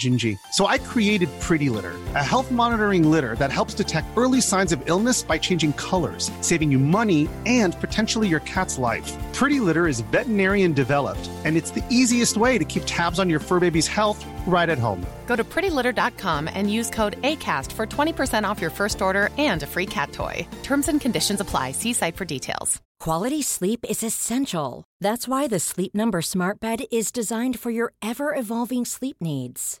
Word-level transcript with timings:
Gingy. 0.00 0.36
So 0.50 0.66
I 0.66 0.78
created 0.78 1.28
Pretty 1.40 1.68
Litter, 1.68 1.94
a 2.16 2.24
health 2.24 2.50
monitoring 2.50 3.08
litter 3.08 3.36
that 3.36 3.52
helps 3.52 3.74
detect 3.74 4.08
early 4.16 4.40
signs 4.40 4.72
of 4.72 4.82
illness 4.86 5.22
by 5.22 5.38
changing 5.38 5.74
colors, 5.74 6.30
saving 6.40 6.72
you 6.72 6.80
money 6.80 7.28
and 7.46 7.80
potentially 7.80 8.26
your 8.26 8.40
cat's 8.40 8.78
life. 8.78 9.08
Pretty 9.32 9.60
Litter 9.60 9.86
is 9.86 10.00
veterinarian 10.00 10.72
developed, 10.72 11.30
and 11.44 11.56
it's 11.56 11.70
the 11.70 11.84
easiest 11.90 12.36
way 12.36 12.58
to 12.58 12.64
keep 12.64 12.82
tabs 12.86 13.20
on 13.20 13.30
your 13.30 13.40
fur 13.40 13.60
baby's 13.60 13.86
health 13.86 14.24
right 14.46 14.68
at 14.68 14.78
home. 14.78 15.06
Go 15.26 15.36
to 15.36 15.44
prettylitter.com 15.44 16.50
and 16.52 16.72
use 16.72 16.90
code 16.90 17.20
ACAST 17.22 17.70
for 17.72 17.86
20% 17.86 18.42
off 18.48 18.60
your 18.60 18.70
first 18.70 19.00
order 19.00 19.30
and 19.38 19.62
a 19.62 19.66
free 19.66 19.86
cat 19.86 20.12
toy. 20.12 20.46
Terms 20.64 20.88
and 20.88 21.00
conditions 21.00 21.40
apply. 21.40 21.72
See 21.72 21.92
site 21.92 22.16
for 22.16 22.24
details. 22.24 22.80
Quality 23.00 23.40
sleep 23.40 23.86
is 23.88 24.02
essential. 24.02 24.84
That's 25.00 25.26
why 25.26 25.48
the 25.48 25.58
Sleep 25.58 25.94
Number 25.94 26.20
Smart 26.20 26.60
Bed 26.60 26.80
is 26.92 27.10
designed 27.10 27.58
for 27.58 27.70
your 27.70 27.94
ever 28.02 28.34
evolving 28.34 28.84
sleep 28.84 29.16
needs. 29.22 29.80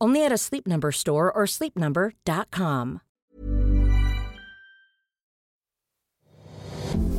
Only 0.00 0.24
at 0.26 0.32
a 0.32 0.38
Sleep 0.38 0.66
Number 0.66 0.90
store 0.92 1.30
or 1.30 1.46
sleepnumber.com. 1.46 2.98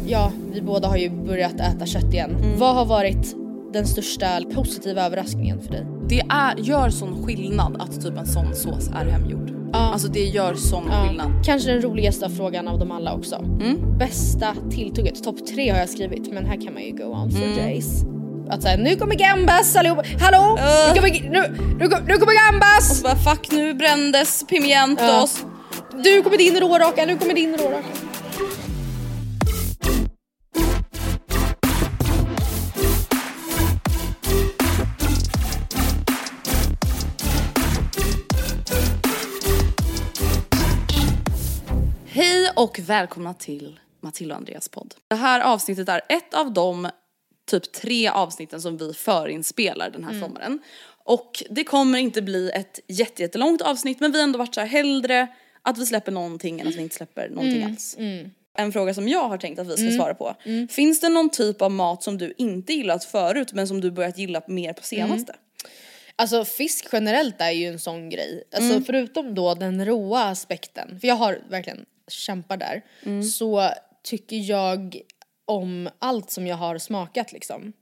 Ja, 0.08 0.32
vi 0.54 0.62
båda 0.62 0.88
har 0.88 0.98
ju 0.98 1.10
börjat 1.10 1.60
äta 1.60 1.86
kött 1.86 2.14
igen. 2.14 2.32
Mm. 2.36 2.60
Vad 2.60 2.76
har 2.76 2.86
varit 2.86 3.36
den 3.74 3.88
största 3.88 4.28
positiva 4.54 5.02
överraskningen 5.06 5.62
för 5.62 5.72
dig? 5.72 5.86
Det 6.10 6.20
är, 6.30 6.56
gör 6.58 6.90
sån 6.90 7.24
skillnad 7.26 7.82
att 7.82 8.02
typ 8.02 8.18
en 8.18 8.26
sån 8.28 8.56
sås 8.56 8.88
är 8.88 9.06
hemgjord. 9.06 9.52
Ja. 9.74 9.80
Alltså 9.80 10.08
det 10.08 10.24
gör 10.26 10.54
sån 10.54 10.84
Ja, 10.92 11.08
skillnad. 11.08 11.32
kanske 11.46 11.72
den 11.72 11.82
roligaste 11.82 12.30
frågan 12.30 12.68
av 12.68 12.80
dem 12.80 12.92
alla 12.92 13.14
också. 13.14 13.36
Mm. 13.36 13.98
Bästa 13.98 14.56
tilltugget, 14.72 15.24
topp 15.24 15.46
tre 15.48 15.70
har 15.70 15.80
jag 15.80 15.90
skrivit 15.90 16.34
men 16.34 16.46
här 16.46 16.62
kan 16.62 16.74
man 16.74 16.84
ju 16.84 16.92
go 16.92 17.04
on 17.04 17.32
for 17.32 17.44
Mm. 17.44 17.56
days. 17.56 18.04
Att 18.52 18.62
säga 18.62 18.78
nu 18.78 18.96
kommer 18.96 19.16
gambas 19.16 19.76
allihop, 19.76 20.06
hallå! 20.20 20.58
Ugh. 20.60 20.94
Nu, 20.94 20.96
kommer, 20.96 21.30
nu, 21.30 21.58
nu, 21.80 21.88
nu 22.08 22.18
kommer 22.18 22.52
gambas! 22.52 22.92
Och 22.92 22.96
så 22.96 23.04
bara 23.04 23.16
fuck 23.16 23.52
nu 23.52 23.74
brändes 23.74 24.44
pimientos. 24.48 25.44
Ja. 25.44 25.98
Du 26.04 26.22
kommer 26.22 26.38
din 26.38 26.60
råraka, 26.60 27.06
nu 27.06 27.18
kommer 27.18 27.34
din 27.34 27.58
råraka. 27.58 27.88
Hej 42.08 42.50
och 42.56 42.80
välkomna 42.80 43.34
till 43.34 43.80
Matilda 44.02 44.36
och 44.36 44.40
Andreas 44.40 44.70
podd. 44.70 44.94
Det 45.08 45.16
här 45.16 45.40
avsnittet 45.40 45.90
är 45.90 46.02
ett 46.10 46.34
av 46.34 46.54
de 46.54 46.90
typ 47.60 47.72
tre 47.72 48.08
avsnitten 48.08 48.62
som 48.62 48.78
vi 48.78 48.94
förinspelar 48.94 49.90
den 49.90 50.04
här 50.04 50.20
sommaren. 50.20 50.60
Och 51.04 51.44
det 51.50 51.64
kommer 51.64 52.00
inte 52.00 52.22
bli 52.22 52.52
ett 52.54 52.80
jätte- 52.88 53.22
jättelångt 53.22 53.62
avsnitt 53.62 54.00
men 54.00 54.12
vi 54.12 54.18
har 54.20 54.24
ändå 54.24 54.40
varit 54.40 54.56
så 54.56 54.62
här 54.62 54.68
hellre 54.68 55.28
att 55.62 55.78
vi 55.78 55.86
släpper 55.86 56.12
någonting 56.12 56.60
än 56.60 56.68
att 56.68 56.76
vi 56.76 56.82
inte 56.82 56.96
släpper 56.96 57.30
någonting 57.30 57.64
alls. 57.64 57.96
En 58.58 58.72
fråga 58.72 58.94
som 58.94 59.08
jag 59.08 59.28
har 59.30 59.38
tänkt 59.38 59.60
att 59.60 59.68
vi 59.68 59.78
ska 59.78 59.98
svara 59.98 60.14
på. 60.14 60.36
Finns 60.70 61.00
det 61.00 61.10
någon 61.10 61.30
typ 61.30 61.62
av 61.62 61.72
mat 61.72 62.04
som 62.04 62.18
du 62.18 62.34
inte 62.38 62.74
gillat 62.74 63.04
förut 63.04 63.54
men 63.54 63.68
som 63.68 63.82
du 63.82 63.92
börjat 63.92 64.18
gilla 64.18 64.42
mer 64.48 64.74
på 64.74 64.84
senaste? 64.84 65.36
Alltså 66.16 66.46
fisk 66.46 66.88
generellt 66.92 67.42
är 67.42 67.52
ju 67.52 67.68
en 67.68 67.80
sån 67.80 68.10
grej. 68.10 68.44
Alltså 68.56 68.72
Mm. 68.72 68.84
förutom 68.86 69.36
då 69.36 69.54
den 69.56 69.86
råa 69.86 70.24
aspekten, 70.24 71.00
för 71.00 71.08
jag 71.08 71.16
har 71.16 71.40
verkligen 71.50 71.86
kämpar 72.08 72.58
där, 72.58 72.82
Mm. 73.04 73.24
så 73.24 73.70
tycker 74.04 74.36
jag 74.36 75.02
om 75.52 75.90
allt 76.00 76.32
som 76.32 76.48
jag 76.48 76.56
har 76.56 76.78
smakat 76.78 77.32
liksom. 77.32 77.74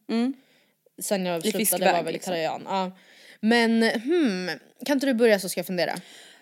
Sen 1.01 1.25
jag 1.25 1.45
I 1.45 1.51
slutade 1.51 1.91
vara 1.91 2.01
vegetarian. 2.01 2.61
Ja. 2.65 2.91
Men 3.39 3.83
hmm, 3.83 4.49
kan 4.85 4.93
inte 4.93 5.05
du 5.05 5.13
börja 5.13 5.39
så 5.39 5.49
ska 5.49 5.59
jag 5.59 5.67
fundera? 5.67 5.95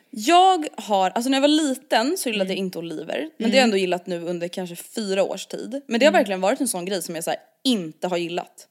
Jag 0.10 0.68
har, 0.78 1.10
alltså 1.10 1.30
när 1.30 1.38
jag 1.38 1.42
var 1.42 1.48
liten 1.48 2.18
så 2.18 2.30
gillade 2.30 2.50
jag 2.50 2.58
inte 2.58 2.78
oliver. 2.80 3.30
Men 3.38 3.52
det 3.52 3.58
har 3.58 3.60
jag 3.60 3.64
ändå 3.64 3.78
gillat 3.78 4.08
nu 4.08 4.22
under 4.22 4.48
kanske 4.48 4.76
fyra 4.76 5.24
års 5.24 5.46
tid. 5.46 5.82
Men 5.88 6.00
det 6.00 6.06
har 6.06 6.14
verkligen 6.14 6.42
varit 6.42 6.62
en 6.62 6.68
sån 6.68 6.86
grej 6.86 7.02
som 7.02 7.16
jag 7.16 7.24
så 7.24 7.30
här, 7.30 7.40
inte 7.64 8.08
har 8.08 8.18
gillat. 8.18 8.68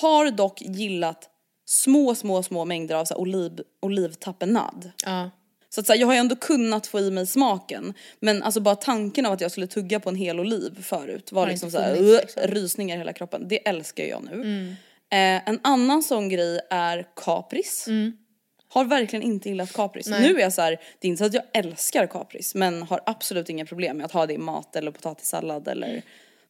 Har 0.00 0.30
dock 0.30 0.62
gillat 0.62 1.28
små, 1.64 2.14
små, 2.14 2.42
små 2.42 2.64
mängder 2.64 2.94
av 2.94 3.04
så 3.04 3.14
här, 3.14 3.20
oliv, 3.20 3.60
olivtapenad. 3.80 4.90
Ja. 5.04 5.30
Så 5.74 5.80
att 5.80 5.86
så 5.86 5.92
här, 5.92 6.00
jag 6.00 6.06
har 6.06 6.14
ju 6.14 6.18
ändå 6.18 6.36
kunnat 6.36 6.86
få 6.86 7.00
i 7.00 7.10
mig 7.10 7.26
smaken. 7.26 7.94
Men 8.20 8.42
alltså 8.42 8.60
bara 8.60 8.76
tanken 8.76 9.26
av 9.26 9.32
att 9.32 9.40
jag 9.40 9.50
skulle 9.50 9.66
tugga 9.66 10.00
på 10.00 10.08
en 10.08 10.16
hel 10.16 10.40
oliv 10.40 10.82
förut 10.82 11.32
var 11.32 11.46
liksom 11.48 11.70
så 11.70 11.78
här, 11.78 11.96
funnits, 11.96 12.22
liksom. 12.22 12.42
rysningar 12.42 12.96
i 12.96 12.98
hela 12.98 13.12
kroppen. 13.12 13.48
Det 13.48 13.68
älskar 13.68 14.04
jag 14.04 14.24
nu. 14.24 14.68
Eh, 15.10 15.48
en 15.48 15.60
annan 15.62 16.02
sån 16.02 16.28
grej 16.28 16.60
är 16.70 17.06
kapris. 17.16 17.86
Har 18.68 18.84
verkligen 18.84 19.22
inte 19.22 19.48
gillat 19.48 19.72
kapris. 19.72 20.08
Nu 20.08 20.36
är 20.36 20.40
jag 20.40 20.52
så 20.52 20.62
här, 20.62 20.70
det 20.70 21.06
är 21.06 21.08
inte 21.08 21.18
så 21.18 21.24
att 21.24 21.34
jag 21.34 21.44
älskar 21.52 22.06
kapris 22.06 22.54
men 22.54 22.82
har 22.82 23.00
absolut 23.06 23.48
inga 23.50 23.66
problem 23.66 23.96
med 23.96 24.06
att 24.06 24.12
ha 24.12 24.26
det 24.26 24.34
i 24.34 24.38
mat 24.38 24.76
eller 24.76 24.90
potatissallad 24.90 25.68
eller 25.68 26.02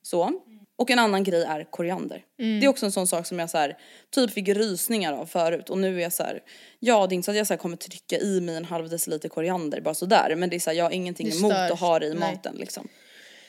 så. 0.03 0.33
Och 0.77 0.91
en 0.91 0.99
annan 0.99 1.25
grej 1.25 1.43
är 1.43 1.65
koriander. 1.71 2.25
Det 2.37 2.65
är 2.65 2.69
också 2.69 2.87
en 2.87 2.93
sån 2.93 3.07
sak 3.07 3.27
som 3.27 3.39
jag 3.39 3.51
så 3.51 3.59
här, 3.59 3.79
typ 4.11 4.31
fick 4.31 4.49
rysningar 4.49 5.13
av 5.13 5.27
förut 5.27 5.71
och 5.71 5.79
nu 5.79 5.97
är 5.97 6.03
jag 6.03 6.13
så 6.13 6.23
här, 6.23 6.41
ja 6.79 7.07
det 7.07 7.13
är 7.13 7.15
inte 7.15 7.25
så 7.25 7.31
att 7.31 7.37
jag 7.37 7.47
så 7.47 7.53
här 7.53 7.59
kommer 7.59 7.77
trycka 7.77 8.19
i 8.19 8.41
mig 8.41 8.57
en 8.57 8.65
halv 8.65 8.89
deciliter 8.89 9.29
koriander 9.29 9.81
bara 9.81 9.95
sådär 9.95 10.35
men 10.37 10.51
det 10.51 10.57
är 10.57 10.61
så 10.61 10.71
här, 10.71 10.77
jag 10.77 10.85
har 10.85 10.91
ingenting 10.91 11.33
emot 11.33 11.53
att 11.53 11.81
ha 11.81 11.99
det 11.99 12.07
i 12.07 12.15
Nej. 12.15 12.19
maten 12.19 12.57
liksom. 12.57 12.89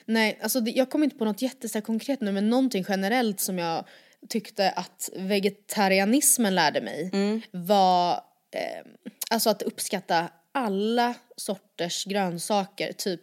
Nej, 0.06 0.40
alltså 0.42 0.60
det, 0.60 0.72
jag 0.72 0.90
kommer 0.90 1.04
inte 1.04 1.18
på 1.18 1.26
något 1.26 1.42
jätte 1.42 1.82
konkret 1.82 2.22
nu 2.22 2.32
men 2.32 2.50
någonting 2.50 2.86
generellt 2.88 3.40
som 3.40 3.58
jag 3.58 3.86
tyckte 4.30 4.72
att 4.72 5.10
vegetarianismen 5.16 6.56
lärde 6.56 6.82
mig 6.82 7.12
var 7.52 8.12
eh, 8.52 8.86
alltså 9.30 9.50
att 9.50 9.62
uppskatta 9.62 10.30
alla 10.52 11.14
sorters 11.36 12.06
grönsaker 12.06 12.94
typ 12.94 13.22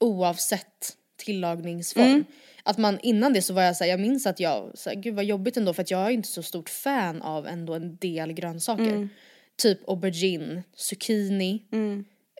oavsett 0.00 0.96
tillagningsform. 1.16 2.24
Att 2.64 2.78
man 2.78 2.98
innan 3.02 3.32
det 3.32 3.42
så 3.42 3.54
var 3.54 3.62
jag 3.62 3.76
såhär, 3.76 3.90
jag 3.90 4.00
minns 4.00 4.26
att 4.26 4.40
jag, 4.40 4.70
så 4.74 4.90
här, 4.90 4.96
gud 4.96 5.14
vad 5.14 5.24
jobbigt 5.24 5.56
ändå 5.56 5.72
för 5.72 5.82
att 5.82 5.90
jag 5.90 6.06
är 6.06 6.10
inte 6.10 6.28
så 6.28 6.42
stort 6.42 6.68
fan 6.68 7.22
av 7.22 7.46
ändå 7.46 7.74
en 7.74 7.96
del 7.96 8.32
grönsaker. 8.32 9.08
Typ 9.62 9.88
aubergine, 9.88 10.62
zucchini. 10.76 11.62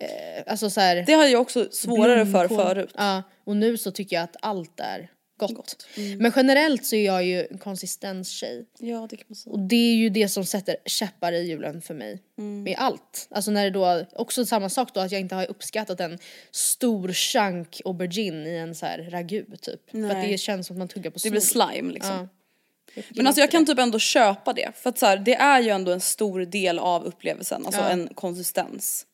Eh, 0.01 0.43
alltså 0.47 0.71
så 0.71 0.81
här, 0.81 0.97
Det 1.07 1.13
hade 1.13 1.29
jag 1.29 1.41
också 1.43 1.69
svårare 1.71 2.27
för 2.27 2.49
blomkål. 2.49 2.67
förut. 2.67 2.91
Ja, 2.97 3.23
och 3.45 3.57
nu 3.57 3.77
så 3.79 3.91
tycker 3.91 4.17
jag 4.17 4.23
att 4.23 4.37
allt 4.41 4.81
är 4.81 5.11
gott. 5.47 5.56
Gott. 5.56 5.87
Mm. 5.97 6.19
Men 6.19 6.33
generellt 6.37 6.87
så 6.87 6.97
är 6.97 7.06
jag 7.06 7.25
ju 7.25 7.47
en 7.50 7.59
konsistenstjej. 7.59 8.65
Ja 8.79 9.06
det 9.11 9.17
kan 9.17 9.25
man 9.29 9.37
säga. 9.37 9.53
Och 9.53 9.59
det 9.61 9.77
är 9.91 9.94
ju 9.94 10.09
det 10.09 10.29
som 10.29 10.44
sätter 10.44 10.77
käppar 10.87 11.33
i 11.33 11.47
hjulen 11.49 11.83
för 11.83 11.94
mig. 11.94 12.23
Mm. 12.39 12.62
Med 12.62 12.75
allt. 12.79 13.29
Alltså 13.31 13.50
när 13.50 13.65
det 13.65 13.71
då, 13.71 14.06
också 14.12 14.47
samma 14.47 14.69
sak 14.69 14.94
då 14.94 15.00
att 15.00 15.12
jag 15.12 15.21
inte 15.21 15.35
har 15.35 15.50
uppskattat 15.50 16.00
en 16.00 16.19
stor 16.50 17.12
chunk 17.12 17.81
aubergine 17.85 18.47
i 18.47 18.56
en 18.59 18.75
så 18.75 18.87
här 18.87 19.09
ragu 19.11 19.44
typ. 19.61 19.91
För 19.91 19.99
att 19.99 20.12
Nej. 20.17 20.31
det 20.33 20.39
känns 20.39 20.67
som 20.67 20.75
att 20.77 20.79
man 20.79 20.89
tuggar 20.89 21.11
på 21.11 21.19
Det 21.23 21.31
blir 21.31 21.41
snor. 21.41 21.71
slime 21.73 21.93
liksom. 21.93 22.29
Ja. 22.94 23.03
Men 23.11 23.27
alltså 23.27 23.41
jag 23.41 23.50
kan 23.50 23.67
typ 23.67 23.79
ändå 23.79 23.99
köpa 23.99 24.53
det 24.53 24.73
för 24.77 24.91
att 24.91 24.99
så 24.99 25.06
här, 25.06 25.17
det 25.17 25.35
är 25.35 25.61
ju 25.61 25.69
ändå 25.71 25.93
en 25.93 26.00
stor 26.00 26.41
del 26.41 26.79
av 26.79 27.05
upplevelsen, 27.05 27.67
alltså 27.67 27.81
Ja. 27.81 27.89
en 27.89 28.09
konsistens. 28.15 29.06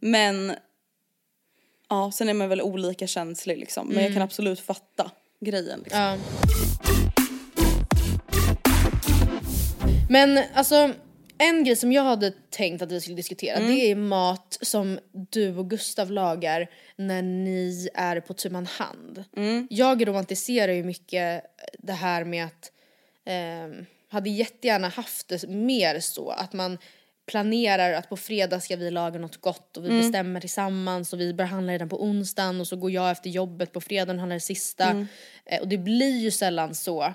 Men 0.00 0.52
ja, 1.88 2.12
sen 2.14 2.28
är 2.28 2.34
man 2.34 2.48
väl 2.48 2.62
olika 2.62 3.06
känslig 3.06 3.58
liksom. 3.58 3.88
Men 3.88 4.04
jag 4.04 4.12
kan 4.12 4.22
absolut 4.22 4.60
fatta 4.60 5.10
grejen. 5.44 5.80
Liksom. 5.80 6.00
Ja. 6.00 6.18
Men 10.08 10.40
alltså 10.54 10.92
en 11.38 11.64
grej 11.64 11.76
som 11.76 11.92
jag 11.92 12.02
hade 12.02 12.32
tänkt 12.50 12.82
att 12.82 12.92
vi 12.92 13.00
skulle 13.00 13.16
diskutera 13.16 13.56
mm. 13.56 13.68
det 13.68 13.90
är 13.90 13.96
mat 13.96 14.58
som 14.60 14.98
du 15.12 15.56
och 15.56 15.70
Gustav 15.70 16.10
lagar 16.10 16.70
när 16.96 17.22
ni 17.22 17.88
är 17.94 18.20
på 18.20 18.34
tu 18.34 18.50
man 18.50 18.66
hand. 18.66 19.24
Mm. 19.36 19.68
Jag 19.70 20.08
romantiserar 20.08 20.72
ju 20.72 20.84
mycket 20.84 21.44
det 21.78 21.92
här 21.92 22.24
med 22.24 22.44
att 22.44 22.72
eh, 23.24 23.84
hade 24.08 24.30
jättegärna 24.30 24.88
haft 24.88 25.28
det 25.28 25.48
mer 25.48 26.00
så 26.00 26.30
att 26.30 26.52
man 26.52 26.78
planerar 27.26 27.92
att 27.92 28.08
på 28.08 28.16
fredag 28.16 28.60
ska 28.60 28.76
vi 28.76 28.90
laga 28.90 29.18
något 29.18 29.36
gott 29.36 29.76
och 29.76 29.84
vi 29.84 29.88
bestämmer 29.88 30.40
tillsammans 30.40 31.12
och 31.12 31.20
vi 31.20 31.34
börjar 31.34 31.48
handla 31.48 31.72
redan 31.72 31.88
på 31.88 32.02
onsdagen 32.02 32.60
och 32.60 32.66
så 32.66 32.76
går 32.76 32.90
jag 32.90 33.10
efter 33.10 33.30
jobbet 33.30 33.72
på 33.72 33.80
fredagen 33.80 34.16
och 34.16 34.20
handlar 34.20 34.36
det 34.36 34.40
sista. 34.40 35.06
Eh, 35.46 35.60
och 35.60 35.68
det 35.68 35.78
blir 35.78 36.18
ju 36.18 36.30
sällan 36.30 36.74
så 36.74 37.14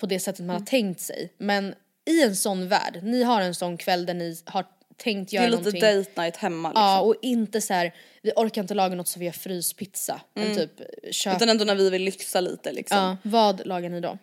på 0.00 0.06
det 0.06 0.20
sättet 0.20 0.44
man 0.44 0.56
har 0.56 0.66
tänkt 0.66 1.00
sig. 1.00 1.32
Men 1.38 1.74
i 2.06 2.22
en 2.22 2.36
sån 2.36 2.68
värld, 2.68 3.00
ni 3.02 3.22
har 3.22 3.40
en 3.40 3.54
sån 3.54 3.76
kväll 3.76 4.06
där 4.06 4.14
ni 4.14 4.36
har 4.44 4.64
tänkt 4.96 5.30
Det 5.30 5.36
göra 5.36 5.46
är 5.46 5.50
lite 5.50 5.62
någonting. 5.62 5.80
date 5.80 6.22
night 6.22 6.36
hemma 6.36 6.68
liksom. 6.68 6.82
Ja 6.82 7.00
och 7.00 7.14
inte 7.22 7.60
så 7.60 7.74
här, 7.74 7.94
vi 8.22 8.32
orkar 8.36 8.62
inte 8.62 8.74
laga 8.74 8.94
något 8.94 9.08
så 9.08 9.20
vi 9.20 9.26
har 9.26 9.32
fryspizza. 9.32 10.20
En 10.34 10.56
typ 10.56 10.70
köp. 11.10 11.36
Utan 11.36 11.48
ändå 11.48 11.64
när 11.64 11.74
vi 11.74 11.90
vill 11.90 12.02
lyxa 12.02 12.40
lite 12.40 12.72
liksom. 12.72 12.98
ja, 12.98 13.16
vad 13.22 13.66
lagar 13.66 13.88
ni 13.88 14.00
då? 14.00 14.18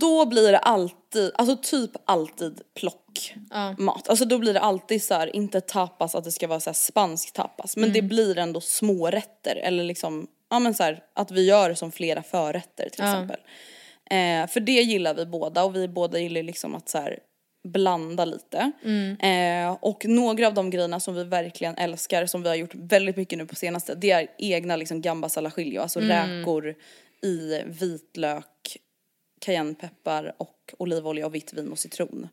Då 0.00 0.26
blir 0.26 0.52
det 0.52 0.58
alltid, 0.58 1.32
alltså 1.34 1.56
typ 1.62 1.90
alltid 2.04 2.60
plockmat. 2.80 4.08
Alltså 4.08 4.24
då 4.24 4.38
blir 4.38 4.54
det 4.54 4.60
alltid 4.60 5.02
så 5.02 5.14
här, 5.14 5.36
inte 5.36 5.60
tapas 5.60 6.14
att 6.14 6.24
det 6.24 6.32
ska 6.32 6.46
vara 6.46 6.60
så 6.60 6.74
spansk 6.74 7.32
tapas. 7.32 7.76
Men 7.76 7.92
det 7.92 8.02
blir 8.02 8.38
ändå 8.38 8.60
smårätter 8.60 9.56
eller 9.56 9.84
liksom, 9.84 10.26
ja 10.50 10.58
men 10.58 10.74
så 10.74 10.82
här, 10.82 11.02
att 11.14 11.30
vi 11.30 11.44
gör 11.46 11.74
som 11.74 11.92
flera 11.92 12.22
förrätter 12.22 12.88
till 12.88 13.04
exempel. 13.04 13.40
Eh, 14.10 14.46
för 14.46 14.60
det 14.60 14.72
gillar 14.82 15.14
vi 15.14 15.26
båda 15.26 15.64
och 15.64 15.76
vi 15.76 15.88
båda 15.88 16.18
gillar 16.18 16.42
liksom 16.42 16.74
att 16.74 16.88
så 16.88 16.98
här 16.98 17.18
blanda 17.68 18.24
lite. 18.24 18.72
Eh, 19.20 19.76
och 19.80 20.06
några 20.06 20.46
av 20.46 20.54
de 20.54 20.70
grejerna 20.70 21.00
som 21.00 21.14
vi 21.14 21.24
verkligen 21.24 21.76
älskar, 21.76 22.26
som 22.26 22.42
vi 22.42 22.48
har 22.48 22.56
gjort 22.56 22.74
väldigt 22.74 23.16
mycket 23.16 23.38
nu 23.38 23.46
på 23.46 23.54
senaste, 23.54 23.94
det 23.94 24.10
är 24.10 24.26
egna 24.38 24.76
liksom 24.76 25.00
gambas 25.00 25.38
alla 25.38 25.50
chilio, 25.50 25.80
alltså 25.80 26.00
räkor 26.00 26.74
i 27.22 27.62
vitlök, 27.66 28.76
cayennepeppar 29.40 30.34
och 30.36 30.74
olivolja 30.78 31.26
och 31.26 31.34
vitt 31.34 31.52
vin 31.52 31.72
och 31.72 31.78
citron. 31.78 32.28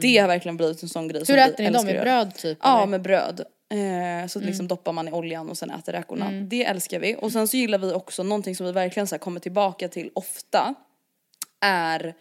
Det 0.00 0.18
har 0.18 0.28
verkligen 0.28 0.56
blivit 0.56 0.82
en 0.82 0.88
sån 0.88 1.08
grej 1.08 1.26
som 1.26 1.34
Hur 1.34 1.42
vi 1.42 1.50
äter 1.50 1.64
ni 1.64 1.70
dem? 1.70 1.86
Med 1.86 2.00
bröd 2.00 2.34
typ? 2.34 2.58
Ja, 2.62 2.76
eller? 2.76 2.86
med 2.86 3.02
bröd. 3.02 3.44
Eh, 3.70 4.28
så 4.28 4.40
liksom 4.40 4.68
doppar 4.68 4.92
man 4.92 5.08
i 5.08 5.12
oljan 5.12 5.50
och 5.50 5.58
sen 5.58 5.70
äter 5.70 5.92
räkorna. 5.92 6.30
Det 6.30 6.64
älskar 6.64 7.00
vi. 7.00 7.16
Och 7.18 7.32
sen 7.32 7.48
så 7.48 7.56
gillar 7.56 7.78
vi 7.78 7.92
också 7.92 8.22
någonting 8.22 8.56
som 8.56 8.66
vi 8.66 8.72
verkligen 8.72 9.06
så 9.06 9.18
kommer 9.18 9.40
tillbaka 9.40 9.88
till 9.88 10.10
ofta. 10.14 10.74
Är 11.60 12.14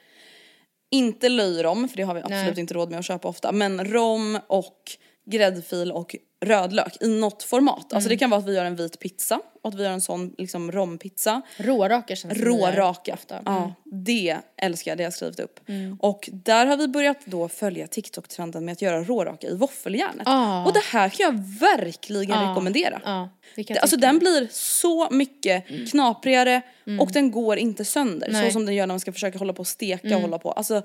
inte 0.92 1.30
löjrom, 1.30 1.90
för 1.90 1.98
det 1.98 2.04
har 2.04 2.14
vi 2.14 2.22
absolut 2.22 2.46
Nej. 2.46 2.60
inte 2.60 2.74
råd 2.74 2.90
med 2.90 3.00
att 3.00 3.06
köpa 3.06 3.28
ofta. 3.28 3.52
Men 3.52 3.86
rom 3.86 4.40
och 4.48 4.98
gräddfil 5.26 5.92
och 5.92 6.16
rödlök 6.46 6.98
i 7.02 7.08
något 7.08 7.44
format. 7.44 7.94
Alltså 7.94 8.10
det 8.10 8.18
kan 8.18 8.30
vara 8.30 8.40
att 8.40 8.48
vi 8.48 8.56
gör 8.56 8.66
en 8.66 8.76
vit 8.76 9.00
pizza 9.00 9.42
och 9.62 9.70
att 9.70 9.76
vi 9.76 9.84
gör 9.84 9.92
en 9.92 10.02
sån 10.02 10.36
liksom 10.38 10.72
rompizza. 10.72 11.42
Råraka 11.58 12.16
känns 12.16 12.34
det 12.34 12.46
Råraka. 12.46 13.14
ofta. 13.14 13.42
Ja, 13.46 13.74
det 13.84 14.38
älskar 14.58 14.92
jag, 14.92 14.98
det 14.98 15.04
har 15.04 15.06
jag 15.06 15.14
skrivit 15.14 15.40
upp. 15.40 15.60
Och 16.00 16.30
där 16.34 16.66
har 16.66 16.78
vi 16.78 16.88
börjat 16.88 17.18
då 17.26 17.48
följa 17.48 17.88
TikTok-trenden 17.88 18.66
med 18.66 18.72
att 18.72 18.82
göra 18.82 19.04
råraka 19.04 19.48
i 19.48 19.56
våffeljärnet. 19.56 20.24
Ah. 20.28 20.66
Och 20.66 20.74
det 20.74 20.84
här 20.84 21.10
kan 21.10 21.24
jag 21.24 21.44
verkligen 21.60 22.50
rekommendera. 22.50 23.00
Kan 23.00 23.30
Det- 23.56 23.70
jag 23.70 23.78
Alltså 23.78 23.98
den 23.98 24.20
blir 24.20 24.48
så 24.52 25.10
mycket 25.12 25.64
knaprigare 25.92 26.62
och 27.02 27.12
den 27.12 27.32
går 27.32 27.58
inte 27.58 27.86
sönder 27.86 28.28
Nej. 28.32 28.46
så 28.46 28.52
som 28.54 28.66
den 28.66 28.76
gör 28.76 28.88
när 28.88 28.94
man 28.94 29.00
ska 29.00 29.12
försöka 29.14 29.38
hålla 29.40 29.54
på 29.54 29.60
och 29.60 29.68
steka 29.68 30.16
och 30.16 30.22
hålla 30.22 30.40
på. 30.40 30.52
Alltså 30.52 30.82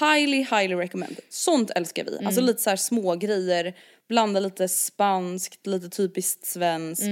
highly 0.00 0.38
highly 0.38 0.74
recommend. 0.74 1.16
Sånt 1.28 1.70
älskar 1.70 2.04
vi. 2.04 2.26
Alltså 2.26 2.40
lite 2.40 2.62
så 2.62 2.70
här 2.70 2.76
små 2.76 3.14
grejer, 3.16 3.74
blanda 4.08 4.40
lite 4.40 4.68
spanskt, 4.68 5.66
lite 5.66 5.88
typiskt 5.88 6.46
svenskt, 6.46 7.04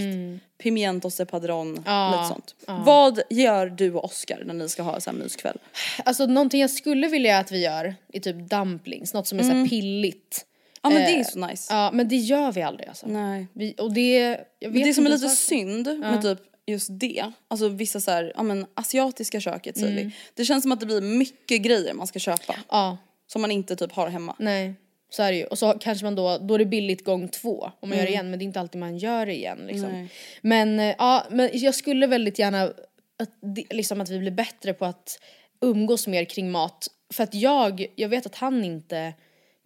pimientos 0.63 1.17
de 1.17 1.27
padron, 1.27 1.83
Ja, 1.87 2.11
lite 2.11 2.35
sånt. 2.35 2.55
Vad 2.85 3.21
gör 3.31 3.67
du 3.67 3.93
och 3.95 4.05
Oscar 4.05 4.43
när 4.47 4.55
ni 4.55 4.69
ska 4.69 4.83
ha 4.83 5.01
så 5.01 5.11
här 5.11 5.19
myskväll? 5.19 5.59
Alltså 6.05 6.27
någonting 6.27 6.61
jag 6.61 6.71
skulle 6.71 7.09
vilja 7.09 7.39
att 7.39 7.53
vi 7.53 7.63
gör 7.65 7.95
är 8.13 8.21
typ 8.21 8.37
dumplings, 8.51 9.15
något 9.15 9.27
som 9.27 9.39
är 9.39 9.43
så 9.43 9.51
här 9.51 9.67
pilligt. 9.69 10.47
Ja 10.83 10.91
men 10.91 10.99
det 11.03 11.09
Eh, 11.13 11.21
är 11.21 11.25
så 11.25 11.47
nice. 11.47 11.75
Ja 11.75 11.91
men 11.93 12.09
det 12.09 12.17
gör 12.17 12.53
vi 12.53 12.63
aldrig 12.63 12.89
alltså. 12.89 13.07
Nej. 13.07 13.47
Vi, 13.53 13.75
och 13.79 13.93
det, 13.93 14.19
jag 14.59 14.71
vet 14.71 14.79
Men 14.79 14.83
det 14.83 14.95
som 14.95 15.07
är 15.07 15.11
lite 15.11 15.23
varför. 15.23 15.37
synd 15.37 15.99
med 16.01 16.23
typ 16.23 16.39
just 16.67 16.89
det, 16.91 17.25
alltså 17.49 17.69
vissa 17.69 18.01
så 18.01 18.11
här, 18.11 18.33
ja 18.37 18.43
men 18.43 18.67
asiatiska 18.75 19.41
köket 19.41 19.79
säger 19.79 19.97
vi. 20.05 20.11
Det 20.35 20.45
känns 20.45 20.63
som 20.63 20.73
att 20.73 20.81
det 20.81 20.87
blir 20.87 21.01
mycket 21.01 21.63
grejer 21.63 21.95
man 21.95 22.07
ska 22.07 22.19
köpa. 22.19 22.57
Ja, 22.69 22.99
Som 23.27 23.43
man 23.43 23.51
inte 23.51 23.77
typ 23.77 23.93
har 23.93 24.09
hemma. 24.09 24.37
nej. 24.39 24.75
Så 25.11 25.23
är 25.23 25.33
det 25.33 25.39
ju. 25.39 25.45
Och 25.45 25.59
så 25.59 25.73
kanske 25.73 26.05
man 26.05 26.15
då, 26.15 26.39
då 26.39 26.55
är 26.55 26.59
det 26.59 26.65
billigt 26.67 27.05
gång 27.05 27.29
två 27.29 27.71
om 27.81 27.89
man 27.89 27.99
gör 27.99 28.05
det 28.05 28.11
igen 28.11 28.31
men 28.31 28.39
det 28.39 28.43
är 28.43 28.47
inte 28.47 28.61
alltid 28.61 28.81
man 28.81 28.99
gör 28.99 29.27
det 29.27 29.35
igen 29.35 29.59
liksom. 29.67 29.89
Nej. 29.93 30.09
Men 30.41 30.81
eh, 30.81 30.95
ja, 30.99 31.27
men 31.31 31.51
jag 31.53 31.75
skulle 31.75 32.07
väldigt 32.07 32.39
gärna 32.39 32.63
att, 32.63 33.31
det- 33.55 33.75
liksom 33.75 34.01
att 34.01 34.09
vi 34.11 34.19
blir 34.19 34.31
bättre 34.31 34.75
på 34.75 34.85
att 34.85 35.19
umgås 35.61 36.07
mer 36.07 36.25
kring 36.25 36.51
mat. 36.51 36.89
För 37.13 37.25
att 37.25 37.35
jag, 37.35 37.87
jag 37.97 38.09
vet 38.09 38.27
att 38.27 38.35
han 38.35 38.65
inte 38.65 39.13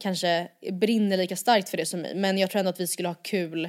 kanske 0.01 0.49
brinner 0.73 1.17
lika 1.17 1.37
starkt 1.37 1.69
för 1.69 1.77
det 1.77 1.87
som 1.87 2.01
mig 2.01 2.15
men 2.15 2.39
jag 2.39 2.51
tror 2.51 2.59
ändå 2.59 2.69
att 2.71 2.81
vi 2.81 2.87
skulle 2.87 3.09
ha 3.09 3.15
kul. 3.15 3.69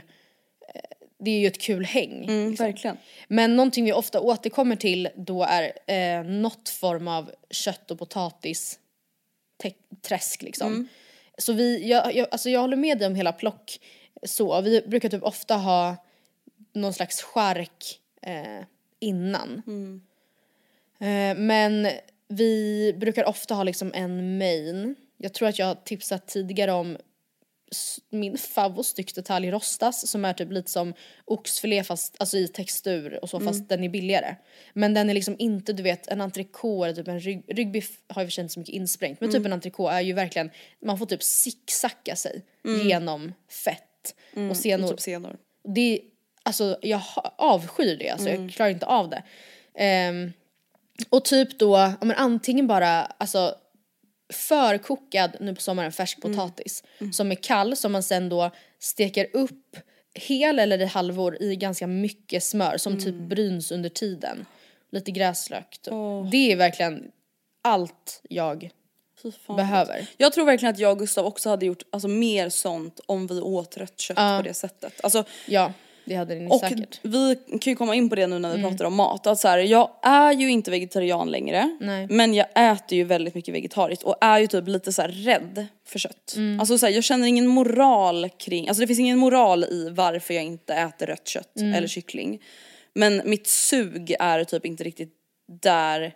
Det 1.20 1.32
är 1.32 1.40
ju 1.40 1.48
ett 1.48 1.62
kul 1.62 1.86
häng. 1.86 2.24
Mm, 2.24 2.56
verkligen. 2.56 2.98
Men 3.28 3.56
någonting 3.56 3.86
vi 3.86 3.94
ofta 3.94 4.20
återkommer 4.20 4.76
till 4.76 5.10
då 5.16 5.44
är 5.44 5.72
eh, 5.88 6.24
något 6.24 6.70
form 6.70 7.08
av 7.08 7.32
kött 7.50 7.92
och 7.92 8.00
potatis 8.00 8.80
träsk 10.02 10.42
liksom. 10.42 10.88
Så 11.38 11.54
vi, 11.54 11.90
jag, 11.90 12.16
jag, 12.16 12.28
alltså 12.32 12.50
jag 12.50 12.60
håller 12.60 12.78
med 12.78 12.98
dig 12.98 13.08
om 13.08 13.16
hela 13.16 13.32
plock 13.32 13.80
så. 14.24 14.62
Vi 14.62 14.82
brukar 14.82 15.10
typ 15.10 15.24
ofta 15.24 15.56
ha 15.56 15.96
någon 16.74 16.94
slags 16.94 17.22
chark 17.22 18.00
eh, 18.22 18.66
innan. 19.00 19.62
Eh, 21.00 21.38
men 21.38 21.88
vi 22.28 22.94
brukar 22.98 23.26
ofta 23.26 23.54
ha 23.54 23.64
liksom 23.64 23.92
en 23.94 24.38
main. 24.38 24.96
Jag 25.18 25.34
tror 25.34 25.48
att 25.48 25.60
jag 25.60 25.66
har 25.66 25.76
tipsat 25.76 26.28
tidigare 26.28 26.72
om 26.72 26.98
min 28.10 28.38
favoritstyckdetalj 28.38 29.52
rostas 29.52 30.08
som 30.08 30.26
är 30.26 30.34
typ 30.34 30.52
lite 30.52 30.72
som 30.72 30.94
oxfilé 31.26 31.84
fast 31.84 32.16
alltså 32.20 32.38
i 32.38 32.48
textur 32.48 33.20
och 33.22 33.30
så 33.30 33.40
fast 33.40 33.70
den 33.70 33.84
är 33.84 33.90
billigare. 33.90 34.36
Men 34.74 34.94
den 34.94 35.10
är 35.10 35.14
liksom 35.14 35.36
inte 35.40 35.74
du 35.74 35.84
vet 35.84 36.08
en 36.08 36.22
entrecote 36.22 36.86
eller 36.88 36.96
typ 36.96 37.08
en 37.08 37.20
rygg, 37.20 37.44
ryggbiff 37.48 37.92
har 38.08 38.22
ju 38.22 38.28
för 38.28 38.32
sig 38.32 38.42
inte 38.42 38.54
så 38.54 38.60
mycket 38.60 38.76
insprängt 38.76 39.22
men 39.22 39.32
typ 39.32 39.46
en 39.46 39.54
entrecote 39.54 39.94
är 39.96 40.02
ju 40.02 40.14
verkligen 40.14 40.52
man 40.86 40.98
får 40.98 41.06
typ 41.06 41.24
zigzacka 41.24 42.16
sig 42.16 42.46
genom 42.84 43.34
fett 43.66 44.16
och 44.36 44.50
Och 44.50 44.58
senor. 44.58 44.88
typ 44.88 45.00
senor. 45.00 45.38
Det, 45.76 46.02
alltså 46.44 46.78
jag 46.82 47.02
avskyr 47.38 47.98
det, 48.00 48.10
alltså 48.10 48.30
jag 48.30 48.52
klarar 48.52 48.70
inte 48.72 48.86
av 48.86 49.10
det. 49.10 49.24
Ehm, 49.76 50.34
och 51.10 51.26
typ 51.26 51.60
då, 51.60 51.94
men 52.02 52.12
antingen 52.12 52.68
bara 52.68 53.06
alltså 53.06 53.56
förkokad 54.34 55.38
nu 55.40 55.56
på 55.56 55.62
sommaren 55.62 55.92
färsk 55.92 56.22
potatis 56.22 56.84
som 57.14 57.32
är 57.32 57.36
kall 57.36 57.76
som 57.76 57.92
man 57.92 58.04
sen 58.04 58.30
då 58.30 58.52
steker 58.80 59.28
upp 59.34 59.78
hel 60.14 60.60
eller 60.60 60.82
i 60.82 60.86
halvor 60.86 61.42
i 61.42 61.56
ganska 61.56 61.88
mycket 61.88 62.44
smör 62.44 62.78
som 62.78 63.00
typ 63.00 63.16
bryns 63.16 63.72
under 63.72 63.90
tiden. 63.90 64.46
Lite 64.92 65.12
gräslök. 65.12 65.78
typ. 65.82 65.94
Det 66.32 66.52
är 66.52 66.56
verkligen 66.56 67.12
allt 67.64 68.22
jag 68.30 68.70
behöver. 69.56 70.10
Jag 70.18 70.34
tror 70.34 70.46
verkligen 70.46 70.74
att 70.74 70.80
jag 70.80 70.92
och 70.92 71.00
Gustav 71.00 71.26
också 71.26 71.50
hade 71.50 71.66
gjort 71.66 71.84
alltså, 71.90 72.08
mer 72.08 72.50
sånt 72.50 73.00
om 73.06 73.28
vi 73.28 73.42
åt 73.42 73.78
rött 73.78 74.00
kött 74.00 74.18
på 74.18 74.42
det 74.44 74.54
sättet. 74.54 74.94
Alltså, 75.04 75.24
Ja, 75.48 75.74
det 76.08 76.16
hade 76.16 76.36
ni 76.36 76.52
och 76.52 76.60
säkert. 76.60 77.00
vi 77.02 77.36
kan 77.62 77.72
ju 77.72 77.76
komma 77.76 77.96
in 77.96 78.10
på 78.10 78.16
det 78.16 78.28
nu 78.28 78.40
när 78.40 78.56
vi 78.58 78.64
pratar 78.64 78.86
om 78.86 78.96
mat. 78.96 79.28
Att 79.28 79.40
så 79.40 79.48
här, 79.48 79.58
jag 79.58 79.90
är 80.02 80.32
ju 80.34 80.50
inte 80.52 80.72
vegetarian 80.72 81.32
längre. 81.32 81.78
Nej. 81.80 82.08
Men 82.10 82.34
jag 82.34 82.48
äter 82.56 82.98
ju 82.98 83.04
väldigt 83.04 83.36
mycket 83.36 83.54
vegetariskt 83.56 84.04
och 84.04 84.16
är 84.22 84.40
ju 84.40 84.48
typ 84.48 84.68
lite 84.68 84.94
så 84.94 85.02
här 85.02 85.10
rädd 85.10 85.68
för 85.86 86.00
kött. 86.00 86.34
Mm. 86.36 86.60
Alltså 86.60 86.78
så 86.78 86.86
här, 86.86 86.94
jag 86.94 87.04
känner 87.04 87.28
ingen 87.28 87.48
moral 87.48 88.30
kring, 88.38 88.68
alltså 88.68 88.82
det 88.82 88.88
finns 88.88 89.00
ingen 89.00 89.18
moral 89.18 89.64
i 89.64 89.90
varför 89.90 90.34
jag 90.34 90.44
inte 90.44 90.74
äter 90.74 91.06
rött 91.06 91.28
kött 91.28 91.58
Mm. 91.58 91.74
eller 91.74 91.88
kyckling. 91.88 92.42
Men 92.94 93.22
mitt 93.26 93.48
sug 93.48 94.16
är 94.20 94.44
typ 94.44 94.66
inte 94.66 94.84
riktigt 94.84 95.14
där 95.62 96.14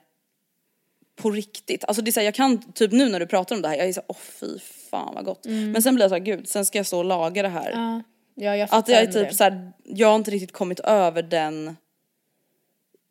på 1.15 1.31
riktigt. 1.31 1.83
Alltså 1.86 2.01
det 2.01 2.10
är 2.10 2.12
så 2.12 2.19
här, 2.19 2.25
jag 2.27 2.33
kan 2.36 2.74
typ 2.74 2.91
nu 2.91 3.10
när 3.10 3.19
du 3.19 3.25
pratar 3.25 3.55
om 3.55 3.62
det 3.62 3.67
här, 3.67 3.75
jag 3.75 3.88
är 3.88 3.93
såhär 3.93 4.05
åh 4.07 4.15
fy 4.39 4.60
fan 4.91 5.15
vad 5.15 5.25
gott. 5.25 5.45
Men 5.45 5.81
sen 5.81 5.95
blir 5.95 6.03
jag 6.03 6.10
såhär 6.12 6.24
gud, 6.24 6.48
sen 6.48 6.65
ska 6.65 6.79
jag 6.79 6.86
stå 6.86 6.98
och 6.98 7.05
laga 7.05 7.41
det 7.41 7.50
här. 7.50 7.71
Mm. 7.71 7.81
Ja, 7.83 8.01
ja 8.41 8.55
jag 8.57 8.69
Att 8.71 8.88
jag 8.88 9.01
är 9.01 9.05
typ 9.05 9.29
det. 9.29 9.36
såhär, 9.36 9.71
jag 9.83 10.07
har 10.07 10.15
inte 10.15 10.31
riktigt 10.31 10.51
kommit 10.51 10.79
över 10.79 11.21
den 11.21 11.75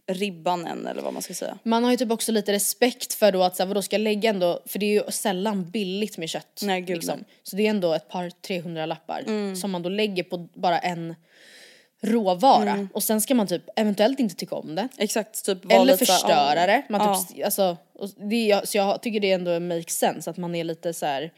ribban 0.06 0.66
än 0.66 0.86
eller 0.86 1.02
vad 1.02 1.12
man 1.12 1.22
ska 1.22 1.34
säga. 1.34 1.58
Man 1.62 1.84
har 1.84 1.90
ju 1.90 1.96
typ 1.96 2.10
också 2.10 2.32
lite 2.32 2.52
respekt 2.52 3.14
för 3.14 3.32
då 3.32 3.42
att 3.42 3.56
så 3.56 3.62
här, 3.62 3.68
vadå 3.68 3.82
ska 3.82 3.96
jag 3.96 4.00
lägga 4.00 4.30
ändå, 4.30 4.60
för 4.66 4.78
det 4.78 4.86
är 4.86 5.04
ju 5.04 5.10
sällan 5.12 5.70
billigt 5.70 6.18
med 6.18 6.28
kött. 6.28 6.60
Nej, 6.62 6.80
gud, 6.80 6.96
liksom. 6.96 7.14
nej. 7.14 7.24
Mm. 7.24 7.30
Så 7.42 7.56
det 7.56 7.66
är 7.66 7.70
ändå 7.70 7.92
ett 7.94 8.08
par 8.08 8.30
300 8.30 8.86
lappar 8.86 9.54
som 9.54 9.70
man 9.70 9.82
då 9.82 9.88
lägger 9.88 10.22
på 10.22 10.48
bara 10.54 10.78
en 10.78 11.14
råvara. 12.02 12.70
Mm. 12.70 12.88
Och 12.94 13.02
sen 13.02 13.20
ska 13.20 13.34
man 13.34 13.46
typ 13.46 13.62
eventuellt 13.76 14.20
inte 14.20 14.34
tycka 14.34 14.54
om 14.54 14.74
det. 14.74 14.88
Exakt, 14.98 15.44
typ 15.44 15.72
Eller 15.72 15.96
förstöra 15.96 16.60
ja. 16.60 16.66
det. 16.66 16.82
Man 16.88 17.16
typ, 17.26 17.44
alltså, 17.44 17.76
Och 17.92 18.08
det, 18.30 18.50
är- 18.50 18.66
så 18.66 18.76
jag 18.76 19.02
tycker 19.02 19.20
det 19.20 19.32
ändå 19.32 19.60
makes 19.60 19.98
sense 19.98 20.30
att 20.30 20.36
man 20.36 20.54
är 20.54 20.64
lite 20.64 20.92
så 20.94 21.06
här. 21.06 21.32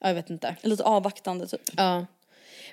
ja, 0.00 0.08
jag 0.08 0.14
vet 0.14 0.30
inte. 0.30 0.56
Lite 0.62 0.84
avvaktande 0.84 1.46
typ. 1.46 1.60
Ja. 1.76 2.06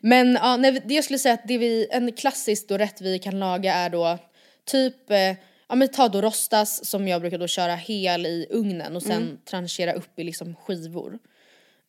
Men 0.06 0.34
ja, 0.42 0.58
nej, 0.58 0.82
det 0.86 0.94
jag 0.94 1.04
skulle 1.04 1.20
säga 1.20 1.34
att 1.34 1.48
det 1.48 1.58
vi, 1.58 1.88
en 1.92 2.12
klassiskt 2.12 2.72
och 2.72 2.78
rätt 2.78 3.02
vi 3.02 3.20
kan 3.20 3.40
laga 3.40 3.74
är 3.74 3.90
då 3.90 4.18
typ, 4.66 5.12
eh, 5.12 5.36
ja 5.70 5.76
men 5.76 5.88
ta 5.88 6.10
då 6.10 6.22
rostas 6.22 6.86
som 6.86 7.08
jag 7.08 7.22
brukar 7.22 7.38
då 7.38 7.48
köra 7.48 7.76
hel 7.76 8.26
i 8.26 8.48
ugnen 8.50 8.96
och 8.96 9.04
sen 9.04 9.40
tranchera 9.46 9.94
upp 9.94 10.20
i 10.20 10.24
liksom 10.24 10.56
skivor. 10.56 11.20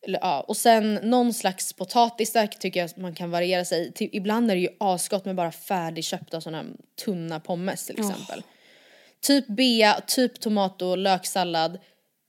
Eller, 0.07 0.19
ja, 0.19 0.41
och 0.41 0.57
sen 0.57 0.93
någon 0.93 1.33
slags 1.33 1.73
potatis 1.73 2.33
där 2.33 2.47
tycker 2.47 2.79
jag 2.79 2.85
att 2.85 2.97
man 2.97 3.15
kan 3.15 3.31
variera 3.31 3.65
sig. 3.65 3.91
Till, 3.93 4.09
ibland 4.11 4.51
är 4.51 4.55
det 4.55 4.61
ju 4.61 4.69
asgott 4.79 5.25
med 5.25 5.35
bara 5.35 5.51
färdigköpta 5.51 6.41
sådana 6.41 6.65
tunna 7.05 7.39
pommes 7.39 7.85
till 7.85 7.99
exempel. 7.99 8.43
Typ 9.21 9.47
bea, 9.47 10.01
typ 10.07 10.39
tomat 10.39 10.81
och 10.81 10.97
löksallad, 10.97 11.79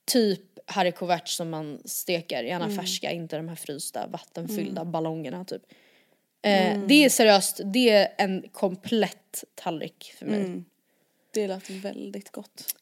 typ 0.07 0.56
haricots 0.67 1.35
som 1.37 1.51
man 1.51 1.79
steker, 1.85 2.43
gärna 2.43 2.71
färska, 2.71 3.13
inte 3.13 3.37
de 3.37 3.49
här 3.49 3.57
frysta 3.57 4.07
vattenfyllda 4.07 4.85
ballongerna 4.85 5.45
typ. 5.45 5.63
Eh, 6.43 6.79
Det 6.87 7.05
är 7.05 7.09
seriöst, 7.09 7.61
det 7.65 7.91
är 7.91 8.09
en 8.19 8.45
komplett 8.53 9.45
tallrik 9.55 10.15
för 10.19 10.27
mig. 10.27 10.63
Det 11.35 11.49
lät 11.49 11.71
väldigt 11.71 12.31
gott. 12.33 12.75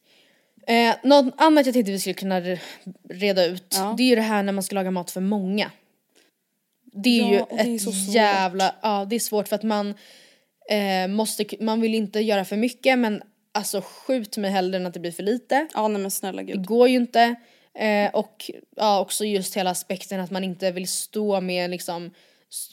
Eh, 0.66 0.94
något 1.04 1.34
annat 1.38 1.66
jag 1.66 1.72
tänkte 1.72 1.92
vi 1.92 1.98
skulle 2.00 2.14
kunna 2.14 2.40
re- 2.40 2.58
reda 3.10 3.44
ut, 3.44 3.74
Ja. 3.78 3.94
det 3.96 4.02
är 4.02 4.06
ju 4.06 4.14
det 4.14 4.20
här 4.22 4.42
när 4.42 4.52
man 4.52 4.62
ska 4.62 4.74
laga 4.74 4.90
mat 4.90 5.10
för 5.10 5.20
många. 5.20 5.70
Det 6.82 7.20
är 7.20 7.22
Ja, 7.22 7.30
ju 7.30 7.56
det 7.56 7.70
är 7.70 7.74
ett 7.74 7.82
svårt. 7.82 8.14
jävla, 8.14 8.74
ja 8.82 9.04
det 9.10 9.16
är 9.16 9.20
svårt 9.20 9.48
för 9.48 9.56
att 9.56 9.62
man 9.62 9.94
eh, 10.70 11.08
måste, 11.08 11.44
man 11.60 11.80
vill 11.80 11.94
inte 11.94 12.20
göra 12.20 12.44
för 12.44 12.56
mycket 12.56 12.98
men 12.98 13.22
alltså 13.52 13.80
skjut 13.86 14.36
mig 14.36 14.50
hellre 14.50 14.76
än 14.76 14.86
att 14.86 14.94
det 14.94 15.00
blir 15.00 15.12
för 15.12 15.22
lite. 15.22 15.66
Ja 15.74 15.88
nej 15.88 16.02
men 16.02 16.10
snälla 16.10 16.42
Det 16.42 16.52
gud. 16.52 16.66
går 16.66 16.88
ju 16.88 16.96
inte. 16.96 17.34
Eh, 17.78 18.10
och 18.14 18.50
ja, 18.76 19.00
också 19.00 19.24
just 19.24 19.56
hela 19.56 19.70
aspekten 19.70 20.20
att 20.20 20.30
man 20.30 20.44
inte 20.44 20.70
vill 20.70 20.88
stå 20.88 21.40
med 21.40 21.70
liksom 21.70 22.10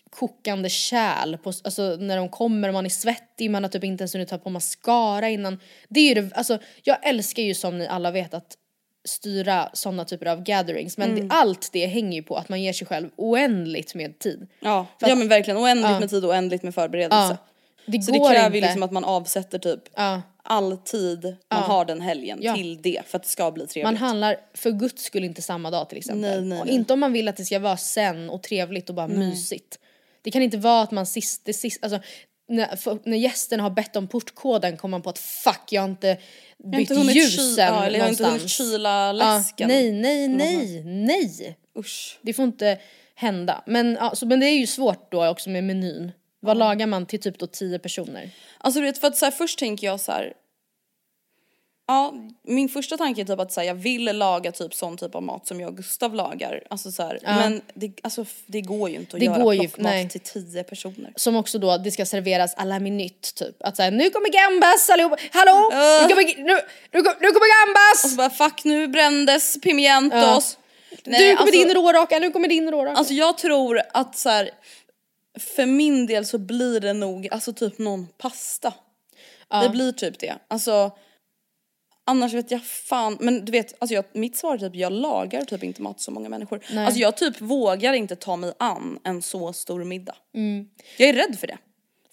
kokande 0.09 0.69
kärl 0.69 1.37
på, 1.37 1.49
alltså 1.63 1.95
när 1.99 2.17
de 2.17 2.29
kommer 2.29 2.67
och 2.67 2.73
man 2.73 2.85
är 2.85 2.89
svettig, 2.89 3.51
man 3.51 3.63
har 3.63 3.69
typ 3.69 3.83
inte 3.83 4.01
ens 4.01 4.15
hunnit 4.15 4.29
ta 4.29 4.37
på 4.37 4.49
mascara 4.49 5.29
innan. 5.29 5.59
Det 5.89 5.99
är 5.99 6.15
ju 6.15 6.21
det, 6.21 6.35
alltså 6.35 6.57
jag 6.83 7.07
älskar 7.07 7.43
ju 7.43 7.53
som 7.53 7.77
ni 7.77 7.87
alla 7.87 8.11
vet 8.11 8.33
att 8.33 8.57
styra 9.05 9.69
sådana 9.73 10.05
typer 10.05 10.25
av 10.25 10.43
gatherings 10.43 10.97
men 10.97 11.11
Mm. 11.11 11.27
det, 11.27 11.35
allt 11.35 11.69
det 11.73 11.85
hänger 11.85 12.17
ju 12.17 12.23
på 12.23 12.35
att 12.35 12.49
man 12.49 12.61
ger 12.61 12.73
sig 12.73 12.87
själv 12.87 13.09
oändligt 13.15 13.95
med 13.95 14.19
tid. 14.19 14.47
Ja, 14.59 14.87
att- 14.99 15.09
ja 15.09 15.15
men 15.15 15.27
verkligen 15.27 15.57
oändligt 15.57 15.99
med 15.99 16.09
tid 16.09 16.23
och 16.25 16.29
oändligt 16.29 16.63
med 16.63 16.75
förberedelse. 16.75 17.37
Det 17.85 18.01
Så 18.01 18.11
det 18.11 18.17
kräver 18.19 18.45
inte. 18.45 18.57
ju 18.57 18.61
liksom 18.63 18.83
att 18.83 18.91
man 18.91 19.03
avsätter 19.05 19.59
typ 19.59 19.79
Ja. 19.95 20.21
All 20.51 20.77
tid 20.77 21.35
man 21.51 21.63
har 21.63 21.85
den 21.85 22.01
helgen 22.01 22.39
Ja. 22.41 22.55
till 22.55 22.81
det 22.81 23.01
för 23.07 23.17
att 23.17 23.23
det 23.23 23.29
ska 23.29 23.51
bli 23.51 23.67
trevligt. 23.67 23.83
Man 23.85 23.97
handlar 23.97 24.37
för 24.53 24.71
guds 24.71 25.03
skull 25.03 25.23
inte 25.23 25.41
samma 25.41 25.71
dag 25.71 25.89
till 25.89 25.97
exempel. 25.97 26.21
Nej, 26.21 26.41
nej, 26.41 26.61
nej. 26.65 26.73
inte 26.75 26.93
om 26.93 26.99
man 26.99 27.13
vill 27.13 27.27
att 27.27 27.37
det 27.37 27.45
ska 27.45 27.59
vara 27.59 27.77
sen 27.77 28.29
och 28.29 28.43
trevligt 28.43 28.89
och 28.89 28.95
bara 28.95 29.07
mysigt. 29.07 29.79
Det 30.21 30.31
kan 30.31 30.41
inte 30.41 30.57
vara 30.57 30.81
att 30.81 30.91
man 30.91 31.05
sist, 31.05 31.41
det 31.45 31.53
sist 31.53 31.83
alltså 31.83 31.99
när, 32.47 32.75
för, 32.75 32.99
när 33.03 33.17
gästerna 33.17 33.63
har 33.63 33.69
bett 33.69 33.95
om 33.95 34.07
portkoden 34.07 34.77
kommer 34.77 34.91
man 34.91 35.01
på 35.01 35.09
att 35.09 35.19
fuck 35.19 35.61
jag 35.69 35.81
har 35.81 35.89
inte 35.89 36.07
jag 36.07 36.65
har 36.65 36.71
bytt 36.71 36.79
inte 36.79 36.95
hunnit, 36.95 37.15
ljusen 37.15 37.65
ja, 37.65 37.85
eller 37.85 37.99
jag 37.99 38.05
har 38.05 38.09
inte 38.11 38.25
hunnit 38.25 38.49
kyla 38.49 39.05
Ja, 39.07 39.11
läsken. 39.11 39.67
nej, 39.67 39.91
nej, 39.91 40.27
nej, 40.27 40.83
nej. 40.83 41.57
Usch. 41.77 42.19
Det 42.21 42.33
får 42.33 42.45
inte 42.45 42.77
hända. 43.15 43.63
Men, 43.65 43.97
ja, 43.99 44.15
så, 44.15 44.25
men 44.25 44.39
det 44.39 44.45
är 44.45 44.59
ju 44.59 44.67
svårt 44.67 45.11
då 45.11 45.27
också 45.27 45.49
med 45.49 45.63
menyn. 45.63 46.11
Vad 46.39 46.57
lagar 46.57 46.87
man 46.87 47.05
till 47.05 47.19
typ 47.21 47.39
då 47.39 47.47
tio 47.47 47.79
personer? 47.79 48.29
Alltså 48.57 48.79
du 48.79 48.85
vet 48.85 48.97
för 48.97 49.07
att 49.07 49.17
så 49.17 49.25
här, 49.25 49.31
först 49.31 49.59
tänker 49.59 49.87
jag 49.87 49.99
så 49.99 50.11
här. 50.11 50.33
Ja, 51.91 52.13
min 52.43 52.69
första 52.69 52.97
tanke 52.97 53.21
är 53.21 53.25
typ 53.25 53.39
att 53.39 53.51
så 53.51 53.59
här, 53.59 53.67
jag 53.67 53.75
vill 53.75 54.17
laga 54.17 54.51
typ 54.51 54.73
sån 54.73 54.97
typ 54.97 55.15
av 55.15 55.23
mat 55.23 55.47
som 55.47 55.59
jag 55.61 55.69
och 55.69 55.77
Gustav 55.77 56.15
lagar. 56.15 56.63
Alltså 56.69 56.91
så 56.91 57.03
här, 57.03 57.19
men 57.23 57.61
det, 57.73 57.91
alltså, 58.03 58.25
det 58.45 58.61
går 58.61 58.89
ju 58.89 58.95
inte 58.95 59.15
att 59.15 59.19
Det 59.19 59.25
göra 59.25 59.43
går 59.43 59.53
ju- 59.53 59.59
plockmat 59.59 59.83
nej. 59.91 60.09
till 60.09 60.19
tio 60.21 60.63
personer. 60.63 61.13
Som 61.15 61.35
också 61.35 61.59
då, 61.59 61.77
det 61.77 61.91
ska 61.91 62.05
serveras 62.05 62.53
à 62.57 62.63
la 62.65 62.79
minute 62.79 63.33
typ. 63.35 63.63
Att 63.63 63.77
säga 63.77 63.89
nu 63.91 64.09
kommer 64.09 64.29
gambas 64.29 64.89
allihopa, 64.89 65.15
hallå! 65.31 65.69
Nu, 65.73 66.07
kommer, 66.09 66.23
nu, 66.37 66.53
nu, 66.91 67.01
nu 67.19 67.27
kommer 67.31 67.65
gambas! 67.65 68.03
Och 68.03 68.09
så 68.09 68.15
bara 68.15 68.29
fuck 68.29 68.63
nu 68.63 68.87
brändes 68.87 69.61
pimientos. 69.61 70.57
du 70.89 71.11
kommer 71.11 71.31
alltså, 71.35 71.51
din 71.51 71.73
råraka, 71.73 72.19
nu 72.19 72.31
kommer 72.31 72.47
din 72.47 72.71
råraka. 72.71 72.97
Alltså 72.97 73.13
jag 73.13 73.37
tror 73.37 73.81
att 73.93 74.17
så 74.17 74.29
här, 74.29 74.49
för 75.55 75.65
min 75.65 76.05
del 76.05 76.25
så 76.25 76.37
blir 76.37 76.79
det 76.79 76.93
nog 76.93 77.27
alltså 77.31 77.53
typ 77.53 77.77
någon 77.77 78.07
pasta. 78.17 78.73
Det 79.63 79.69
blir 79.69 79.91
typ 79.91 80.19
det. 80.19 80.33
Alltså 80.47 80.91
annars 82.11 82.33
vet 82.33 82.51
jag 82.51 82.65
fan, 82.65 83.17
men 83.19 83.45
du 83.45 83.51
vet 83.51 83.75
alltså 83.79 83.93
jag, 83.95 84.05
mitt 84.13 84.37
svar 84.37 84.53
är 84.53 84.57
typ 84.57 84.75
jag 84.75 84.93
lagar 84.93 85.41
typ 85.41 85.63
inte 85.63 85.81
mat 85.81 85.99
så 85.99 86.11
många 86.11 86.29
människor. 86.29 86.61
Alltså 86.77 86.99
jag 86.99 87.17
typ 87.17 87.41
vågar 87.41 87.93
inte 87.93 88.15
ta 88.15 88.35
mig 88.35 88.53
an 88.59 88.99
en 89.03 89.21
så 89.21 89.53
stor 89.53 89.83
middag. 89.83 90.15
Jag 90.97 91.09
är 91.09 91.13
rädd 91.13 91.39
för 91.39 91.47
det. 91.47 91.57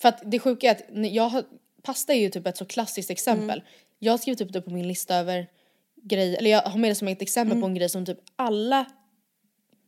För 0.02 0.08
att 0.08 0.22
det 0.24 0.38
sjuka 0.38 0.66
är 0.66 0.70
att 0.70 1.12
jag 1.12 1.28
har, 1.28 1.44
pasta 1.82 2.14
är 2.14 2.20
ju 2.20 2.30
typ 2.30 2.46
ett 2.46 2.56
så 2.56 2.64
klassiskt 2.64 3.10
exempel. 3.10 3.62
Jag 3.98 4.12
har 4.12 4.18
skrivit 4.18 4.40
upp 4.40 4.52
det 4.52 4.60
på 4.60 4.70
min 4.70 4.88
lista 4.88 5.16
över 5.16 5.46
grejer, 6.02 6.38
eller 6.38 6.50
jag 6.50 6.62
har 6.62 6.78
med 6.78 6.90
det 6.90 6.94
som 6.94 7.08
ett 7.08 7.22
exempel 7.22 7.60
på 7.60 7.66
en 7.66 7.74
grej 7.74 7.88
som 7.88 8.06
typ 8.06 8.18
alla 8.36 8.86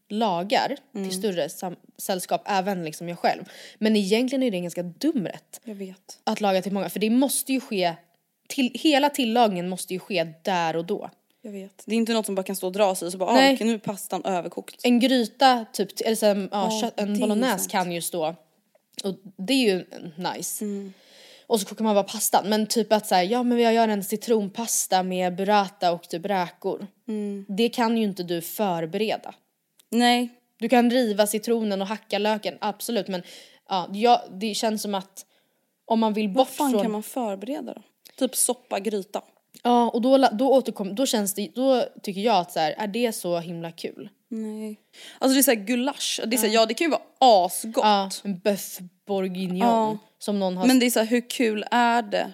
lagar 0.09 0.77
till 0.93 1.13
större 1.13 1.49
sällskap, 1.99 2.43
även 2.45 2.85
liksom 2.85 3.09
jag 3.09 3.19
själv. 3.19 3.45
Men 3.79 3.97
egentligen 3.97 4.43
är 4.43 4.51
det 4.51 4.57
en 4.57 4.63
ganska 4.63 4.83
dum 4.83 5.27
rätt. 5.27 5.61
Jag 5.65 5.75
vet. 5.75 6.19
att 6.25 6.41
laga 6.41 6.63
till 6.63 6.73
många 6.73 6.91
för 6.91 7.01
det 7.01 7.11
måste 7.11 7.53
ju 7.53 7.61
ske 7.61 7.95
till, 8.51 8.71
hela 8.75 9.11
tillagningen 9.11 9.69
måste 9.69 9.95
ju 9.95 10.01
ske 10.01 10.25
där 10.43 10.77
och 10.77 10.85
då. 10.85 11.11
Jag 11.43 11.53
vet. 11.53 11.83
Det 11.87 11.95
är 11.95 11.97
inte 11.97 12.13
något 12.13 12.27
som 12.27 12.35
bara 12.35 12.43
kan 12.43 12.57
stå 12.57 12.67
och 12.67 12.73
dra 12.73 12.95
sig 12.95 13.07
och 13.07 13.13
så 13.13 13.19
bara 13.19 13.31
ah, 13.31 13.53
okej 13.53 13.67
nu 13.67 13.75
är 13.75 13.79
pastan 13.79 14.25
överkokt. 14.25 14.81
En 14.83 15.01
gryta, 15.01 15.67
typ, 15.73 15.89
eller 16.05 16.17
så, 16.17 16.27
här, 16.27 16.49
ja, 16.53 16.81
kött, 16.81 17.01
en 17.01 17.21
bolognese 17.21 17.71
kan 17.71 17.93
ju 17.93 18.03
stå 18.03 18.35
och 19.05 19.15
det 19.37 19.53
är 19.53 19.75
ju 19.75 19.85
nice. 20.17 20.65
Mm. 20.65 20.93
Och 21.47 21.61
så 21.61 21.67
kokar 21.67 21.85
man 21.85 21.95
bara 21.95 22.05
pastan 22.05 22.49
men 22.49 22.67
typ 22.67 22.93
att 22.93 23.07
säga 23.07 23.25
ja 23.25 23.43
men 23.43 23.61
jag 23.61 23.75
gör 23.75 23.89
en 23.89 24.05
citronpasta 24.05 25.03
med 25.03 25.37
burrata 25.37 25.93
och 25.93 26.09
typ 26.09 26.27
räkor. 26.27 26.87
Mm. 27.09 27.45
Det 27.49 27.69
kan 27.69 27.97
ju 27.97 28.05
inte 28.05 28.23
du 28.23 28.41
förbereda. 28.41 29.35
Nej. 29.89 30.29
Du 30.59 30.69
kan 30.69 30.91
riva 30.91 31.27
citronen 31.27 31.81
och 31.83 31.87
hacka 31.87 32.19
löken, 32.19 32.59
absolut 32.61 33.09
men 33.09 33.23
ja, 33.93 34.25
det 34.31 34.55
känns 34.55 34.83
som 34.83 34.95
att 34.95 35.27
om 35.85 36.01
man 36.01 36.13
vill 36.13 36.29
bort 36.29 36.37
Vad 36.37 36.49
fan 36.49 36.71
från... 36.71 36.83
kan 36.83 36.93
man 36.93 37.03
förbereda 37.03 37.75
då? 37.75 37.83
Typ 38.21 38.37
soppa, 38.37 38.81
gryta. 38.81 39.23
Ja 39.63 39.91
och 39.91 40.03
då, 40.03 40.29
då 40.33 40.53
återkom, 40.53 40.95
då 40.95 41.07
känns 41.07 41.35
det, 41.35 41.49
då 41.55 41.85
tycker 42.03 42.21
jag 42.21 42.37
att 42.37 42.53
så 42.53 42.61
här, 42.61 42.75
är 42.79 42.87
det 42.87 43.13
så 43.13 43.39
himla 43.39 43.73
kul? 43.73 44.09
Nej. 44.29 44.81
Alltså 45.19 45.35
det 45.35 45.41
är 45.41 45.43
såhär 45.43 45.65
gulasch, 45.67 46.21
det 46.27 46.37
är 46.37 46.39
så 46.39 46.47
här, 46.47 46.55
ja 46.55 46.67
det 46.67 46.75
kan 46.75 46.85
ju 46.85 46.91
vara 46.91 47.03
asgott. 47.19 47.85
Ja, 47.85 48.11
en 48.25 48.39
boeuf 48.39 48.79
bourguignon 49.07 49.59
Ja. 49.59 49.99
som 50.19 50.39
någon 50.39 50.57
har... 50.57 50.67
Men 50.67 50.79
det 50.79 50.87
är 50.87 50.91
såhär 50.91 51.07
hur 51.07 51.31
kul 51.31 51.65
är 51.71 52.03
det? 52.03 52.33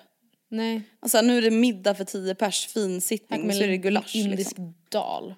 nej. 0.49 0.83
Alltså 1.00 1.21
nu 1.21 1.38
är 1.38 1.43
det 1.43 1.50
middag 1.50 1.95
för 1.95 2.05
10 2.05 2.35
pers, 2.35 2.66
finsittning, 2.66 3.52
så 3.52 3.62
är 3.62 3.69
det 3.69 3.76
gulasch 3.76 4.16
indisk 4.16 4.38
liksom. 4.50 4.75
dal. 4.90 5.35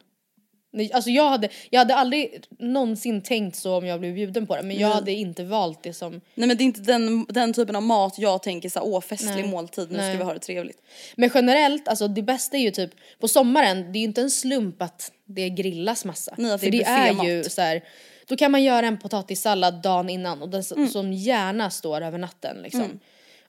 Nej, 0.71 0.93
alltså 0.93 1.11
jag 1.11 1.29
hade, 1.31 1.49
jag 1.71 1.79
hade 1.79 1.95
aldrig 1.95 2.43
någonsin 2.59 3.23
tänkt 3.23 3.57
så 3.57 3.77
om 3.79 3.87
jag 3.87 4.01
blev 4.01 4.15
bjuden 4.15 4.47
på 4.47 4.57
det 4.57 4.63
men 4.63 4.79
jag 4.79 4.89
hade 4.89 5.13
inte 5.13 5.45
valt 5.45 5.83
det 5.83 5.93
som 5.93 6.13
Nej 6.35 6.49
men 6.49 6.57
det 6.57 6.63
är 6.63 6.65
inte 6.65 6.81
den, 6.81 7.27
den 7.29 7.53
typen 7.53 7.77
av 7.77 7.83
mat 7.83 8.15
jag 8.19 8.43
tänker 8.43 8.69
såhär 8.69 8.87
åh 8.87 9.01
festlig 9.01 9.31
Nej. 9.35 9.49
måltid, 9.51 9.91
nu 9.91 9.97
Nej. 9.97 10.11
ska 10.11 10.19
vi 10.19 10.25
ha 10.25 10.33
det 10.35 10.39
trevligt. 10.39 10.83
Men 11.17 11.31
generellt, 11.35 11.89
alltså 11.89 12.09
det 12.09 12.23
bästa 12.23 12.57
är 12.57 12.61
ju 12.61 12.71
typ 12.71 12.91
på 13.21 13.29
sommaren, 13.29 13.93
det 13.93 13.99
är 13.99 14.01
ju 14.01 14.07
inte 14.07 14.21
en 14.21 14.31
slump 14.31 14.83
att 14.83 15.13
det 15.25 15.51
grillas 15.51 16.05
massa. 16.05 16.35
Nej, 16.39 16.53
att 16.53 16.61
det 16.61 16.67
För 16.67 16.71
det 16.73 16.83
är 16.83 17.07
ju 17.13 17.15
buffémat. 17.15 17.51
så 17.53 17.61
här, 17.61 17.85
då 18.27 18.37
kan 18.37 18.51
man 18.53 18.63
göra 18.63 18.87
en 18.87 18.99
potatissallad 18.99 19.83
dagen 19.83 20.11
innan 20.11 20.43
och 20.43 20.49
den 20.49 20.63
Mm. 20.77 20.89
som 20.89 21.13
gärna 21.13 21.71
står 21.71 22.01
över 22.01 22.19
natten 22.19 22.57
liksom. 22.63 23.01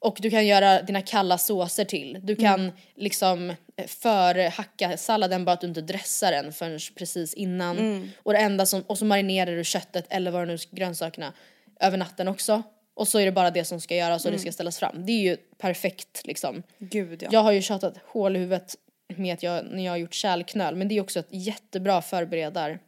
Och 0.02 0.18
du 0.22 0.30
kan 0.30 0.48
göra 0.48 0.82
dina 0.82 1.02
kalla 1.02 1.38
såser 1.38 1.86
till. 1.86 2.20
Du 2.24 2.36
kan 2.36 2.60
Mm. 2.60 2.72
liksom 2.96 3.50
eh, 3.50 3.86
förhacka 3.88 4.98
salladen 4.98 5.46
bara 5.46 5.52
att 5.52 5.62
du 5.62 5.68
inte 5.68 5.82
dressar 5.82 6.32
den 6.32 6.54
förrän 6.54 6.80
precis 6.96 7.34
innan. 7.34 7.78
Mm. 7.78 8.10
Och 8.24 8.34
det 8.34 8.40
enda 8.40 8.66
som, 8.66 8.82
och 8.82 8.98
så 8.98 9.06
marinerar 9.06 9.56
du 9.56 9.64
köttet 9.64 10.06
eller 10.10 10.32
vad 10.32 10.42
det 10.42 10.46
nu 10.54 10.58
grönsakerna 10.72 11.34
över 11.80 11.98
natten 11.98 12.28
också. 12.28 12.64
Och 12.94 13.08
så 13.08 13.20
är 13.20 13.26
det 13.26 13.32
bara 13.32 13.52
det 13.52 13.66
som 13.66 13.82
ska 13.82 13.96
göras 13.96 14.26
och 14.26 14.32
det 14.32 14.36
Mm. 14.36 14.42
ska 14.42 14.52
ställas 14.52 14.80
fram. 14.80 15.06
Det 15.06 15.12
är 15.12 15.22
ju 15.22 15.38
perfekt 15.58 16.22
liksom. 16.26 16.64
Gud 16.80 17.24
ja. 17.24 17.30
Jag 17.32 17.40
har 17.40 17.52
ju 17.52 17.62
tjatat 17.62 17.94
hål 18.06 18.36
i 18.36 18.40
huvudet 18.40 18.76
med 19.16 19.34
att 19.34 19.44
jag, 19.44 19.66
när 19.66 19.86
jag 19.86 19.92
har 19.92 19.98
gjort 19.98 20.14
kärlknöl 20.14 20.76
men 20.76 20.88
det 20.88 20.98
är 20.98 21.02
också 21.02 21.20
ett 21.20 21.28
jättebra 21.30 22.02
förberedar 22.02 22.80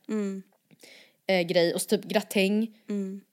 eh, 1.32 1.42
grej 1.42 1.74
och 1.74 1.82
så 1.82 1.88
typ 1.88 2.06
gratäng. 2.06 2.78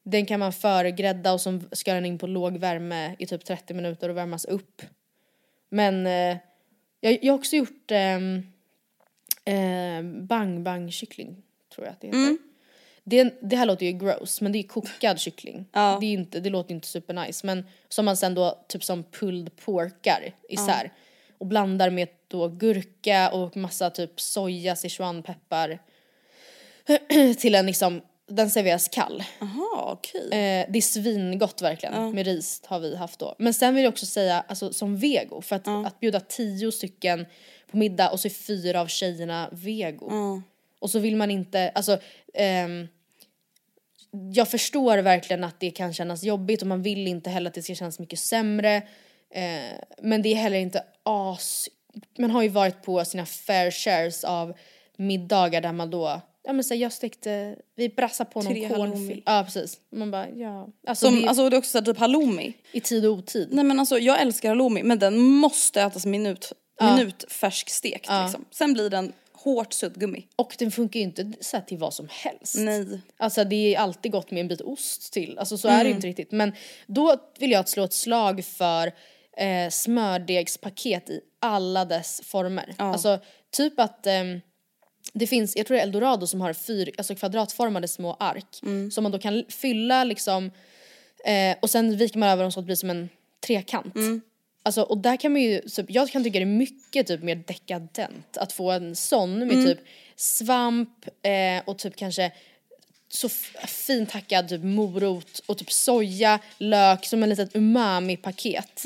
Den 0.03 0.27
kan 0.27 0.41
man 0.41 0.53
förgrädda 0.53 1.33
och 1.33 1.41
så 1.41 1.61
ska 1.73 1.95
den 1.95 2.07
in 2.07 2.19
på 2.19 2.27
låg 2.27 2.57
värme 2.57 3.17
i 3.19 3.27
typ 3.27 3.45
30 3.45 3.75
minuter 3.75 4.09
och 4.09 4.17
värmas 4.17 4.45
upp. 4.45 4.83
Men 5.69 6.07
eh, 6.07 6.37
jag, 7.01 7.25
jag 7.25 7.33
har 7.33 7.39
också 7.39 7.57
gjort 7.57 7.91
eh, 7.91 8.19
bang 10.03 10.63
bang 10.63 10.93
kyckling 10.93 11.43
tror 11.75 11.87
jag 11.87 11.93
att 11.93 12.01
det 12.01 12.07
heter. 12.07 12.37
Det, 13.05 13.35
det 13.41 13.57
här 13.57 13.67
låter 13.67 13.87
ju 13.87 13.93
gross 13.93 14.41
men 14.41 14.53
det 14.53 14.59
är 14.59 14.63
kokad 14.63 15.21
kyckling. 15.21 15.67
Ja. 15.73 15.99
Det, 16.01 16.07
är 16.07 16.13
inte, 16.13 16.41
det 16.41 16.51
låter 16.51 16.75
inte 16.75 16.89
super 16.89 17.15
nice 17.15 17.47
men 17.47 17.67
som 17.89 18.05
man 18.05 18.17
sen 18.17 18.35
då 18.35 18.65
typ 18.69 18.85
som 18.85 19.05
pulled 19.05 19.57
porkar 19.57 20.35
isär 20.49 20.93
och 21.39 21.47
blandar 21.47 21.91
med 21.91 22.09
då 22.29 22.49
gurka 22.49 23.31
och 23.31 23.57
massa 23.57 23.91
typ 23.91 24.21
soja, 24.21 24.77
sichuanpeppar 24.77 25.79
till 27.39 27.55
en 27.55 27.67
liksom, 27.67 28.03
den 28.29 28.51
serveras 28.51 28.89
kall. 28.89 29.25
Jaha 29.41 29.93
okej. 29.93 30.25
Eh, 30.25 30.67
det 30.69 30.79
är 30.79 30.81
svingott 30.81 31.63
verkligen. 31.63 32.15
Med 32.15 32.27
ris 32.27 32.63
har 32.65 32.81
vi 32.81 32.97
haft 32.97 33.19
då. 33.19 33.35
Men 33.39 33.55
sen 33.55 33.75
vill 33.75 33.85
jag 33.85 33.93
också 33.93 34.07
säga, 34.07 34.45
alltså 34.49 34.73
som 34.73 34.97
vego, 34.97 35.41
för 35.41 35.57
att, 35.57 35.69
att 35.69 36.01
bjuda 36.01 36.21
tio 36.21 36.73
stycken 36.73 37.27
på 37.71 37.77
middag 37.77 38.11
och 38.11 38.21
så 38.21 38.29
är 38.29 38.31
fyra 38.31 38.81
av 38.81 38.87
tjejerna 38.87 39.49
vego. 39.53 40.07
Och 40.79 40.91
så 40.91 40.99
vill 40.99 41.17
man 41.17 41.31
inte, 41.31 41.71
alltså 41.75 41.99
ehm, 42.35 42.89
jag 44.35 44.49
förstår 44.49 44.99
verkligen 44.99 45.45
att 45.45 45.61
det 45.61 45.71
kan 45.71 45.95
kännas 45.95 46.23
jobbigt 46.23 46.63
och 46.63 46.69
man 46.69 46.83
vill 46.83 47.07
inte 47.07 47.31
heller 47.31 47.49
att 47.49 47.55
det 47.55 47.63
ska 47.63 47.75
kännas 47.75 47.99
mycket 47.99 48.19
sämre. 48.19 48.77
Eh, 49.31 49.79
men 50.03 50.23
det 50.23 50.29
är 50.29 50.37
heller 50.37 50.59
inte 50.59 50.85
as... 51.03 51.69
Man 52.19 52.31
har 52.31 52.43
ju 52.43 52.49
varit 52.49 52.83
på 52.83 53.05
sina 53.05 53.27
fair 53.27 53.71
shares 53.71 54.25
av 54.25 54.55
middagar 54.97 55.61
där 55.61 55.73
man 55.73 55.91
då, 55.91 56.21
ja 56.49 56.53
men 56.53 56.65
så 56.65 56.75
här, 56.75 56.81
jag 56.81 56.93
stekte, 56.93 57.57
vi 57.77 57.89
brassade 57.89 58.31
på 58.31 58.43
någon 58.43 58.53
Tre 58.53 58.67
halloumi. 58.67 58.93
cornflake. 58.97 59.23
Ja 59.27 59.45
precis. 59.45 59.81
Man 59.93 60.11
bara 60.11 60.29
ja. 60.31 60.69
Alltså, 60.87 61.07
Som, 61.07 61.21
det, 61.23 61.29
alltså 61.29 61.51
det 61.51 61.57
är 61.57 61.59
också 61.59 61.71
så 61.71 61.79
här, 61.79 61.85
typ 61.85 61.99
halloumi. 61.99 62.53
i 62.73 62.81
tid 62.81 63.07
och 63.07 63.13
otid. 63.13 63.49
Nej 63.53 63.65
men 63.65 63.81
alltså 63.81 63.99
jag 63.99 64.21
älskar 64.21 64.49
halloumi 64.49 64.83
men 64.83 64.99
den 64.99 65.19
måste 65.19 65.83
ätas 65.83 66.07
minut, 66.07 66.53
minutfärsk 66.81 67.71
stekt 67.71 68.09
liksom. 68.23 68.45
Sen 68.51 68.73
blir 68.73 68.91
den 68.91 69.13
hårt 69.33 69.73
suddgummi. 69.73 70.27
Och 70.37 70.55
den 70.59 70.71
funkar 70.71 71.01
ju 71.01 71.05
inte 71.05 71.33
så 71.41 71.57
här 71.57 71.65
till 71.65 71.79
vad 71.79 71.95
som 71.95 72.09
helst. 72.11 72.55
Nej. 72.59 73.01
Alltså 73.17 73.45
det 73.45 73.75
är 73.75 73.79
alltid 73.79 74.13
gott 74.13 74.31
med 74.31 74.41
en 74.41 74.49
bit 74.49 74.61
ost 74.61 75.13
till. 75.13 75.39
Alltså 75.39 75.59
så 75.59 75.69
är 75.69 75.85
det 75.85 75.91
inte 75.91 76.07
riktigt. 76.07 76.33
Men 76.33 76.53
då 76.87 77.17
vill 77.39 77.51
jag 77.51 77.69
slå 77.69 77.85
ett 77.85 77.93
slag 77.93 78.45
för 78.45 78.87
eh, 79.37 79.71
smördegspaket 79.71 81.11
i 81.11 81.21
alla 81.41 81.85
dess 81.85 82.21
former. 82.25 82.75
Alltså 82.79 83.19
typ 83.51 83.81
att 83.81 84.07
ehm, 84.07 84.41
det 85.13 85.27
finns, 85.27 85.57
jag 85.57 85.67
tror 85.67 85.75
det 85.75 85.81
är 85.81 85.87
Eldorado 85.87 86.27
som 86.27 86.41
har 86.41 86.53
fyr, 86.53 86.91
alltså 86.99 87.15
kvadratformade 87.15 87.89
små 87.89 88.17
ark. 88.21 88.59
Som 88.91 89.03
man 89.03 89.13
då 89.13 89.19
kan 89.19 89.45
fylla 89.49 90.05
liksom 90.05 90.51
eh, 91.25 91.57
och 91.63 91.71
sen 91.71 91.97
viker 91.97 92.19
man 92.19 92.29
över 92.29 92.43
dem 92.43 92.53
så 92.53 92.61
att 92.61 92.65
det 92.65 92.67
blir 92.67 92.77
som 92.77 92.91
en 92.91 93.09
trekant. 93.47 93.95
Alltså, 94.63 94.83
och 94.83 94.99
där 94.99 95.17
kan 95.17 95.33
man 95.33 95.43
ju, 95.43 95.61
jag 95.89 96.11
kan 96.11 96.25
tycka 96.25 96.39
det 96.39 96.45
är 96.45 96.47
mycket 96.47 97.07
typ 97.07 97.23
mer 97.23 97.37
dekadent 97.37 98.37
att 98.37 98.53
få 98.53 98.71
en 98.71 98.97
sån 98.97 99.39
med 99.39 99.67
typ 99.67 99.79
svamp 100.17 101.07
eh, 101.23 101.63
och 101.67 101.79
typ 101.79 101.97
kanske 101.97 102.33
så 103.09 103.29
fint 103.67 104.11
hackad 104.13 104.49
typ 104.49 104.63
morot 104.63 105.39
och 105.47 105.59
typ 105.59 105.73
soja, 105.73 106.39
lök 106.59 107.07
som 107.07 107.23
en 107.23 107.29
litet 107.29 107.57
umami-paket. 107.57 108.85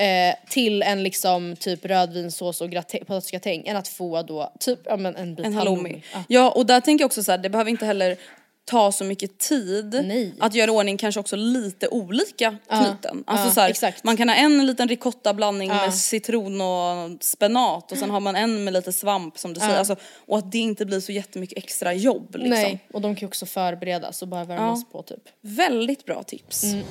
Eh, 0.00 0.34
till 0.48 0.82
en 0.82 1.02
liksom 1.02 1.56
typ 1.56 1.84
rödvinssås 1.84 2.60
och 2.60 2.68
gratä- 2.68 3.04
potatisgratäng 3.04 3.66
än 3.66 3.76
att 3.76 3.88
få 3.88 4.22
då 4.22 4.52
typ 4.60 4.78
ja, 4.84 4.96
men 4.96 5.16
en 5.16 5.34
bit 5.34 5.46
En 5.46 5.54
halloumi. 5.54 5.76
halloumi. 5.82 6.02
Ja. 6.12 6.24
Ja 6.28 6.50
och 6.50 6.66
där 6.66 6.80
tänker 6.80 7.02
jag 7.02 7.06
också 7.06 7.22
så 7.22 7.30
här, 7.30 7.38
det 7.38 7.50
behöver 7.50 7.70
inte 7.70 7.86
heller 7.86 8.16
ta 8.64 8.92
så 8.92 9.04
mycket 9.04 9.38
tid 9.38 10.04
Nej. 10.04 10.34
att 10.40 10.54
göra 10.54 10.72
ordning 10.72 10.96
kanske 10.96 11.20
också 11.20 11.36
lite 11.36 11.88
olika 11.88 12.56
knuten. 12.68 13.24
Alltså 13.26 13.46
ja, 13.48 13.54
så 13.54 13.60
här, 13.60 13.70
exakt. 13.70 14.04
man 14.04 14.16
kan 14.16 14.28
ha 14.28 14.36
en 14.36 14.66
liten 14.66 14.88
ricotta-blandning 14.88 15.68
med 15.68 15.94
citron 15.94 16.60
och 16.60 17.24
spenat 17.24 17.92
och 17.92 17.98
sen 17.98 18.10
har 18.10 18.20
man 18.20 18.36
en 18.36 18.64
med 18.64 18.72
lite 18.72 18.92
svamp 18.92 19.38
som 19.38 19.54
du 19.54 19.60
säger. 19.60 19.78
Alltså, 19.78 19.96
och 20.26 20.38
att 20.38 20.52
det 20.52 20.58
inte 20.58 20.86
blir 20.86 21.00
så 21.00 21.12
jättemycket 21.12 21.58
extra 21.58 21.94
jobb 21.94 22.34
liksom. 22.34 22.50
Nej, 22.50 22.84
och 22.92 23.00
de 23.00 23.14
kan 23.14 23.20
ju 23.20 23.26
också 23.26 23.46
förberedas 23.46 24.22
och 24.22 24.28
bara 24.28 24.44
värmas 24.44 24.84
på 24.92 25.02
typ. 25.02 25.22
Väldigt 25.40 26.04
bra 26.04 26.22
tips. 26.22 26.64
Mm. 26.64 26.84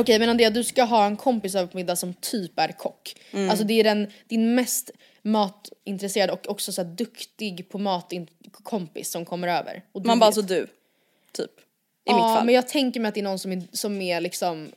Okej 0.00 0.18
men 0.18 0.28
Andrea 0.28 0.50
du 0.50 0.64
ska 0.64 0.82
ha 0.82 1.06
en 1.06 1.16
kompis 1.16 1.54
över 1.54 1.66
på 1.66 1.76
middag 1.76 1.96
som 1.96 2.14
typ 2.14 2.58
är 2.58 2.68
kock. 2.68 3.16
Mm. 3.32 3.50
Alltså 3.50 3.64
det 3.64 3.80
är 3.80 3.84
den, 3.84 4.12
din 4.28 4.54
mest 4.54 4.90
matintresserade 5.22 6.32
och 6.32 6.50
också 6.50 6.72
så 6.72 6.82
duktig 6.82 7.68
på 7.68 7.78
mat 7.78 8.12
kompis 8.62 9.10
som 9.10 9.24
kommer 9.24 9.48
över. 9.48 9.82
Man 9.94 10.02
bara 10.02 10.14
vet- 10.14 10.22
alltså 10.22 10.42
du, 10.42 10.66
typ. 11.32 11.50
I 11.50 11.62
ja, 12.04 12.14
mitt 12.14 12.36
fall. 12.36 12.46
men 12.46 12.54
jag 12.54 12.68
tänker 12.68 13.00
mig 13.00 13.08
att 13.08 13.14
det 13.14 13.20
är 13.20 13.24
någon 13.24 13.38
som 13.38 13.52
är, 13.52 13.62
som 13.72 14.02
är 14.02 14.20
liksom 14.20 14.72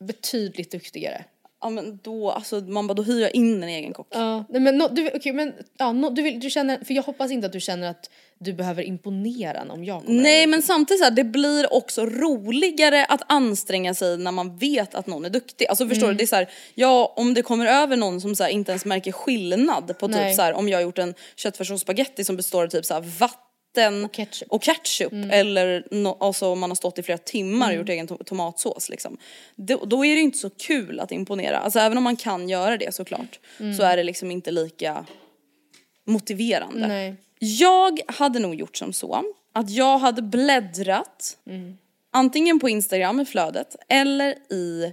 betydligt 0.00 0.70
duktigare. 0.70 1.24
Ja 1.60 1.70
men 1.70 1.98
då, 2.02 2.30
alltså 2.30 2.60
man 2.60 2.86
bara 2.86 2.94
då 2.94 3.02
hyr 3.02 3.20
jag 3.20 3.34
in 3.34 3.62
en 3.62 3.68
egen 3.68 3.92
kock. 3.92 4.06
Ja, 4.10 4.44
nej, 4.48 4.60
men, 4.60 4.78
no, 4.78 4.88
du, 4.88 5.10
okej, 5.14 5.32
men 5.32 5.52
ja, 5.78 5.92
no, 5.92 6.10
du, 6.10 6.22
vill, 6.22 6.40
du 6.40 6.50
känner, 6.50 6.84
för 6.84 6.94
jag 6.94 7.02
hoppas 7.02 7.30
inte 7.30 7.46
att 7.46 7.52
du 7.52 7.60
känner 7.60 7.90
att 7.90 8.10
du 8.38 8.52
behöver 8.52 8.82
imponera 8.82 9.64
om 9.68 9.84
jag 9.84 10.04
kommer 10.04 10.22
Nej 10.22 10.46
men 10.46 10.62
samtidigt 10.62 10.98
så 10.98 11.04
här, 11.04 11.10
det 11.10 11.24
blir 11.24 11.72
också 11.72 12.06
roligare 12.06 13.04
att 13.04 13.22
anstränga 13.32 13.94
sig 13.94 14.18
när 14.18 14.32
man 14.32 14.56
vet 14.58 14.94
att 14.94 15.06
någon 15.06 15.24
är 15.24 15.30
duktig. 15.30 15.66
Alltså 15.66 15.88
förstår 15.88 16.06
Mm. 16.06 16.16
du? 16.16 16.18
Det 16.18 16.24
är 16.24 16.26
så 16.26 16.36
här, 16.36 16.50
ja 16.74 17.12
om 17.16 17.34
det 17.34 17.42
kommer 17.42 17.66
över 17.66 17.96
någon 17.96 18.20
som 18.20 18.36
så 18.36 18.42
här, 18.42 18.50
inte 18.50 18.72
ens 18.72 18.84
märker 18.84 19.12
skillnad 19.12 19.98
på 19.98 20.08
typ 20.08 20.16
Nej. 20.16 20.34
så 20.34 20.42
här, 20.42 20.52
om 20.54 20.68
jag 20.68 20.78
har 20.78 20.82
gjort 20.82 20.98
en 20.98 21.14
köttfärs 21.36 21.70
och 21.70 21.80
spagetti 21.80 22.24
som 22.24 22.36
består 22.36 22.64
av 22.64 22.68
typ 22.68 22.84
så 22.84 22.94
här, 22.94 23.00
vatten 23.00 23.38
Och 24.04 24.12
ketchup. 24.12 24.48
och 24.52 24.62
ketchup 24.62 25.12
eller 25.30 25.86
no, 25.90 26.16
alltså 26.20 26.46
om 26.48 26.60
man 26.60 26.70
har 26.70 26.74
stått 26.74 26.98
i 26.98 27.02
flera 27.02 27.18
timmar 27.18 27.70
och 27.70 27.76
gjort 27.76 27.88
egen 27.88 28.08
to- 28.08 28.24
tomatsås 28.24 28.88
liksom. 28.88 29.16
Då, 29.56 29.84
då 29.84 30.04
är 30.04 30.14
det 30.14 30.20
inte 30.20 30.38
så 30.38 30.50
kul 30.50 31.00
att 31.00 31.12
imponera. 31.12 31.58
Alltså 31.58 31.78
även 31.78 31.98
om 31.98 32.04
man 32.04 32.16
kan 32.16 32.48
göra 32.48 32.76
det 32.76 32.94
såklart 32.94 33.38
så 33.76 33.82
är 33.82 33.96
det 33.96 34.02
liksom 34.02 34.30
inte 34.30 34.50
lika 34.50 35.06
motiverande. 36.06 36.88
Nej. 36.88 37.16
Jag 37.38 38.00
hade 38.06 38.38
nog 38.38 38.54
gjort 38.54 38.76
som 38.76 38.92
så 38.92 39.24
att 39.52 39.70
jag 39.70 39.98
hade 39.98 40.22
bläddrat 40.22 41.38
antingen 42.10 42.60
på 42.60 42.68
Instagram 42.68 43.20
i 43.20 43.24
flödet 43.24 43.76
eller 43.88 44.30
i 44.52 44.92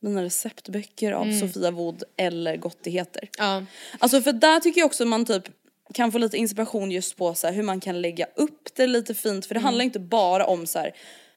mina 0.00 0.22
receptböcker 0.22 1.12
av 1.12 1.40
Sofia 1.40 1.70
Wood 1.70 2.02
eller 2.16 2.56
Gottigheter. 2.56 3.28
Ja. 3.38 3.64
Alltså 3.98 4.22
för 4.22 4.32
där 4.32 4.60
tycker 4.60 4.80
jag 4.80 4.86
också 4.86 5.04
man 5.04 5.24
typ 5.24 5.44
kan 5.92 6.12
få 6.12 6.18
lite 6.18 6.36
inspiration 6.36 6.90
just 6.90 7.16
på 7.16 7.34
så 7.34 7.46
här, 7.46 7.54
hur 7.54 7.62
man 7.62 7.80
kan 7.80 8.00
lägga 8.02 8.26
upp 8.36 8.68
det 8.76 8.86
lite 8.86 9.14
fint 9.14 9.46
för 9.46 9.54
det 9.54 9.60
handlar 9.60 9.84
inte 9.84 10.00
bara 10.00 10.46
om 10.46 10.66
så 10.66 10.78
här. 10.78 10.92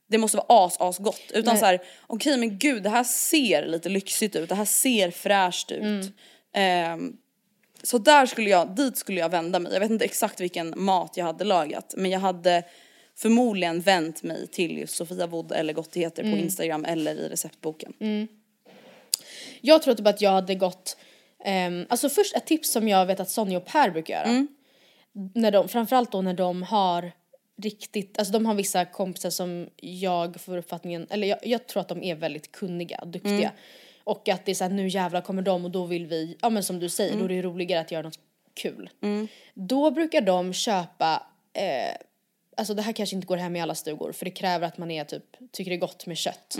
Det 0.07 0.17
måste 0.17 0.37
vara 0.37 0.65
as, 0.65 0.77
as 0.79 0.97
gott 0.97 1.31
utan 1.33 1.53
Nej. 1.53 1.59
så 1.59 1.65
här, 1.65 1.81
okej 2.07 2.37
men 2.37 2.57
gud 2.57 2.83
det 2.83 2.89
här 2.89 3.03
ser 3.03 3.65
lite 3.65 3.89
lyxigt 3.89 4.35
ut, 4.35 4.49
det 4.49 4.55
här 4.55 4.65
ser 4.65 5.11
fräscht 5.11 5.71
ut. 5.71 6.11
Ehm, 6.53 7.13
så 7.83 7.97
där 7.97 8.25
skulle 8.25 8.49
jag, 8.49 8.75
dit 8.75 8.97
skulle 8.97 9.19
jag 9.19 9.29
vända 9.29 9.59
mig. 9.59 9.73
Jag 9.73 9.79
vet 9.79 9.91
inte 9.91 10.05
exakt 10.05 10.39
vilken 10.39 10.73
mat 10.77 11.17
jag 11.17 11.25
hade 11.25 11.43
lagat 11.43 11.93
men 11.97 12.11
jag 12.11 12.19
hade 12.19 12.63
förmodligen 13.17 13.81
vänt 13.81 14.23
mig 14.23 14.47
till 14.47 14.77
just 14.77 14.95
Sofia 14.95 15.27
Wood 15.27 15.51
eller 15.51 15.73
Gottigheter 15.73 16.23
på 16.23 16.29
Instagram 16.37 16.85
eller 16.85 17.15
i 17.15 17.29
receptboken. 17.29 17.93
Jag 19.61 19.81
tror 19.81 19.93
typ 19.93 20.07
att 20.07 20.21
jag 20.21 20.31
hade 20.31 20.55
gått, 20.55 20.97
ehm, 21.45 21.85
alltså 21.89 22.09
först 22.09 22.35
ett 22.35 22.45
tips 22.45 22.71
som 22.71 22.87
jag 22.87 23.05
vet 23.05 23.19
att 23.19 23.29
Sonja 23.29 23.57
och 23.57 23.65
Per 23.65 23.89
brukar 23.89 24.13
göra. 24.13 24.27
När 25.33 25.51
de, 25.51 25.67
framförallt 25.67 26.11
då 26.11 26.21
när 26.21 26.33
de 26.33 26.63
har 26.63 27.11
riktigt, 27.61 28.19
alltså 28.19 28.31
de 28.33 28.45
har 28.45 28.53
vissa 28.53 28.85
kompisar 28.85 29.29
som 29.29 29.69
jag 29.75 30.41
får 30.41 30.57
uppfattningen, 30.57 31.07
eller 31.09 31.27
jag, 31.27 31.39
jag 31.43 31.67
tror 31.67 31.81
att 31.81 31.87
de 31.87 32.03
är 32.03 32.15
väldigt 32.15 32.51
kunniga 32.51 32.97
och 32.97 33.07
duktiga. 33.07 33.51
Och 34.03 34.29
att 34.29 34.45
det 34.45 34.51
är 34.51 34.55
såhär 34.55 34.71
nu 34.71 34.87
jävlar 34.87 35.21
kommer 35.21 35.41
de 35.41 35.65
och 35.65 35.71
då 35.71 35.85
vill 35.85 36.05
vi, 36.07 36.37
ja 36.41 36.49
men 36.49 36.63
som 36.63 36.79
du 36.79 36.89
säger, 36.89 37.17
då 37.19 37.25
är 37.25 37.29
det 37.29 37.41
roligare 37.41 37.81
att 37.81 37.91
göra 37.91 38.01
något 38.03 38.19
kul. 38.53 38.89
Då 39.53 39.91
brukar 39.91 40.21
de 40.21 40.53
köpa 40.53 41.23
eh, 41.53 41.95
Alltså 42.57 42.73
det 42.73 42.81
här 42.81 42.93
kanske 42.93 43.15
inte 43.15 43.27
går 43.27 43.37
hem 43.37 43.55
i 43.55 43.61
alla 43.61 43.75
stugor 43.75 44.11
för 44.11 44.25
det 44.25 44.31
kräver 44.31 44.67
att 44.67 44.77
man 44.77 44.91
är 44.91 45.03
typ, 45.03 45.23
tycker 45.51 45.71
det 45.71 45.75
är 45.75 45.79
gott 45.79 46.05
med 46.05 46.17
kött. 46.17 46.55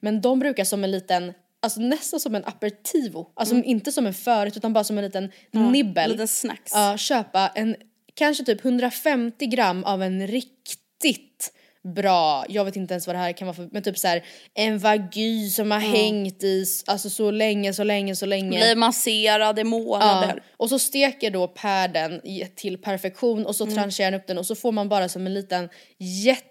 Men 0.00 0.20
de 0.20 0.38
brukar 0.38 0.64
som 0.64 0.84
en 0.84 0.90
liten, 0.90 1.32
alltså 1.62 1.80
nästan 1.80 2.20
som 2.20 2.34
en 2.34 2.44
aperitivo, 2.44 3.26
alltså 3.36 3.54
inte 3.54 3.92
som 3.92 4.06
en 4.06 4.14
förrätt 4.14 4.56
utan 4.56 4.72
bara 4.72 4.84
som 4.84 4.98
en 4.98 5.04
liten 5.04 5.30
nibbel. 5.52 6.10
Liten 6.10 6.28
snacks. 6.28 6.72
Ja, 6.74 6.96
köpa 6.96 7.48
en, 7.54 7.76
kanske 8.14 8.44
typ 8.44 8.64
150 8.64 9.46
gram 9.46 9.84
av 9.84 10.02
en 10.02 10.26
riktigt 10.26 11.52
bra, 11.94 12.44
jag 12.48 12.64
vet 12.64 12.76
inte 12.76 12.94
ens 12.94 13.06
vad 13.06 13.16
det 13.16 13.20
här 13.20 13.32
kan 13.32 13.46
vara 13.46 13.56
för, 13.56 13.68
men 13.72 13.82
typ 13.82 13.98
så 13.98 14.08
här 14.08 14.24
en 14.54 14.78
wagyu 14.78 15.48
som 15.50 15.70
har 15.70 15.78
hängt 15.78 16.42
i 16.44 16.64
alltså 16.86 17.10
så 17.10 17.30
länge, 17.30 17.72
så 17.72 17.84
länge, 17.84 18.16
så 18.16 18.26
länge. 18.26 18.48
Blir 18.58 18.76
masserad 18.76 19.58
i 19.58 19.64
månader. 19.64 20.34
Ja, 20.36 20.42
och 20.56 20.68
så 20.68 20.78
steker 20.78 21.30
då 21.30 21.48
Per 21.48 21.88
den 21.88 22.26
i- 22.26 22.46
till 22.56 22.78
perfektion 22.78 23.46
och 23.46 23.56
så 23.56 23.64
Mm. 23.64 23.76
trancherar 23.76 24.12
han 24.12 24.20
upp 24.20 24.26
den 24.26 24.38
och 24.38 24.46
så 24.46 24.54
får 24.54 24.72
man 24.72 24.88
bara 24.88 25.08
som 25.08 25.26
en 25.26 25.34
liten 25.34 25.68
jätte, 25.98 26.49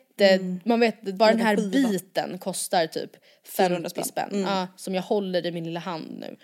man 0.63 0.79
vet 0.79 1.01
bara 1.01 1.31
den 1.31 1.41
här 1.41 1.53
Mm. 1.57 1.71
skiva. 1.71 1.89
biten 1.89 2.37
kostar 2.37 2.87
typ 2.87 3.11
400 3.57 3.89
50 3.89 4.09
spänn. 4.09 4.29
spänn. 4.29 4.41
Ja, 4.41 4.67
som 4.75 4.95
jag 4.95 5.01
håller 5.01 5.45
i 5.45 5.51
min 5.51 5.63
lilla 5.63 5.79
hand 5.79 6.17
nu. 6.19 6.37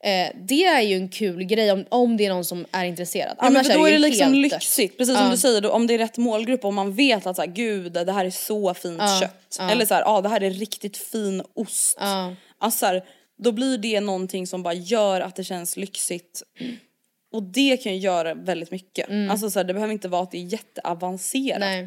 Eh, 0.00 0.30
det 0.48 0.64
är 0.64 0.80
ju 0.80 0.96
en 0.96 1.08
kul 1.08 1.44
grej 1.44 1.72
om, 1.72 1.84
om 1.88 2.16
det 2.16 2.26
är 2.26 2.28
någon 2.28 2.44
som 2.44 2.66
är 2.72 2.84
intresserad. 2.84 3.34
Ja, 3.38 3.44
men 3.44 3.56
Annars 3.56 3.66
för 3.66 3.74
då 3.74 3.86
är 3.86 3.90
det 3.90 3.96
ju 3.96 3.98
liksom 3.98 4.32
helt 4.34 4.52
lyxigt, 4.52 4.98
precis 4.98 5.16
som 5.18 5.30
du 5.30 5.36
säger, 5.36 5.60
då, 5.60 5.70
om 5.70 5.86
det 5.86 5.94
är 5.94 5.98
rätt 5.98 6.18
målgrupp 6.18 6.64
och 6.64 6.74
man 6.74 6.92
vet 6.94 7.26
att 7.26 7.36
så 7.36 7.42
här, 7.42 7.48
gud 7.48 7.92
det 7.92 8.12
här 8.12 8.24
är 8.24 8.30
så 8.30 8.74
fint 8.74 9.00
kött. 9.20 9.58
Eller 9.70 9.86
så 9.86 9.94
här, 9.94 10.02
ja 10.02 10.20
det 10.20 10.28
här 10.28 10.42
är 10.42 10.50
riktigt 10.50 10.96
fin 10.96 11.42
ost. 11.54 11.98
Alltså 12.58 12.78
så 12.78 12.86
här, 12.86 13.04
då 13.42 13.52
blir 13.52 13.78
det 13.78 14.00
någonting 14.00 14.46
som 14.46 14.62
bara 14.62 14.74
gör 14.74 15.20
att 15.20 15.36
det 15.36 15.44
känns 15.44 15.76
lyxigt. 15.76 16.42
Och 17.32 17.42
det 17.42 17.76
kan 17.76 17.92
ju 17.92 17.98
göra 17.98 18.34
väldigt 18.34 18.70
mycket. 18.70 19.08
Alltså 19.30 19.50
så 19.50 19.58
här, 19.58 19.64
det 19.64 19.74
behöver 19.74 19.92
inte 19.92 20.08
vara 20.08 20.22
att 20.22 20.30
det 20.30 20.38
är 20.38 20.42
jätteavancerat. 20.52 21.60
Nej. 21.60 21.86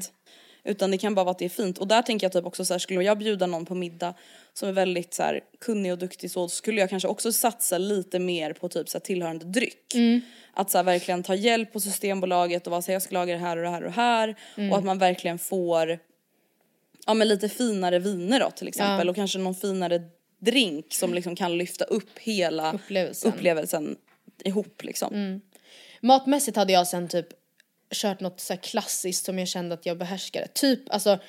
Utan 0.63 0.91
det 0.91 0.97
kan 0.97 1.15
bara 1.15 1.24
vara 1.24 1.32
att 1.32 1.39
det 1.39 1.45
är 1.45 1.50
fint. 1.50 1.78
Och 1.78 1.88
där 1.88 2.02
tänker 2.02 2.26
jag 2.26 2.32
typ 2.32 2.45
också 2.45 2.65
så 2.65 2.74
här, 2.74 2.80
skulle 2.80 3.04
jag 3.04 3.17
bjuda 3.17 3.45
någon 3.45 3.65
på 3.65 3.76
middag 3.76 4.13
som 4.54 4.69
är 4.69 4.74
väldigt 4.74 5.13
så 5.13 5.24
här, 5.24 5.41
kunnig 5.60 5.91
och 5.91 5.97
duktig 5.97 6.32
så 6.32 6.50
skulle 6.50 6.82
jag 6.82 6.89
kanske 6.89 7.08
också 7.08 7.32
satsa 7.32 7.78
lite 7.78 8.19
mer 8.19 8.54
på 8.54 8.69
typ 8.69 8.89
så 8.89 8.97
här, 8.97 9.04
tillhörande 9.04 9.45
dryck. 9.45 9.93
Att 10.54 10.71
så 10.71 10.78
här, 10.78 10.86
verkligen 10.86 11.24
ta 11.24 11.36
hjälp 11.36 11.74
på 11.74 11.80
Systembolaget 11.80 12.67
och 12.67 12.71
vara 12.71 12.82
så 12.82 12.88
här, 12.88 12.93
jag 12.93 13.02
ska 13.02 13.13
laga 13.13 13.34
det 13.34 13.39
här 13.39 13.58
och 13.58 13.63
det 13.63 13.69
här 13.69 13.82
och 13.82 13.89
det 13.89 13.95
här. 13.95 14.36
Och 14.71 14.78
att 14.78 14.84
man 14.84 14.97
verkligen 14.97 15.39
får 15.39 16.00
ja 17.06 17.13
men 17.13 17.28
lite 17.28 17.50
finare 17.50 18.00
viner 18.00 18.39
då 18.39 18.52
till 18.52 18.67
exempel 18.67 19.10
och 19.10 19.15
kanske 19.15 19.39
någon 19.39 19.56
finare 19.56 20.02
drink 20.39 20.93
som 20.93 21.13
liksom 21.13 21.36
kan 21.36 21.58
lyfta 21.58 21.86
upp 21.86 22.19
hela 22.19 22.74
Upplevelsen. 22.74 23.34
upplevelsen 23.34 23.95
ihop 24.43 24.84
liksom. 24.84 25.41
Matmässigt 26.02 26.58
hade 26.58 26.74
jag 26.74 26.88
sen 26.88 27.08
typ 27.08 27.28
kört 27.94 28.20
något 28.20 28.40
så 28.40 28.54
här 28.54 28.58
klassiskt 28.62 29.26
som 29.26 29.40
jag 29.40 29.48
kände 29.48 29.74
att 29.74 29.86
jag 29.86 29.98
behärskade. 29.98 30.48
Typ 30.48 30.80
alltså, 30.90 31.20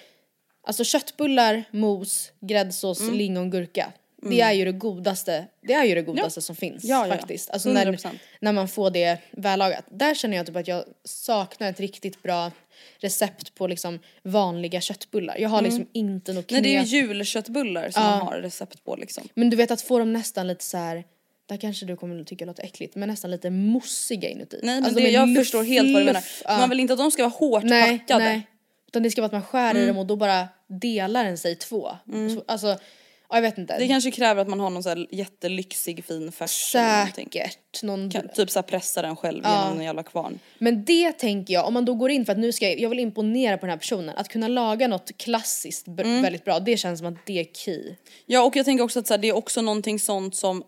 alltså 0.66 0.84
köttbullar, 0.84 1.64
mos, 1.70 2.32
gräddsås, 2.40 3.00
Mm. 3.00 3.14
lingon, 3.14 3.50
gurka. 3.50 3.92
Det 4.30 4.40
är 4.40 4.52
ju 4.52 4.64
det 4.64 4.72
godaste, 4.72 5.46
det 5.62 5.72
är 5.72 5.84
ju 5.84 5.94
det 5.94 6.02
godaste 6.02 6.42
som 6.42 6.56
finns 6.56 6.84
Ja, 6.84 7.06
ja, 7.06 7.06
ja. 7.14 7.16
faktiskt. 7.20 7.50
Alltså 7.50 7.68
när, 7.68 7.86
100%. 7.86 8.08
när 8.40 8.52
man 8.52 8.68
får 8.68 8.90
det 8.90 9.18
vällagat. 9.30 9.84
Där 9.90 10.14
känner 10.14 10.36
jag 10.36 10.46
typ 10.46 10.56
att 10.56 10.68
jag 10.68 10.84
saknar 11.04 11.70
ett 11.70 11.80
riktigt 11.80 12.22
bra 12.22 12.50
recept 12.98 13.54
på 13.54 13.66
liksom 13.66 13.98
vanliga 14.22 14.80
köttbullar. 14.80 15.36
Jag 15.38 15.48
har 15.48 15.62
liksom 15.62 15.86
inte 15.92 16.32
något 16.32 16.50
Mm. 16.50 16.62
Nej 16.62 16.72
det 16.72 16.78
är 16.78 16.82
knep. 16.82 16.92
ju 16.92 16.96
julköttbullar 16.98 17.90
som 17.90 18.02
man 18.02 18.20
har 18.20 18.38
recept 18.38 18.84
på 18.84 18.96
liksom. 18.96 19.28
Men 19.34 19.50
du 19.50 19.56
vet 19.56 19.70
att 19.70 19.82
få 19.82 19.98
dem 19.98 20.12
nästan 20.12 20.46
lite 20.48 20.64
så 20.64 20.76
här. 20.78 21.04
Där 21.52 21.56
kanske 21.58 21.86
du 21.86 21.96
kommer 21.96 22.24
tycka 22.24 22.44
det 22.44 22.50
låter 22.50 22.62
äckligt 22.64 22.94
men 22.94 23.08
nästan 23.08 23.30
lite 23.30 23.50
mossiga 23.50 24.28
inuti. 24.28 24.60
Nej 24.62 24.74
men 24.74 24.84
Alltså, 24.84 25.00
det, 25.00 25.10
jag 25.10 25.28
luff- 25.28 25.36
förstår 25.36 25.62
helt 25.64 25.92
vad 25.92 26.02
du 26.02 26.06
menar. 26.06 26.24
ja. 26.44 26.58
Man 26.58 26.70
vill 26.70 26.80
inte 26.80 26.92
att 26.92 26.98
de 26.98 27.10
ska 27.10 27.22
vara 27.22 27.32
hårt 27.38 27.62
nej, 27.64 27.98
packade. 27.98 28.24
Nej, 28.24 28.42
utan 28.88 29.02
det 29.02 29.10
ska 29.10 29.20
vara 29.20 29.26
att 29.26 29.32
man 29.32 29.42
skär 29.42 29.70
Mm. 29.70 29.82
i 29.82 29.86
dem 29.86 29.98
och 29.98 30.06
då 30.06 30.16
bara 30.16 30.48
delar 30.68 31.24
den 31.24 31.38
sig 31.38 31.52
i 31.52 31.56
två. 31.56 31.88
Så, 32.34 32.44
alltså, 32.46 32.66
ja, 32.66 33.36
jag 33.36 33.42
vet 33.42 33.58
inte. 33.58 33.78
Det 33.78 33.88
kanske 33.88 34.10
kräver 34.10 34.42
att 34.42 34.48
man 34.48 34.60
har 34.60 34.70
någon 34.70 34.82
så 34.82 34.88
här 34.88 35.06
jättelyxig 35.10 36.04
fin 36.04 36.32
färs. 36.32 36.50
Säkert. 36.72 37.82
Någon... 37.82 38.10
Kan, 38.10 38.28
typ 38.28 38.50
såhär 38.50 38.62
pressa 38.62 39.02
den 39.02 39.16
själv 39.16 39.44
genom 39.44 39.78
en 39.78 39.84
jävla 39.84 40.02
kvarn. 40.02 40.38
Men 40.58 40.84
det 40.84 41.12
tänker 41.12 41.54
jag, 41.54 41.66
om 41.66 41.74
man 41.74 41.84
då 41.84 41.94
går 41.94 42.10
in 42.10 42.24
för 42.26 42.32
att 42.32 42.38
nu 42.38 42.52
ska 42.52 42.68
jag, 42.68 42.80
jag 42.80 42.88
vill 42.90 42.98
imponera 43.00 43.56
på 43.58 43.66
den 43.66 43.70
här 43.70 43.78
personen. 43.78 44.16
Att 44.16 44.28
kunna 44.28 44.48
laga 44.48 44.88
något 44.88 45.16
klassiskt 45.16 45.88
Mm. 45.88 46.22
väldigt 46.22 46.44
bra, 46.44 46.60
det 46.60 46.76
känns 46.76 46.98
som 46.98 47.08
att 47.08 47.26
det 47.26 47.40
är 47.40 47.44
key. 47.44 47.94
Ja 48.26 48.42
och 48.44 48.56
jag 48.56 48.64
tänker 48.64 48.84
också 48.84 48.98
att 48.98 49.06
så 49.06 49.12
här, 49.14 49.18
det 49.18 49.28
är 49.28 49.36
också 49.36 49.62
någonting 49.62 49.98
sånt 49.98 50.36
som, 50.36 50.62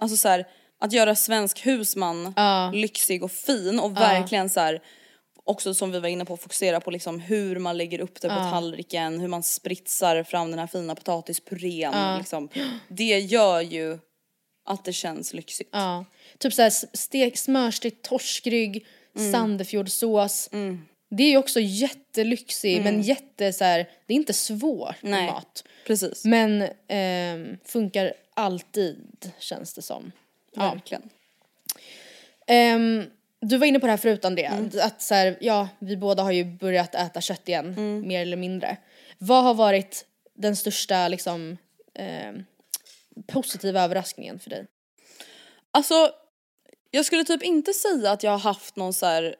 alltså 0.00 0.16
så 0.16 0.28
här, 0.28 0.46
att 0.80 0.92
göra 0.92 1.14
svensk 1.14 1.66
husman 1.66 2.34
lyxig 2.72 3.22
och 3.24 3.32
fin 3.32 3.80
och 3.80 3.96
verkligen 3.96 4.50
så 4.50 4.60
här, 4.60 4.82
också 5.44 5.74
som 5.74 5.92
vi 5.92 6.00
var 6.00 6.08
inne 6.08 6.24
på 6.24 6.36
fokusera 6.36 6.80
på 6.80 6.90
liksom 6.90 7.20
hur 7.20 7.58
man 7.58 7.76
lägger 7.76 8.00
upp 8.00 8.20
det 8.20 8.28
på 8.28 8.34
tallriken, 8.34 9.20
hur 9.20 9.28
man 9.28 9.42
spritsar 9.42 10.22
fram 10.22 10.50
den 10.50 10.58
här 10.60 10.66
fina 10.66 10.94
potatispurén 10.94 12.18
liksom. 12.18 12.48
Det 12.88 13.18
gör 13.18 13.60
ju 13.60 13.98
att 14.64 14.84
det 14.84 14.92
känns 14.92 15.32
lyxigt. 15.34 15.70
Ja. 15.72 16.04
Typ 16.38 16.52
såhär 16.54 16.96
stek, 16.96 17.38
smörstekt 17.38 18.02
torskrygg, 18.04 18.86
Mm. 19.16 19.32
sandefjordsås. 19.32 20.48
Det 21.10 21.22
är 21.22 21.28
ju 21.30 21.36
också 21.36 21.60
jättelyxig 21.60 22.82
men 22.84 23.02
jätte 23.02 23.52
så 23.52 23.64
här, 23.64 23.88
det 24.06 24.12
är 24.14 24.16
inte 24.16 24.32
svårt 24.32 25.02
Mm. 25.02 25.10
Nej. 25.20 25.26
mat. 25.26 25.64
Precis, 25.86 26.24
Men 26.24 26.68
ehm, 26.88 27.56
funkar 27.64 28.12
alltid 28.40 29.32
känns 29.38 29.74
det 29.74 29.82
som. 29.82 30.12
Ja. 30.54 30.72
verkligen. 30.74 31.10
Ehm, 32.46 33.04
du 33.40 33.56
var 33.58 33.66
inne 33.66 33.80
på 33.80 33.86
det 33.86 33.92
här 33.92 33.96
förut 33.96 34.24
Andrea, 34.24 34.50
Mm. 34.52 34.70
att 34.82 35.02
så 35.02 35.14
här, 35.14 35.38
ja 35.40 35.68
vi 35.78 35.96
båda 35.96 36.22
har 36.22 36.32
ju 36.32 36.44
börjat 36.44 36.94
äta 36.94 37.20
kött 37.20 37.48
igen, 37.48 37.66
Mm. 37.66 38.08
mer 38.08 38.22
eller 38.22 38.36
mindre. 38.36 38.76
Vad 39.18 39.44
har 39.44 39.54
varit 39.54 40.06
den 40.34 40.56
största 40.56 41.08
liksom 41.08 41.56
ehm, 41.94 42.44
positiva 43.26 43.82
överraskningen 43.82 44.38
för 44.38 44.50
dig? 44.50 44.66
Alltså, 45.70 46.10
jag 46.90 47.04
skulle 47.06 47.24
typ 47.24 47.42
inte 47.42 47.72
säga 47.72 48.10
att 48.10 48.22
jag 48.22 48.30
har 48.30 48.38
haft 48.38 48.76
någon 48.76 48.92
så 48.94 49.06
här 49.06 49.36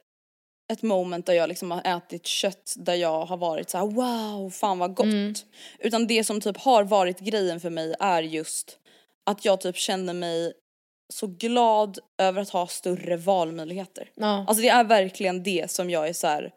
ett 0.72 0.82
moment 0.82 1.26
där 1.26 1.32
jag 1.34 1.48
liksom 1.48 1.70
har 1.70 1.96
ätit 1.96 2.26
kött 2.26 2.74
där 2.76 2.94
jag 2.94 3.24
har 3.26 3.36
varit 3.36 3.70
så 3.70 3.78
här: 3.78 3.86
wow, 3.86 4.50
fan 4.50 4.78
vad 4.78 4.94
gott. 4.94 5.06
Utan 5.78 6.06
det 6.06 6.24
som 6.24 6.40
typ 6.40 6.56
har 6.56 6.84
varit 6.84 7.20
grejen 7.20 7.60
för 7.60 7.70
mig 7.70 7.94
är 8.00 8.22
just 8.22 8.78
att 9.26 9.44
jag 9.44 9.60
typ 9.60 9.76
känner 9.76 10.14
mig 10.14 10.52
så 11.12 11.26
glad 11.26 11.98
över 12.18 12.42
att 12.42 12.50
ha 12.50 12.66
större 12.66 13.16
valmöjligheter. 13.16 14.10
Ja. 14.14 14.44
Alltså 14.48 14.62
det 14.62 14.68
är 14.68 14.84
verkligen 14.84 15.42
det 15.42 15.70
som 15.70 15.90
jag 15.90 16.08
är 16.08 16.12
så 16.12 16.26
här. 16.26 16.50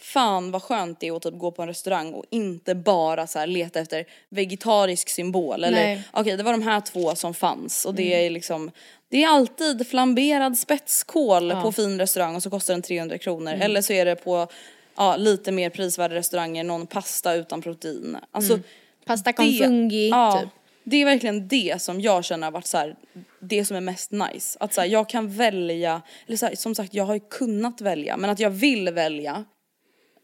Fan 0.00 0.50
vad 0.50 0.62
skönt 0.62 1.00
det 1.00 1.08
är 1.08 1.16
att 1.16 1.22
typ 1.22 1.34
gå 1.38 1.50
på 1.50 1.62
en 1.62 1.68
restaurang 1.68 2.14
och 2.14 2.24
inte 2.30 2.74
bara 2.74 3.26
så 3.26 3.38
här 3.38 3.46
leta 3.46 3.80
efter 3.80 4.04
vegetarisk 4.30 5.08
symbol 5.08 5.64
eller 5.64 6.02
okej 6.12 6.36
det 6.36 6.42
var 6.42 6.52
de 6.52 6.62
här 6.62 6.80
två 6.80 7.14
som 7.14 7.34
fanns 7.34 7.84
och 7.84 7.94
det 7.94 8.26
är 8.26 8.30
liksom 8.30 8.70
det 9.10 9.24
är 9.24 9.28
alltid 9.28 9.86
flamberad 9.86 10.58
spetskål 10.58 11.52
på 11.62 11.72
fin 11.72 11.98
restaurang 11.98 12.36
och 12.36 12.42
så 12.42 12.50
kostar 12.50 12.74
den 12.74 12.82
300 12.82 13.18
kronor 13.18 13.52
eller 13.52 13.82
så 13.82 13.92
är 13.92 14.04
det 14.04 14.16
på 14.16 14.48
ja, 14.96 15.16
lite 15.16 15.52
mer 15.52 15.70
prisvärda 15.70 16.14
restauranger 16.14 16.64
någon 16.64 16.86
pasta 16.86 17.34
utan 17.34 17.62
protein. 17.62 18.16
Alltså 18.30 18.58
Pasta 19.04 19.32
con 19.32 19.52
fungi, 19.52 20.08
ja, 20.08 20.40
typ. 20.40 20.50
Det 20.90 20.96
är 20.96 21.04
verkligen 21.04 21.48
det 21.48 21.82
som 21.82 22.00
jag 22.00 22.24
känner 22.24 22.46
har 22.46 22.52
varit 22.52 22.66
så 22.66 22.78
här, 22.78 22.96
det 23.40 23.64
som 23.64 23.76
är 23.76 23.80
mest 23.80 24.10
nice. 24.10 24.58
Att 24.60 24.74
så 24.74 24.80
här, 24.80 24.88
jag 24.88 25.08
kan 25.08 25.28
välja, 25.28 26.02
eller 26.26 26.36
så 26.36 26.46
här, 26.46 26.54
som 26.54 26.74
sagt 26.74 26.94
jag 26.94 27.04
har 27.04 27.14
ju 27.14 27.20
kunnat 27.20 27.80
välja 27.80 28.16
men 28.16 28.30
att 28.30 28.38
jag 28.38 28.50
vill 28.50 28.90
välja 28.90 29.44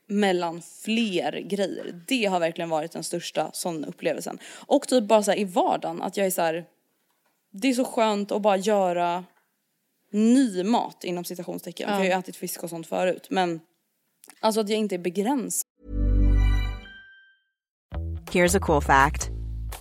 mellan 0.07 0.63
fler 0.85 1.41
grejer. 1.41 2.03
Det 2.07 2.25
har 2.25 2.41
verkligen 2.41 2.69
varit 2.69 2.93
den 2.93 3.05
största 3.05 3.51
sån 3.53 3.85
upplevelsen. 3.85 4.39
Och 4.67 4.89
typ 4.89 5.05
bara 5.05 5.23
så 5.23 5.31
här, 5.31 5.39
i 5.39 5.45
vardagen 5.45 6.03
att 6.03 6.17
jag 6.17 6.27
är 6.27 6.31
så 6.31 6.43
här, 6.43 6.65
det 7.53 7.69
är 7.69 7.75
så 7.75 7.85
skönt 7.85 8.33
att 8.33 8.43
bara 8.43 8.57
göra 8.57 9.25
ny 10.11 10.65
mat 10.65 11.05
inom 11.05 11.25
citationstecken. 11.25 11.89
För 11.89 11.93
jag 11.93 12.01
har 12.01 12.05
ju 12.05 12.11
ätit 12.11 12.37
fisk 12.37 12.63
och 12.63 12.71
sånt 12.71 12.87
förut 12.87 13.27
men 13.31 13.61
alltså 14.41 14.61
att 14.61 14.69
jag 14.69 14.79
inte 14.79 14.95
är 14.95 14.99
begränsad. 14.99 15.69
Here's 18.31 18.57
a 18.57 18.61
cool 18.63 18.83
fact 18.83 19.34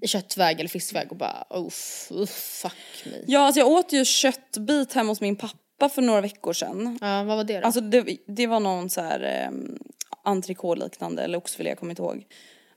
i 0.00 0.08
köttväg 0.08 0.60
eller 0.60 0.68
fiskväg 0.68 1.10
och 1.10 1.16
bara 1.16 1.46
uff, 1.50 2.08
uff 2.10 2.60
fuck 2.62 3.04
me. 3.04 3.16
ja 3.26 3.40
alltså 3.40 3.60
jag 3.60 3.68
åt 3.68 3.92
ju 3.92 4.04
köttbit 4.04 4.92
hemma 4.92 5.10
hos 5.10 5.20
min 5.20 5.36
pappa 5.36 5.88
för 5.88 6.02
några 6.02 6.20
veckor 6.20 6.52
sedan. 6.52 6.98
Ja, 7.00 7.22
vad 7.22 7.36
var 7.36 7.44
det 7.44 7.60
då? 7.60 7.66
Alltså 7.66 7.80
det, 7.80 8.16
det 8.26 8.46
var 8.46 8.60
någon 8.60 8.90
så 8.90 9.00
här 9.00 9.46
um, 9.48 9.78
entrecote 10.24 10.84
liknande 10.84 11.22
eller 11.22 11.38
oxfilé, 11.38 11.70
jag 11.70 11.78
kommer 11.78 11.92
inte 11.92 12.02
ihåg. 12.02 12.26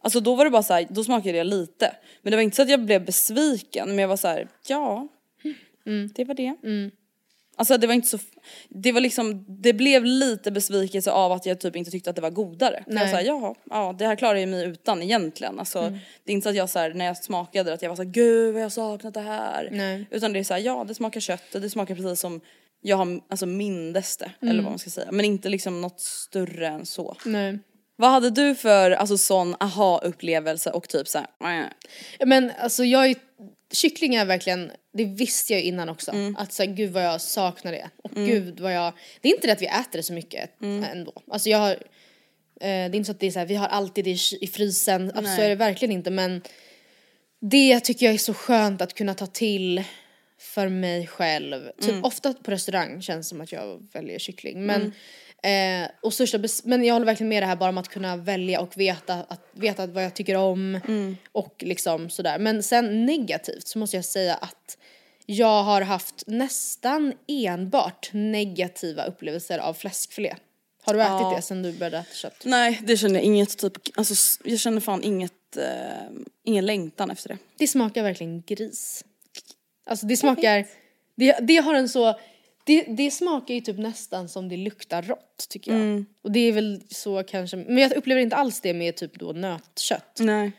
Alltså 0.02 0.20
då 0.20 0.36
var 0.36 0.46
det 0.46 0.52
bara 0.52 0.64
så 0.64 0.74
här, 0.74 0.88
då 0.90 1.04
smakade 1.04 1.38
jag 1.38 1.48
lite. 1.48 1.96
Men 2.22 2.32
det 2.32 2.38
var 2.38 2.44
inte 2.44 2.56
så 2.56 2.62
att 2.62 2.70
jag 2.70 2.86
blev 2.86 3.06
besviken 3.06 3.88
men 3.88 4.00
jag 4.00 4.08
var 4.08 4.18
så 4.18 4.28
här, 4.28 4.48
ja. 4.68 5.08
Mm. 5.86 6.10
Det 6.16 6.26
var 6.26 6.36
det. 6.36 6.56
Alltså 7.60 7.78
det 7.78 7.88
var 7.88 7.94
inte 7.94 8.08
så, 8.08 8.18
det 8.70 8.92
var 8.92 9.02
liksom, 9.02 9.46
det 9.62 9.74
blev 9.74 10.06
lite 10.06 10.52
besvikelse 10.52 11.12
av 11.12 11.32
att 11.32 11.46
jag 11.46 11.60
typ 11.60 11.76
inte 11.76 11.92
tyckte 11.92 12.10
att 12.10 12.16
det 12.16 12.22
var 12.22 12.30
godare. 12.30 12.84
För 12.86 12.92
Jag 12.94 12.96
Nej. 12.96 13.10
såhär, 13.10 13.24
jaha, 13.24 13.56
ja 13.70 13.96
det 14.00 14.06
här 14.06 14.16
klarar 14.16 14.36
jag 14.36 14.50
mig 14.50 14.66
utan 14.66 15.02
egentligen. 15.02 15.60
Alltså 15.60 15.80
Mm. 15.80 16.00
det 16.24 16.32
är 16.32 16.34
inte 16.34 16.44
så 16.44 16.50
att 16.50 16.56
jag 16.56 16.70
så 16.70 16.80
här, 16.80 16.94
när 16.94 17.06
jag 17.06 17.18
smakade 17.18 17.74
att 17.74 17.82
jag 17.82 17.90
var 17.90 17.96
såhär, 17.96 18.10
gud 18.10 18.54
vad 18.54 18.64
jag 18.64 18.72
saknat 18.72 19.14
det 19.14 19.20
här. 19.22 19.70
Nej. 19.72 20.08
Utan 20.12 20.34
det 20.34 20.40
är 20.40 20.44
såhär, 20.44 20.62
ja 20.62 20.84
det 20.88 20.96
smakar 20.96 21.20
kött, 21.20 21.44
det 21.52 21.70
smakar 21.70 21.96
precis 21.96 22.20
som 22.20 22.42
jag 22.82 22.98
har 22.98 23.20
alltså 23.30 23.46
mindes 23.46 24.18
det, 24.18 24.32
eller 24.42 24.52
Mm. 24.52 24.64
vad 24.66 24.72
man 24.72 24.80
ska 24.80 24.90
säga. 24.90 25.12
Men 25.12 25.26
inte 25.26 25.50
liksom 25.50 25.82
något 25.82 26.00
större 26.00 26.68
än 26.68 26.86
så. 26.86 27.18
Nej. 27.26 27.60
Vad 27.96 28.12
hade 28.12 28.30
du 28.30 28.56
för 28.56 28.92
alltså 28.92 29.18
sån 29.18 29.56
aha-upplevelse 29.60 30.72
och 30.72 30.90
typ 30.90 31.08
såhär, 31.08 31.28
Men 32.26 32.52
alltså 32.60 32.84
jag 32.84 33.06
är, 33.10 33.16
kyckling 33.72 34.16
är 34.16 34.26
verkligen, 34.26 34.72
det 34.94 35.06
visste 35.06 35.54
jag 35.54 35.62
innan 35.62 35.90
också. 35.90 36.12
Mm. 36.12 36.36
Att 36.36 36.54
så 36.54 36.64
här, 36.64 36.74
gud 36.74 36.92
vad 36.92 37.04
jag 37.06 37.22
saknar 37.22 37.72
det. 37.72 37.90
Och 38.04 38.12
gud 38.12 38.60
vad 38.60 38.74
jag, 38.74 38.94
det 39.22 39.30
är 39.30 39.34
inte 39.36 39.48
det 39.48 39.54
att 39.54 39.62
vi 39.62 39.66
äter 39.68 39.92
det 39.92 40.04
så 40.04 40.14
mycket 40.14 40.62
Mm. 40.62 40.84
ändå. 40.84 41.14
Alltså 41.28 41.50
jag 41.50 41.58
har, 41.58 41.72
eh, 41.72 41.78
det 42.60 42.68
är 42.68 42.96
inte 42.96 43.06
så 43.06 43.12
att 43.12 43.20
det 43.20 43.28
är 43.28 43.32
så 43.32 43.40
här, 43.40 43.46
vi 43.46 43.56
har 43.56 43.68
alltid 43.68 44.06
det 44.06 44.18
i, 44.42 44.48
frysen. 44.48 45.02
Alltså, 45.16 45.32
så 45.32 45.38
Nej. 45.38 45.46
är 45.46 45.50
det 45.50 45.56
verkligen 45.56 45.92
inte 45.92 46.12
men 46.12 46.42
det 47.42 47.80
tycker 47.80 48.06
jag 48.06 48.14
är 48.16 48.20
så 48.20 48.34
skönt 48.34 48.82
att 48.82 48.94
kunna 48.94 49.14
ta 49.14 49.26
till 49.28 49.84
för 50.40 50.70
mig 50.70 51.08
själv. 51.08 51.72
Typ 51.82 51.90
Mm. 51.90 52.04
ofta 52.04 52.34
på 52.34 52.52
restaurang 52.52 53.02
känns 53.02 53.26
det 53.26 53.30
som 53.30 53.42
att 53.42 53.52
jag 53.52 53.88
väljer 53.94 54.20
kyckling. 54.20 54.54
Mm. 54.58 54.66
Men, 54.68 54.94
eh, 55.44 55.90
och 56.02 56.14
största 56.14 56.40
men 56.64 56.84
jag 56.84 56.94
håller 56.94 57.06
verkligen 57.06 57.30
med 57.30 57.44
det 57.44 57.48
här 57.48 57.56
bara 57.56 57.70
om 57.70 57.78
att 57.78 57.88
kunna 57.88 58.18
välja 58.18 58.62
och 58.62 58.78
veta, 58.78 59.14
att, 59.14 59.42
veta 59.52 59.88
vad 59.88 60.04
jag 60.04 60.14
tycker 60.14 60.36
om 60.36 60.76
Mm. 60.88 61.18
och 61.32 61.56
liksom 61.66 62.10
sådär. 62.10 62.40
Men 62.40 62.64
sen 62.64 63.06
negativt 63.06 63.68
så 63.68 63.80
måste 63.80 63.96
jag 63.96 64.06
säga 64.06 64.36
att 64.36 64.78
jag 65.26 65.64
har 65.64 65.82
haft 65.82 66.24
nästan 66.28 67.14
enbart 67.28 68.10
negativa 68.14 69.04
upplevelser 69.06 69.60
av 69.60 69.74
fläskfilé. 69.74 70.36
Har 70.84 70.94
du 70.94 71.02
ätit 71.02 71.12
Ja. 71.12 71.34
det 71.36 71.42
sen 71.42 71.64
du 71.64 71.72
började 71.74 71.98
äta 71.98 72.14
kött? 72.14 72.42
Nej 72.46 72.80
det 72.84 72.98
känner 72.98 73.16
jag 73.16 73.24
inget 73.24 73.58
typ, 73.58 73.74
alltså 73.96 74.40
jag 74.44 74.60
känner 74.60 74.82
fan 74.82 75.04
inget, 75.04 75.58
eh, 75.58 75.64
ingen 76.44 76.66
längtan 76.66 77.12
efter 77.12 77.30
det. 77.30 77.38
Det 77.58 77.68
smakar 77.68 78.04
verkligen 78.04 78.42
gris. 78.42 79.06
Alltså 79.86 80.06
det 80.06 80.18
smakar, 80.18 80.66
det, 81.16 81.38
det 81.42 81.56
har 81.58 81.74
en 81.74 81.90
så, 81.90 82.20
det, 82.70 82.84
det 82.88 83.12
smakar 83.12 83.54
ju 83.54 83.62
typ 83.62 83.78
nästan 83.78 84.30
som 84.30 84.50
det 84.50 84.58
luktar 84.58 85.02
rått 85.02 85.46
tycker 85.50 85.72
jag. 85.72 85.82
Mm. 85.82 86.06
Och 86.24 86.32
det 86.32 86.40
är 86.40 86.52
väl 86.52 86.82
så 86.90 87.24
kanske, 87.24 87.58
men 87.58 87.78
jag 87.78 87.94
upplever 87.98 88.22
inte 88.22 88.36
alls 88.36 88.62
det 88.62 88.74
med 88.74 88.96
typ 88.96 89.20
då 89.20 89.32
nötkött. 89.32 90.18
Nej. 90.20 90.52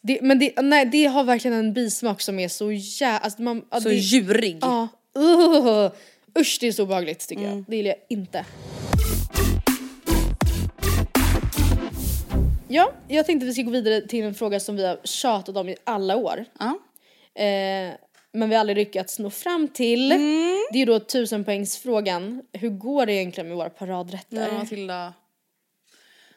Det, 0.00 0.18
men 0.22 0.38
det, 0.38 0.62
nej, 0.62 0.86
det 0.86 1.04
har 1.04 1.24
verkligen 1.24 1.56
en 1.56 1.72
bismak 1.72 2.20
som 2.20 2.38
är 2.38 2.48
så 2.48 2.72
jä... 2.72 3.18
Alltså 3.18 3.42
man, 3.42 3.62
Så 3.72 3.88
det, 3.88 3.94
djurig. 3.94 4.58
Ja. 4.60 4.88
Uh, 5.18 5.90
usch 6.38 6.58
det 6.60 6.66
är 6.66 6.72
så 6.72 6.82
obehagligt 6.82 7.28
tycker 7.28 7.42
Mm. 7.42 7.54
jag. 7.56 7.64
Det 7.68 7.76
gillar 7.76 7.88
jag 7.88 7.98
inte. 8.08 8.44
Ja, 12.68 12.92
jag 13.08 13.26
tänkte 13.26 13.44
att 13.44 13.48
vi 13.50 13.54
ska 13.54 13.62
gå 13.62 13.70
vidare 13.70 14.00
till 14.00 14.24
en 14.24 14.34
fråga 14.34 14.60
som 14.60 14.76
vi 14.76 14.86
har 14.86 14.98
tjatat 15.04 15.56
om 15.56 15.68
i 15.68 15.76
alla 15.84 16.16
år. 16.16 16.44
Ja. 16.58 16.78
Eh, 17.42 17.92
men 18.34 18.48
vi 18.48 18.54
har 18.54 18.60
aldrig 18.60 18.76
lyckats 18.76 19.18
nå 19.18 19.30
fram 19.30 19.68
till. 19.68 20.12
Mm. 20.12 20.66
Det 20.72 20.82
är 20.82 20.86
då 20.86 21.00
tusenpoängsfrågan. 21.00 22.42
Hur 22.52 22.70
går 22.70 23.06
det 23.06 23.12
egentligen 23.12 23.48
med 23.48 23.56
våra 23.56 23.70
paradrätter? 23.70 24.48
Ja, 24.48 24.58
Matilda. 24.58 25.14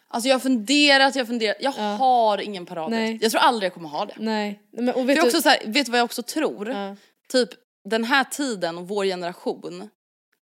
Alltså 0.08 0.28
jag 0.28 0.36
har 0.36 0.40
funderat, 0.40 1.16
jag 1.16 1.24
har 1.24 1.28
funderat, 1.28 1.58
jag 1.60 1.72
har 1.72 2.42
ingen 2.42 2.66
paradrätt. 2.66 3.00
Nej. 3.00 3.20
Jag 3.22 3.32
tror 3.32 3.42
aldrig 3.42 3.66
jag 3.66 3.74
kommer 3.74 3.90
ha 3.90 4.06
det. 4.06 4.14
Nej. 4.18 4.60
Men, 4.72 4.96
och 4.96 5.10
vet 5.10 5.16
du, 5.16 5.22
också 5.22 5.42
så 5.42 5.50
här, 5.50 5.60
vet 5.66 5.86
du 5.86 5.92
vad 5.92 6.00
jag 6.00 6.06
också 6.06 6.24
tror? 6.24 6.70
Ja. 6.70 6.96
Typ 7.32 7.50
den 7.90 8.04
här 8.04 8.24
tiden 8.24 8.78
och 8.78 8.88
vår 8.88 9.06
generation, 9.06 9.90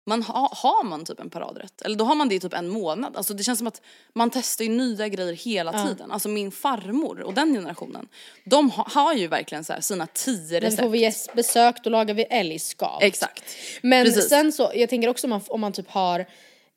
man 0.05 0.23
ha, 0.23 0.49
har 0.53 0.83
man 0.83 1.05
typ 1.05 1.19
en 1.19 1.29
paradrätt? 1.29 1.81
Eller 1.81 1.95
då 1.95 2.05
har 2.05 2.15
man 2.15 2.29
det 2.29 2.35
i 2.35 2.39
typ 2.39 2.53
en 2.53 2.69
månad. 2.69 3.17
Alltså 3.17 3.33
det 3.33 3.43
känns 3.43 3.59
som 3.59 3.67
att 3.67 3.81
man 4.13 4.29
testar 4.29 4.65
ju 4.65 4.71
nya 4.71 5.07
grejer 5.07 5.33
hela 5.33 5.85
tiden. 5.87 6.11
Alltså 6.11 6.29
min 6.29 6.51
farmor 6.51 7.21
och 7.21 7.33
den 7.33 7.53
generationen, 7.53 8.07
de 8.45 8.69
ha, 8.71 8.87
har 8.91 9.13
ju 9.13 9.27
verkligen 9.27 9.63
så 9.63 9.73
här 9.73 9.81
sina 9.81 10.07
tio 10.07 10.59
recept. 10.59 10.81
får 10.81 10.89
vi 10.89 10.99
gästbesök 10.99 11.83
då 11.83 11.89
lagar 11.89 12.13
vi 12.13 12.23
älgskav. 12.23 13.03
Exakt. 13.03 13.43
Men 13.81 14.05
Precis. 14.05 14.29
sen 14.29 14.51
så, 14.51 14.71
jag 14.75 14.89
tänker 14.89 15.07
också 15.07 15.27
om 15.27 15.29
man, 15.29 15.41
om 15.47 15.61
man 15.61 15.73
typ 15.73 15.89
har 15.89 16.19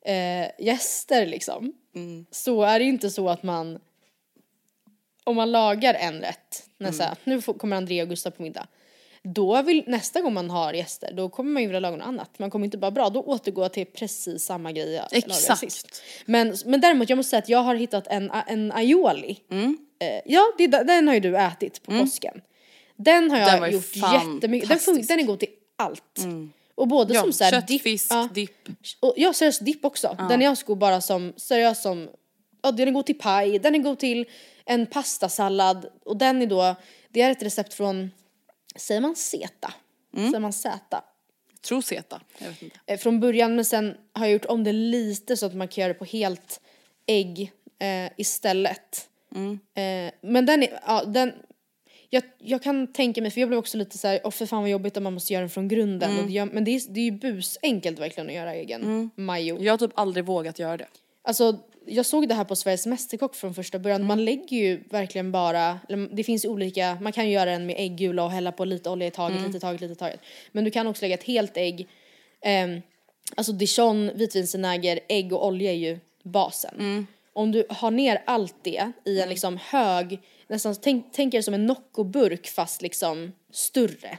eh, 0.05 0.65
gäster 0.65 1.25
liksom. 1.25 1.73
Mm. 1.95 2.25
Så 2.31 2.63
är 2.63 2.79
det 2.79 2.85
ju 2.85 2.91
inte 2.91 3.09
så 3.09 3.29
att 3.29 3.43
man, 3.43 3.79
om 5.23 5.35
man 5.35 5.51
lagar 5.51 5.93
en 5.93 6.21
rätt, 6.21 6.69
när 6.77 6.93
Mm. 7.01 7.15
nu 7.23 7.41
får, 7.41 7.53
kommer 7.53 7.77
Andrea 7.77 8.03
och 8.03 8.09
Gustav 8.09 8.31
på 8.31 8.41
middag. 8.41 8.67
Då 9.33 9.61
vill, 9.61 9.83
nästa 9.87 10.21
gång 10.21 10.33
man 10.33 10.49
har 10.49 10.73
gäster, 10.73 11.11
då 11.13 11.29
kommer 11.29 11.51
man 11.51 11.61
ju 11.61 11.67
vilja 11.67 11.79
laga 11.79 11.97
något 11.97 12.07
annat. 12.07 12.39
Man 12.39 12.49
kommer 12.51 12.65
inte 12.65 12.77
bara 12.77 12.91
bra, 12.91 13.09
då 13.09 13.21
återgå 13.21 13.69
till 13.69 13.85
precis 13.85 14.43
samma 14.43 14.71
grej 14.71 14.93
jag 14.93 15.03
lagade 15.11 15.27
Exakt. 15.27 15.59
sist. 15.59 16.01
Men, 16.25 16.55
men 16.65 16.81
däremot, 16.81 17.09
jag 17.09 17.17
måste 17.17 17.29
säga 17.29 17.39
att 17.39 17.49
jag 17.49 17.59
har 17.63 17.75
hittat 17.75 18.07
en, 18.07 18.31
en 18.47 18.71
aioli. 18.71 19.39
Mm. 19.51 19.77
Eh, 19.99 20.21
ja, 20.25 20.41
det, 20.57 20.67
den 20.67 21.07
har 21.07 21.13
ju 21.13 21.19
du 21.19 21.37
ätit 21.37 21.83
på 21.83 21.91
påsken. 21.91 22.41
Den 22.95 23.31
har 23.31 23.37
jag 23.37 23.61
Den 23.61 23.71
gjort 23.71 23.95
jättemycket, 23.95 24.69
den, 24.69 24.77
fun- 24.77 24.81
fantastisk. 24.81 25.07
den 25.09 25.19
är 25.19 25.23
god 25.23 25.39
till 25.39 25.49
allt. 25.75 26.19
Och 26.75 26.87
både 26.87 27.13
Ja, 27.13 27.21
som 27.21 27.33
så 27.33 27.43
här 27.43 27.51
kött, 27.51 27.67
dipp, 27.67 27.81
fisk, 27.81 28.07
ja, 28.09 28.29
dipp. 28.33 28.67
och 28.99 29.13
ja 29.17 29.33
seriöst 29.33 29.65
dipp 29.65 29.85
också. 29.85 30.15
Den 30.29 30.41
är 30.41 30.45
jag 30.45 30.57
god 30.65 30.77
bara 30.77 31.01
som, 31.01 31.33
seriöst 31.37 31.81
som, 31.81 32.09
ja 32.63 32.71
den 32.71 32.87
är 32.87 32.91
god 32.91 33.05
till 33.05 33.17
paj, 33.19 33.59
den 33.59 33.75
är 33.75 33.79
god 33.79 33.99
till 33.99 34.25
en 34.65 34.85
pastasallad 34.85 35.85
och 36.05 36.17
den 36.17 36.41
är 36.41 36.45
då, 36.45 36.75
det 37.09 37.21
är 37.21 37.31
ett 37.31 37.43
recept 37.43 37.73
från, 37.73 38.11
säger 38.77 39.01
man 39.01 39.15
zeta? 39.15 39.73
Säger 40.13 40.39
man 40.39 40.53
zeta? 40.53 41.03
Tror 41.61 41.81
Zeta, 41.81 42.21
jag 42.37 42.47
vet 42.47 42.61
inte. 42.61 42.79
Eh, 42.85 42.99
från 42.99 43.19
början 43.19 43.55
men 43.55 43.65
sen 43.65 43.97
har 44.13 44.25
jag 44.25 44.33
gjort 44.33 44.45
om 44.45 44.63
det 44.63 44.73
lite 44.73 45.37
så 45.37 45.45
att 45.45 45.55
man 45.55 45.67
kan 45.67 45.81
göra 45.81 45.93
det 45.93 45.99
på 45.99 46.05
helt 46.05 46.61
ägg 47.05 47.51
eh, 47.79 48.11
istället. 48.17 49.09
Eh, 49.73 50.11
men 50.21 50.45
den 50.45 50.63
är, 50.63 50.79
ja 50.85 51.03
den, 51.05 51.33
jag, 52.09 52.23
jag 52.37 52.63
kan 52.63 52.93
tänka 52.93 53.21
mig, 53.21 53.31
för 53.31 53.41
jag 53.41 53.49
blev 53.49 53.59
också 53.59 53.77
lite 53.77 53.97
så 53.97 54.07
här, 54.07 54.21
åh 54.23 54.31
för 54.31 54.45
fan 54.45 54.61
vad 54.61 54.69
jobbigt 54.69 54.97
om 54.97 55.03
man 55.03 55.13
måste 55.13 55.33
göra 55.33 55.41
den 55.41 55.49
från 55.49 55.67
grunden. 55.67 56.19
Och 56.19 56.25
det 56.29 56.45
men 56.45 56.63
det 56.63 56.71
är, 56.71 56.93
det 56.93 56.99
är 56.99 57.05
ju 57.05 57.11
busenkelt 57.11 57.99
verkligen 57.99 58.29
att 58.29 58.35
göra 58.35 58.53
egen 58.53 59.11
majo. 59.15 59.57
Jag 59.61 59.73
har 59.73 59.77
typ 59.77 59.91
aldrig 59.99 60.25
vågat 60.25 60.59
göra 60.59 60.77
det. 60.77 60.87
Alltså 61.21 61.59
jag 61.87 62.05
såg 62.05 62.27
det 62.27 62.35
här 62.35 62.43
på 62.43 62.55
Sveriges 62.55 62.85
Mästerkock 62.85 63.35
från 63.35 63.53
första 63.53 63.79
början. 63.79 64.03
Man 64.05 64.25
lägger 64.25 64.57
ju 64.57 64.83
verkligen 64.89 65.31
bara, 65.31 65.79
det 66.11 66.23
finns 66.23 66.45
olika, 66.45 66.97
man 67.01 67.11
kan 67.11 67.25
ju 67.27 67.33
göra 67.33 67.51
den 67.51 67.65
med 67.65 67.75
äggula 67.79 68.23
och 68.23 68.31
hälla 68.31 68.51
på 68.51 68.65
lite 68.65 68.89
olja 68.89 69.07
i 69.07 69.11
taget, 69.11 69.41
lite 69.41 69.57
i 69.57 69.59
taget, 69.59 69.81
lite 69.81 69.93
i 69.93 69.95
taget. 69.95 70.19
Men 70.51 70.63
du 70.63 70.71
kan 70.71 70.87
också 70.87 71.01
lägga 71.05 71.13
ett 71.15 71.23
helt 71.23 71.57
ägg, 71.57 71.87
ehm, 72.41 72.81
alltså 73.35 73.51
dijon, 73.51 74.11
vitvinsvinäger, 74.15 74.99
ägg 75.09 75.33
och 75.33 75.47
olja 75.47 75.71
är 75.71 75.75
ju 75.75 75.99
basen. 76.23 77.07
Om 77.33 77.51
du 77.51 77.65
har 77.69 77.91
ner 77.91 78.23
allt 78.25 78.55
det 78.63 78.91
i 79.05 79.19
en 79.21 79.29
liksom 79.29 79.59
hög, 79.61 80.19
nästan 80.47 80.75
tänk, 80.81 81.05
tänk 81.11 81.33
er 81.33 81.41
som 81.41 81.53
en 81.53 81.65
Nocco-burk 81.69 82.47
fast 82.47 82.81
liksom 82.81 83.31
större 83.51 84.17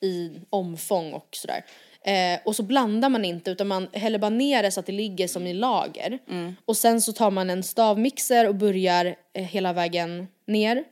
i 0.00 0.30
omfång 0.50 1.12
och 1.12 1.28
sådär. 1.32 1.64
Eh, 2.04 2.40
och 2.44 2.56
så 2.56 2.62
blandar 2.62 3.08
man 3.08 3.24
inte 3.24 3.50
utan 3.50 3.66
man 3.68 3.88
häller 3.92 4.18
bara 4.18 4.28
ner 4.30 4.62
det 4.62 4.70
så 4.70 4.80
att 4.80 4.86
det 4.86 4.92
ligger 4.92 5.28
som 5.28 5.46
i 5.46 5.54
lager. 5.54 6.18
Och 6.64 6.76
sen 6.76 7.00
så 7.00 7.12
tar 7.12 7.30
man 7.30 7.50
en 7.50 7.62
stavmixer 7.62 8.48
och 8.48 8.54
börjar 8.54 9.14
eh, 9.34 9.44
hela 9.44 9.72
vägen 9.72 10.26
ner. 10.46 10.84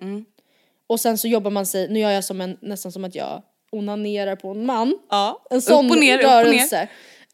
Och 0.87 1.01
sen 1.01 1.19
så 1.19 1.29
jobbar 1.29 1.51
man 1.51 1.67
sig, 1.67 1.89
nu 1.89 2.01
gör 2.01 2.11
jag 2.11 2.25
som 2.25 2.41
en, 2.41 2.57
nästan 2.61 2.93
som 2.93 3.05
att 3.05 3.15
jag 3.15 3.43
onanerar 3.73 4.37
på 4.37 4.51
en 4.51 4.67
man. 4.67 4.99
Ja, 5.11 5.43
En 5.51 5.63
sån 5.63 5.85
upp 5.87 5.91
och 5.93 5.99
ner, 5.99 6.19
upp 6.19 6.25
och 6.25 6.31
ner. 6.31 6.45
rörelse. 6.45 6.89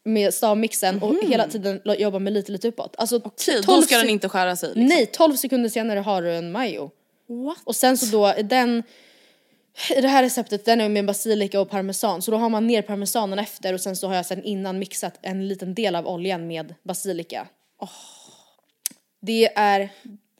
Med 0.05 0.33
stavmixen 0.33 1.01
och 1.03 1.15
hela 1.23 1.47
tiden 1.47 1.81
lo- 1.85 1.93
jobba 1.93 2.19
med 2.19 2.33
lite 2.33 2.51
lite 2.51 2.67
uppåt. 2.67 2.95
Alltså 2.97 3.15
Okej, 3.23 3.63
12 3.63 3.75
då 3.79 3.81
ska 3.81 3.97
den 3.97 4.09
inte 4.09 4.29
skära 4.29 4.55
sig. 4.55 4.69
Liksom. 4.69 4.85
Nej, 4.85 5.05
12 5.05 5.35
sekunder 5.35 5.69
senare 5.69 5.99
har 5.99 6.21
du 6.21 6.31
en 6.35 6.51
majo. 6.51 6.91
What? 7.27 7.57
Och 7.63 7.75
sen 7.75 7.97
så 7.97 8.05
då, 8.05 8.33
den, 8.43 8.83
i 9.97 10.01
det 10.01 10.07
här 10.07 10.23
receptet 10.23 10.65
den 10.65 10.81
är 10.81 10.89
med 10.89 11.05
basilika 11.05 11.61
och 11.61 11.69
parmesan 11.69 12.21
så 12.21 12.31
då 12.31 12.37
har 12.37 12.49
man 12.49 12.67
ner 12.67 12.81
parmesanen 12.81 13.39
efter 13.39 13.73
och 13.73 13.81
sen 13.81 13.95
så 13.95 14.07
har 14.07 14.15
jag 14.15 14.25
sen 14.25 14.43
innan 14.43 14.79
mixat 14.79 15.19
en 15.21 15.47
liten 15.47 15.75
del 15.75 15.95
av 15.95 16.07
oljan 16.07 16.47
med 16.47 16.75
basilika. 16.83 17.47
Det 19.21 19.53
är 19.55 19.89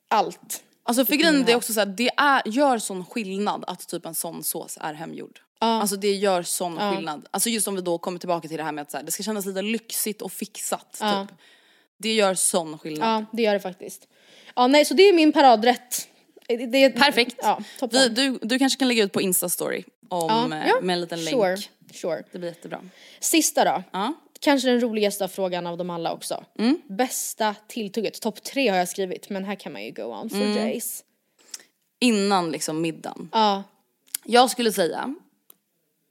allt. 0.08 0.64
Alltså 0.84 1.06
för 1.06 1.16
grejen 1.16 1.42
är 1.42 1.44
det 1.46 1.56
också 1.56 1.74
så 1.74 1.80
här, 1.80 1.88
det 1.88 2.10
är, 2.18 2.42
gör 2.46 2.78
sån 2.78 3.06
skillnad 3.06 3.64
att 3.68 3.88
typ 3.88 4.06
en 4.06 4.16
sån 4.16 4.44
sås 4.44 4.78
är 4.82 4.94
hemgjord. 4.94 5.40
Alltså 5.60 5.96
det 5.96 6.12
gör 6.12 6.44
sån 6.44 6.78
skillnad. 6.78 7.28
Alltså 7.32 7.50
just 7.50 7.68
om 7.68 7.76
vi 7.76 7.82
då 7.82 7.98
kommer 7.98 8.20
tillbaka 8.20 8.48
till 8.48 8.58
det 8.58 8.64
här 8.64 8.72
med 8.72 8.82
att 8.82 8.92
så 8.92 8.98
här, 8.98 9.04
det 9.04 9.12
ska 9.12 9.24
kännas 9.24 9.46
lite 9.46 9.62
lyxigt 9.62 10.22
och 10.22 10.32
fixat 10.32 10.94
typ. 10.94 11.38
Det 11.98 12.14
gör 12.14 12.34
sån 12.34 12.80
skillnad. 12.80 13.22
Ja, 13.22 13.26
det 13.32 13.42
gör 13.44 13.54
det 13.54 13.60
faktiskt. 13.60 14.08
Ja, 14.56 14.68
nej, 14.68 14.86
så 14.86 14.94
det 14.94 15.04
är 15.04 15.14
min 15.14 15.32
paradrätt. 15.32 16.08
Det, 16.58 16.66
det, 16.66 16.90
Perfekt. 16.90 17.36
Ja, 17.42 17.60
toppen. 17.80 18.14
du, 18.14 18.40
du 18.42 18.60
kanske 18.60 18.80
kan 18.80 18.88
lägga 18.88 19.04
ut 19.04 19.12
på 19.12 19.22
Insta-story 19.22 19.84
om, 20.10 20.52
Ja, 20.52 20.58
eh, 20.58 20.68
ja, 20.68 20.76
med 20.82 20.94
en 20.94 21.02
liten 21.02 21.18
sure, 21.20 21.50
länk. 21.50 21.70
Sure. 21.94 22.24
Det 22.32 22.38
blir 22.40 22.50
jättebra. 22.50 22.82
Sista 23.20 23.64
då. 23.66 23.84
Ja. 23.92 24.14
Kanske 24.40 24.70
den 24.70 24.80
roligaste 24.82 25.28
frågan 25.28 25.68
av 25.68 25.78
dem 25.78 25.90
alla 25.90 26.14
också. 26.14 26.44
Mm. 26.60 26.78
Bästa 26.90 27.56
tilltugget. 27.68 28.22
Topp 28.22 28.44
tre 28.44 28.68
har 28.70 28.78
jag 28.78 28.90
skrivit, 28.90 29.30
men 29.30 29.44
här 29.46 29.56
kan 29.56 29.74
man 29.74 29.84
ju 29.84 29.92
go 29.92 30.02
on 30.04 30.30
for 30.30 30.38
Mm. 30.38 30.56
days. 30.56 31.04
Innan 32.00 32.52
liksom 32.52 32.82
middagen. 32.82 33.30
Ja. 33.32 33.64
Jag 34.26 34.50
skulle 34.52 34.72
säga 34.72 35.16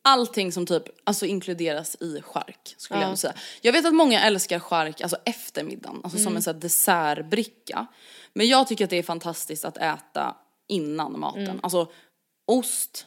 allting 0.04 0.52
som 0.52 0.66
typ 0.66 0.82
alltså 1.04 1.26
inkluderas 1.26 1.96
i 2.00 2.20
chark 2.22 2.74
skulle 2.78 3.00
Ja. 3.00 3.08
jag 3.08 3.18
säga. 3.18 3.34
Jag 3.60 3.72
vet 3.72 3.86
att 3.86 3.94
många 3.94 4.20
älskar 4.22 4.58
chark 4.58 5.00
alltså 5.00 5.16
efter 5.24 5.64
middagen, 5.64 6.00
alltså 6.04 6.18
som 6.18 6.26
Mm. 6.26 6.36
en 6.36 6.42
sån 6.42 6.54
här 6.54 6.60
dessertbricka. 6.60 7.86
Men 8.34 8.48
jag 8.48 8.68
tycker 8.68 8.84
att 8.84 8.90
det 8.90 8.96
är 8.98 9.02
fantastiskt 9.02 9.64
att 9.64 9.76
äta 9.76 10.36
innan 10.68 11.20
maten. 11.20 11.42
Mm. 11.46 11.60
Alltså 11.62 11.90
ost, 12.46 13.06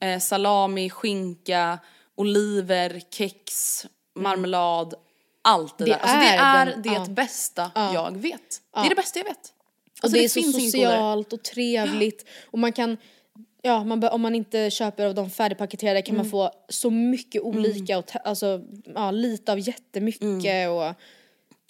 eh, 0.00 0.18
salami, 0.20 0.90
skinka, 0.90 1.78
oliver, 2.16 3.02
kex, 3.10 3.86
marmelad, 4.16 4.94
allt 5.42 5.78
det, 5.78 5.84
Mm. 5.84 5.98
Det 5.98 5.98
där. 5.98 6.02
Alltså 6.02 6.18
det 6.18 6.36
är 6.36 6.66
den- 6.66 6.82
det 6.82 6.88
ja. 6.88 7.06
bästa 7.08 7.70
Ja. 7.74 7.94
jag 7.94 8.16
vet. 8.16 8.60
Det 8.74 8.80
är 8.80 8.88
det 8.88 8.94
bästa 8.94 9.18
jag 9.18 9.24
vet. 9.24 9.52
Och 9.98 10.04
Alltså 10.04 10.18
det, 10.18 10.24
är 10.24 10.28
så 10.28 10.42
socialt 10.42 11.32
och 11.32 11.42
trevligt. 11.42 12.28
Och 12.50 12.58
man 12.58 12.72
kan, 12.72 12.96
ja, 13.62 13.84
man, 13.84 14.04
om 14.04 14.20
man 14.20 14.34
inte 14.34 14.70
köper 14.70 15.06
av 15.06 15.14
de 15.14 15.30
färdigpaketerade 15.30 16.02
kan 16.02 16.14
man 16.16 16.20
Mm. 16.26 16.30
få 16.30 16.50
så 16.68 16.90
mycket 16.90 17.42
olika 17.42 17.98
och 17.98 18.10
alltså, 18.24 18.60
ja, 18.94 19.10
lite 19.10 19.52
av 19.52 19.58
jättemycket 19.60 20.22
Mm. 20.22 20.70
och 20.72 20.94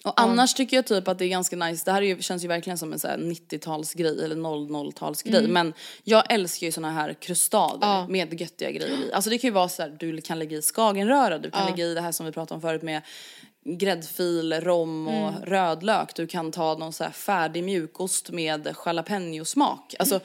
Och 0.05 0.21
annars 0.21 0.53
tycker 0.53 0.77
jag 0.77 0.85
typ 0.85 1.07
att 1.07 1.19
det 1.19 1.25
är 1.25 1.29
ganska 1.29 1.55
nice, 1.55 1.81
det 1.85 1.91
här 1.91 2.01
är 2.01 2.05
ju, 2.05 2.21
känns 2.21 2.43
ju 2.43 2.47
verkligen 2.47 2.77
som 2.77 2.93
en 2.93 2.99
så 2.99 3.07
här 3.07 3.17
90-talsgrej 3.17 4.23
eller 4.23 4.35
00-talsgrej 4.35 5.37
Mm. 5.39 5.51
men 5.53 5.73
jag 6.03 6.33
älskar 6.33 6.65
ju 6.67 6.71
såna 6.71 6.91
här 6.91 7.13
krustader 7.13 7.87
Ja. 7.87 8.07
med 8.09 8.41
göttiga 8.41 8.71
grejer 8.71 8.97
i. 9.09 9.13
Alltså 9.13 9.29
det 9.29 9.37
kan 9.37 9.47
ju 9.47 9.51
vara 9.53 9.69
så 9.69 9.81
här, 9.81 9.95
du 9.99 10.21
kan 10.21 10.39
lägga 10.39 10.57
i 10.57 10.61
skagenröra, 10.61 11.37
du 11.37 11.51
kan 11.51 11.61
Ja. 11.63 11.69
lägga 11.69 11.85
i 11.85 11.93
det 11.93 12.01
här 12.01 12.11
som 12.11 12.25
vi 12.25 12.31
pratade 12.31 12.55
om 12.55 12.61
förut 12.61 12.81
med 12.81 13.01
gräddfil, 13.65 14.53
rom 14.53 15.07
och 15.07 15.13
Mm. 15.13 15.41
rödlök. 15.45 16.15
Du 16.15 16.27
kan 16.27 16.51
ta 16.51 16.77
någon 16.77 16.93
så 16.93 17.03
här 17.03 17.11
färdig 17.11 17.63
mjukost 17.63 18.29
med 18.29 18.75
jalapeno-smak. 18.85 19.95
Alltså 19.99 20.19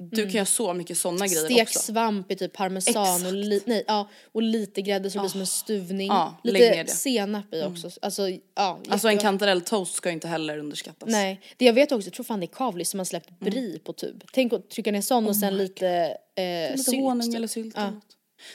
du 0.00 0.22
kan 0.22 0.32
göra 0.32 0.46
så 0.46 0.74
mycket 0.74 0.98
såna 0.98 1.26
grejer 1.26 1.62
också. 1.62 1.78
svamp 1.78 2.30
i 2.32 2.36
typ 2.36 2.52
parmesan 2.52 3.26
och, 3.26 3.32
li, 3.32 3.60
nej, 3.66 3.84
ja, 3.86 4.08
och 4.32 4.42
lite 4.42 4.82
grädde 4.82 5.10
så 5.10 5.18
det 5.18 5.22
blir 5.22 5.30
som 5.30 5.40
en 5.40 5.46
stuvning. 5.46 6.06
Ja, 6.08 6.36
lite. 6.44 6.74
Mm. 6.74 6.86
senap 6.86 7.54
i 7.54 7.62
också. 7.62 7.90
Alltså, 8.02 8.28
ja, 8.54 8.80
Alltså 8.88 9.08
en 9.08 9.18
kantarelltoast 9.18 9.94
ska 9.94 10.08
ju 10.08 10.12
inte 10.12 10.28
heller 10.28 10.58
underskattas. 10.58 11.08
Nej, 11.08 11.40
det 11.56 11.64
jag 11.64 11.72
vet 11.72 11.92
också, 11.92 12.06
jag 12.06 12.14
tror 12.14 12.24
fan 12.24 12.40
det 12.40 12.44
är 12.46 12.48
Kavli 12.48 12.84
som 12.84 13.00
har 13.00 13.04
släppt 13.04 13.40
brie 13.40 13.78
på 13.78 13.92
tub. 13.92 14.24
Tänk 14.32 14.52
att 14.52 14.70
trycka 14.70 14.92
ner 14.92 15.00
sån 15.00 15.26
och 15.26 15.36
sen 15.36 15.56
lite 15.56 15.88
eh, 16.34 16.42
Oh 16.44 16.70
Lite 16.70 16.78
sylt. 16.84 17.02
honung 17.02 17.26
typ. 17.26 17.34
eller 17.36 17.48
sylt 17.48 17.74
Ja. 17.76 17.92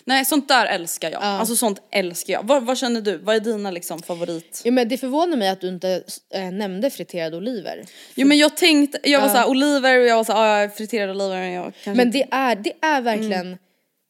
Nej 0.06 0.26
sånt 0.26 0.48
där 0.48 0.66
älskar 0.66 1.12
jag. 1.12 1.22
Ja. 1.22 1.26
Alltså 1.26 1.56
sånt 1.56 1.82
älskar 1.92 2.34
jag. 2.34 2.44
Vad, 2.48 2.64
vad 2.64 2.78
känner 2.78 3.02
du? 3.02 3.18
Vad 3.18 3.36
är 3.36 3.40
dina 3.40 3.72
liksom 3.72 4.02
favorit? 4.02 4.62
Ja, 4.66 4.72
men 4.72 4.90
det 4.90 4.98
förvånar 4.98 5.38
mig 5.38 5.50
att 5.50 5.62
du 5.62 5.68
inte 5.68 6.04
äh, 6.34 6.52
nämnde 6.52 6.90
friterade 6.90 7.38
oliver. 7.38 7.86
Jo 8.16 8.28
men 8.28 8.38
jag 8.38 8.58
tänkte, 8.58 9.00
jag 9.04 9.20
var 9.22 9.28
Ja. 9.28 9.34
såhär 9.34 9.50
oliver 9.50 10.00
och 10.00 10.06
jag 10.06 10.16
var 10.16 10.24
såhär 10.24 10.66
ah, 10.66 10.70
friterade 10.70 11.12
oliver 11.12 11.40
men 11.40 11.52
jag 11.52 11.64
kanske 11.64 11.92
Men 12.04 12.12
det 12.12 12.28
är, 12.32 12.56
det 12.56 12.74
är 12.82 13.02
verkligen, 13.02 13.58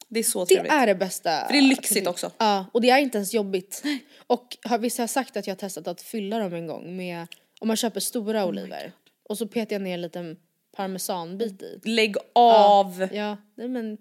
det 0.08 0.20
är 0.20 0.24
så 0.24 0.44
det 0.44 0.54
trevligt. 0.54 0.72
är 0.72 0.86
det 0.86 0.94
bästa. 0.94 1.44
För 1.46 1.52
det 1.52 1.58
är 1.58 1.62
lyxigt 1.62 2.06
också. 2.06 2.30
Ja, 2.38 2.66
och 2.72 2.80
det 2.80 2.90
är 2.90 2.98
inte 2.98 3.18
ens 3.18 3.34
jobbigt. 3.34 3.82
Och 4.26 4.56
har, 4.64 4.78
visst 4.78 4.98
har 4.98 5.02
jag 5.02 5.10
sagt 5.10 5.36
att 5.36 5.46
jag 5.46 5.54
har 5.54 5.58
testat 5.58 5.88
att 5.88 6.02
fylla 6.02 6.38
dem 6.38 6.54
en 6.54 6.66
gång 6.66 6.96
med, 6.96 7.26
om 7.60 7.68
man 7.68 7.76
köper 7.76 8.00
Oh 8.00 8.02
stora 8.02 8.46
oliver. 8.46 8.92
Och 9.28 9.38
så 9.38 9.46
petar 9.46 9.74
jag 9.74 9.82
ner 9.82 9.94
en 9.94 10.02
liten 10.02 10.36
parmesanbit 10.76 11.62
i. 11.62 11.80
Lägg 11.84 12.16
av! 12.34 13.08
Ja, 13.12 13.36
nej, 13.56 13.68
men 13.68 13.98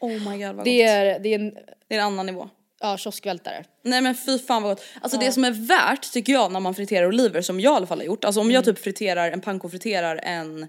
Oh 0.00 0.10
my 0.30 0.44
god 0.44 0.56
vad 0.56 0.64
det 0.64 0.78
gott. 0.82 0.88
är, 0.90 1.18
det 1.18 1.28
är 1.28 1.34
en 1.38 1.54
Det 1.88 1.94
är 1.94 1.98
en 1.98 2.06
annan 2.06 2.26
nivå. 2.26 2.48
ja, 2.80 2.96
kioskvältare. 2.96 3.64
Nej 3.84 4.00
men 4.00 4.14
fy 4.14 4.38
fan 4.38 4.62
vad 4.62 4.72
gott. 4.76 4.84
Alltså 5.00 5.18
det 5.18 5.32
som 5.32 5.44
är 5.44 5.50
värt 5.50 6.12
tycker 6.12 6.32
jag 6.32 6.52
när 6.52 6.60
man 6.60 6.74
friterar 6.74 7.06
oliver 7.06 7.42
som 7.42 7.60
jag 7.60 7.72
i 7.72 7.76
alla 7.76 7.86
fall 7.86 7.98
har 7.98 8.04
gjort. 8.04 8.24
Alltså 8.24 8.40
om 8.40 8.50
jag 8.50 8.62
Mm. 8.64 8.74
typ 8.74 8.84
friterar, 8.84 9.30
en 9.32 9.40
pankofriterar 9.40 10.20
en 10.22 10.66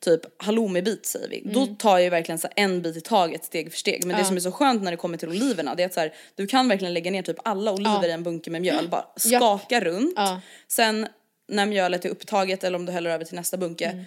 typ 0.00 0.20
halloumibit 0.42 1.06
säger 1.06 1.28
vi. 1.28 1.42
Då 1.44 1.62
Mm. 1.62 1.76
tar 1.76 1.90
jag 1.90 2.02
ju 2.02 2.08
verkligen 2.10 2.38
så 2.38 2.48
en 2.56 2.82
bit 2.82 2.96
i 2.96 3.00
taget 3.00 3.44
steg 3.44 3.70
för 3.72 3.78
steg. 3.78 4.04
Men 4.04 4.16
det 4.16 4.20
Ja. 4.22 4.26
som 4.26 4.36
är 4.36 4.40
så 4.40 4.52
skönt 4.52 4.82
när 4.82 4.90
det 4.90 4.96
kommer 4.96 5.18
till 5.18 5.28
oliverna 5.28 5.74
det 5.74 5.82
är 5.82 5.86
att 5.86 5.94
så 5.94 6.00
här, 6.00 6.14
du 6.34 6.46
kan 6.46 6.68
verkligen 6.68 6.94
lägga 6.94 7.10
ner 7.10 7.22
typ 7.22 7.36
alla 7.44 7.72
oliver 7.72 7.90
Ja. 8.02 8.06
i 8.06 8.10
en 8.10 8.22
bunke 8.22 8.50
med 8.50 8.62
mjöl. 8.62 8.88
Bara 8.88 9.04
Ja. 9.24 9.38
skaka 9.38 9.80
runt. 9.80 10.12
Ja. 10.16 10.40
Sen 10.68 11.08
när 11.48 11.66
mjölet 11.66 12.04
är 12.04 12.08
upptaget 12.08 12.64
eller 12.64 12.78
om 12.78 12.86
du 12.86 12.92
häller 12.92 13.10
över 13.10 13.24
till 13.24 13.36
nästa 13.36 13.56
bunke. 13.56 14.04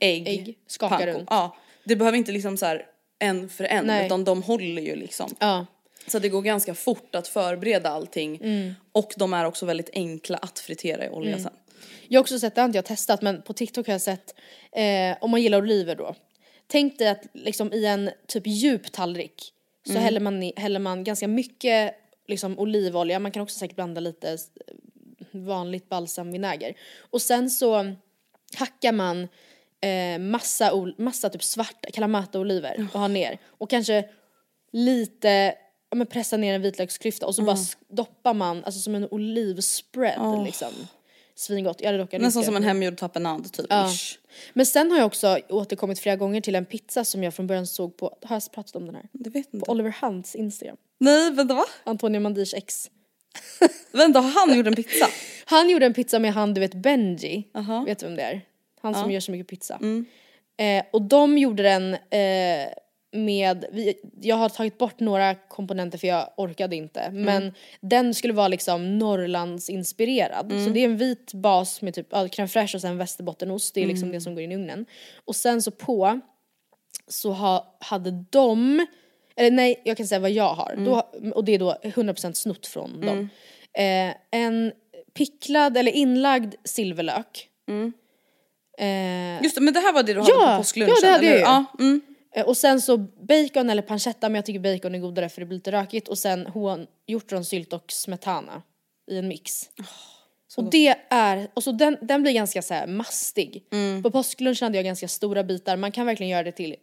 Ägg, 0.00 0.28
Mm. 0.28 0.32
Ägg, 0.40 0.58
skaka 0.66 0.96
panko. 0.96 1.06
runt. 1.12 1.26
Ja. 1.30 1.56
Det 1.84 1.96
behöver 1.96 2.18
inte 2.18 2.32
liksom 2.32 2.56
så 2.56 2.66
här 2.66 2.86
en 3.18 3.48
för 3.48 3.64
en 3.64 3.84
Nej. 3.86 4.06
utan 4.06 4.24
de 4.24 4.42
håller 4.42 4.82
ju 4.82 4.96
liksom. 4.96 5.34
Ja. 5.38 5.66
Så 6.06 6.18
det 6.18 6.28
går 6.28 6.42
ganska 6.42 6.74
fort 6.74 7.14
att 7.14 7.28
förbereda 7.28 7.90
allting. 7.90 8.36
Mm. 8.36 8.74
Och 8.92 9.12
de 9.16 9.32
är 9.32 9.44
också 9.44 9.66
väldigt 9.66 9.90
enkla 9.92 10.36
att 10.38 10.58
fritera 10.58 11.04
i 11.06 11.08
olja 11.08 11.38
sen. 11.38 11.52
Jag 12.08 12.18
har 12.18 12.22
också 12.22 12.38
sett, 12.38 12.54
det 12.54 12.60
har 12.60 12.66
inte 12.66 12.78
jag 12.78 12.84
testat, 12.84 13.22
men 13.22 13.42
på 13.42 13.52
TikTok 13.52 13.86
har 13.86 13.94
jag 13.94 14.00
sett, 14.00 14.34
eh, 14.72 15.16
om 15.20 15.30
man 15.30 15.42
gillar 15.42 15.58
oliver 15.58 15.94
då. 15.94 16.14
Tänk 16.66 16.98
dig 16.98 17.08
att 17.08 17.22
liksom 17.32 17.72
i 17.72 17.86
en 17.86 18.10
typ 18.26 18.46
djup 18.46 18.92
tallrik 18.92 19.52
så 19.86 19.90
Mm. 19.92 20.02
häller, 20.02 20.20
man, 20.20 20.52
häller 20.56 20.80
man 20.80 21.04
ganska 21.04 21.28
mycket 21.28 21.94
liksom 22.26 22.58
olivolja, 22.58 23.18
man 23.18 23.32
kan 23.32 23.42
också 23.42 23.58
säkert 23.58 23.76
blanda 23.76 24.00
lite 24.00 24.30
eh, 24.32 24.36
vanligt 25.30 25.88
balsamvinäger. 25.88 26.74
Och 26.98 27.22
sen 27.22 27.50
så 27.50 27.94
hackar 28.56 28.92
man 28.92 29.28
eh, 29.80 30.18
massa, 30.18 30.72
massa 30.98 31.30
typ 31.30 31.42
svarta 31.44 31.90
kalamata-oliver 31.90 32.86
och 32.94 33.00
har 33.00 33.08
ner. 33.08 33.38
Och 33.48 33.70
kanske 33.70 34.04
lite, 34.72 35.54
ja 35.90 35.96
men 35.96 36.06
pressa 36.06 36.36
ner 36.36 36.54
en 36.54 36.62
vitlöksklyfta 36.62 37.26
och 37.26 37.34
så 37.34 37.42
bara 37.42 37.56
sk- 37.56 37.76
doppar 37.88 38.34
man, 38.34 38.64
alltså 38.64 38.80
som 38.80 38.94
en 38.94 39.08
olivspread 39.10 40.44
liksom. 40.44 40.72
Svingott. 41.34 41.80
Jag 41.80 41.86
hade 41.88 41.98
dock 41.98 42.12
Nästan 42.12 42.44
som 42.44 42.56
en 42.56 42.64
hemgjord 42.64 42.96
tapenad 42.96 43.52
typ. 43.52 43.66
Ja. 43.70 43.90
Men 44.52 44.66
sen 44.66 44.90
har 44.90 44.98
jag 44.98 45.06
också 45.06 45.38
återkommit 45.48 45.98
flera 45.98 46.16
gånger 46.16 46.40
till 46.40 46.54
en 46.54 46.64
pizza 46.64 47.04
som 47.04 47.22
jag 47.24 47.34
från 47.34 47.46
början 47.46 47.66
såg 47.66 47.96
på, 47.96 48.18
har 48.22 48.36
jag 48.36 48.52
pratat 48.52 48.76
om 48.76 48.86
den 48.86 48.94
här? 48.94 49.08
Det 49.12 49.30
vet 49.30 49.54
inte. 49.54 49.66
På 49.66 49.72
Oliver 49.72 49.96
Hunts 50.00 50.34
Instagram. 50.34 50.76
Nej 51.00 51.30
vänta 51.30 51.54
va? 51.54 51.64
Antonio 51.84 52.20
Mandirs 52.20 52.54
ex. 52.54 52.90
Vänta 53.92 54.20
har 54.20 54.30
han 54.46 54.56
gjort 54.58 54.66
en 54.66 54.74
pizza? 54.74 55.06
Han 55.44 55.70
gjorde 55.70 55.86
en 55.86 55.94
pizza 55.94 56.18
med 56.18 56.32
han 56.32 56.54
du 56.54 56.60
vet 56.60 56.74
Benji. 56.74 57.48
Aha. 57.54 57.84
Vet 57.84 57.98
du 57.98 58.06
vem 58.06 58.16
det 58.16 58.22
är? 58.22 58.40
Han 58.80 58.94
som 58.94 59.10
gör 59.10 59.20
så 59.20 59.32
mycket 59.32 59.48
pizza. 59.48 59.74
Mm. 59.74 60.06
Eh, 60.56 60.84
och 60.92 61.02
de 61.02 61.38
gjorde 61.38 61.62
den 61.62 61.94
eh, 61.94 62.68
med, 63.12 63.64
vi, 63.72 63.94
jag 64.20 64.36
har 64.36 64.48
tagit 64.48 64.78
bort 64.78 65.00
några 65.00 65.34
komponenter 65.34 65.98
för 65.98 66.08
jag 66.08 66.30
orkade 66.36 66.76
inte. 66.76 67.00
Mm. 67.00 67.22
Men 67.22 67.54
den 67.80 68.14
skulle 68.14 68.32
vara 68.34 68.48
liksom 68.48 68.98
Norrlandsinspirerad. 68.98 70.52
Mm. 70.52 70.64
Så 70.64 70.70
det 70.70 70.80
är 70.80 70.84
en 70.84 70.96
vit 70.96 71.32
bas 71.34 71.82
med 71.82 71.94
typ 71.94 72.06
ja, 72.10 72.26
crème 72.26 72.46
fraîche 72.46 72.74
och 72.74 72.80
sen 72.80 72.98
västerbottenost. 72.98 73.74
Det 73.74 73.82
är 73.82 73.86
liksom 73.86 74.08
Mm. 74.08 74.14
det 74.14 74.20
som 74.20 74.34
går 74.34 74.42
in 74.44 74.52
i 74.52 74.54
ugnen. 74.54 74.86
Och 75.24 75.36
sen 75.36 75.62
så 75.62 75.70
på 75.70 76.20
så 77.08 77.32
ha, 77.32 77.76
hade 77.80 78.24
de, 78.30 78.86
eller 79.36 79.50
nej 79.50 79.82
jag 79.84 79.96
kan 79.96 80.06
säga 80.06 80.18
vad 80.18 80.30
jag 80.30 80.54
har. 80.54 80.72
Mm. 80.72 80.84
Då, 80.84 81.10
och 81.34 81.44
det 81.44 81.54
är 81.54 81.58
då 81.58 81.76
100% 81.82 82.32
snott 82.32 82.66
från 82.66 83.00
dem. 83.00 83.28
Eh, 83.72 84.14
en 84.30 84.72
picklad 85.14 85.76
eller 85.76 85.92
inlagd 85.92 86.54
silverlök. 86.64 87.48
Eh, 88.78 89.42
Just 89.42 89.54
det, 89.54 89.60
men 89.60 89.74
det 89.74 89.80
här 89.80 89.92
var 89.92 90.02
det 90.02 90.14
du 90.14 90.20
hade 90.20 90.32
Ja, 90.32 90.52
på 90.56 90.62
påsklunchen? 90.62 90.94
ja, 91.02 91.06
det 91.08 91.12
hade 91.12 91.26
eller 91.26 91.32
jag 91.32 91.38
ju. 91.38 91.44
Ja, 91.44 91.64
mm. 91.78 92.00
Eh, 92.34 92.44
Och 92.46 92.56
sen 92.56 92.80
så 92.80 92.96
bacon 92.98 93.70
eller 93.70 93.82
pancetta, 93.82 94.28
men 94.28 94.34
jag 94.34 94.46
tycker 94.46 94.60
bacon 94.60 94.94
är 94.94 94.98
godare 94.98 95.28
för 95.28 95.40
det 95.40 95.46
blir 95.46 95.58
lite 95.58 95.72
rökigt. 95.72 96.08
Och 96.08 96.18
sen 96.18 96.48
hjortronsylt 97.06 97.72
och 97.72 97.92
smetana 97.92 98.62
i 99.10 99.18
en 99.18 99.28
mix. 99.28 99.68
och 100.56 100.70
det 100.70 100.94
är, 101.10 101.48
och 101.54 101.62
så 101.64 101.72
den, 101.72 101.96
den 102.02 102.22
blir 102.22 102.32
ganska 102.32 102.62
så 102.62 102.74
mastig. 102.86 103.64
På 104.02 104.10
påsklunchen 104.10 104.66
hade 104.66 104.78
jag 104.78 104.84
ganska 104.84 105.08
stora 105.08 105.44
bitar, 105.44 105.76
man 105.76 105.92
kan 105.92 106.06
verkligen 106.06 106.30
göra 106.30 106.42
det 106.42 106.52
till, 106.52 106.76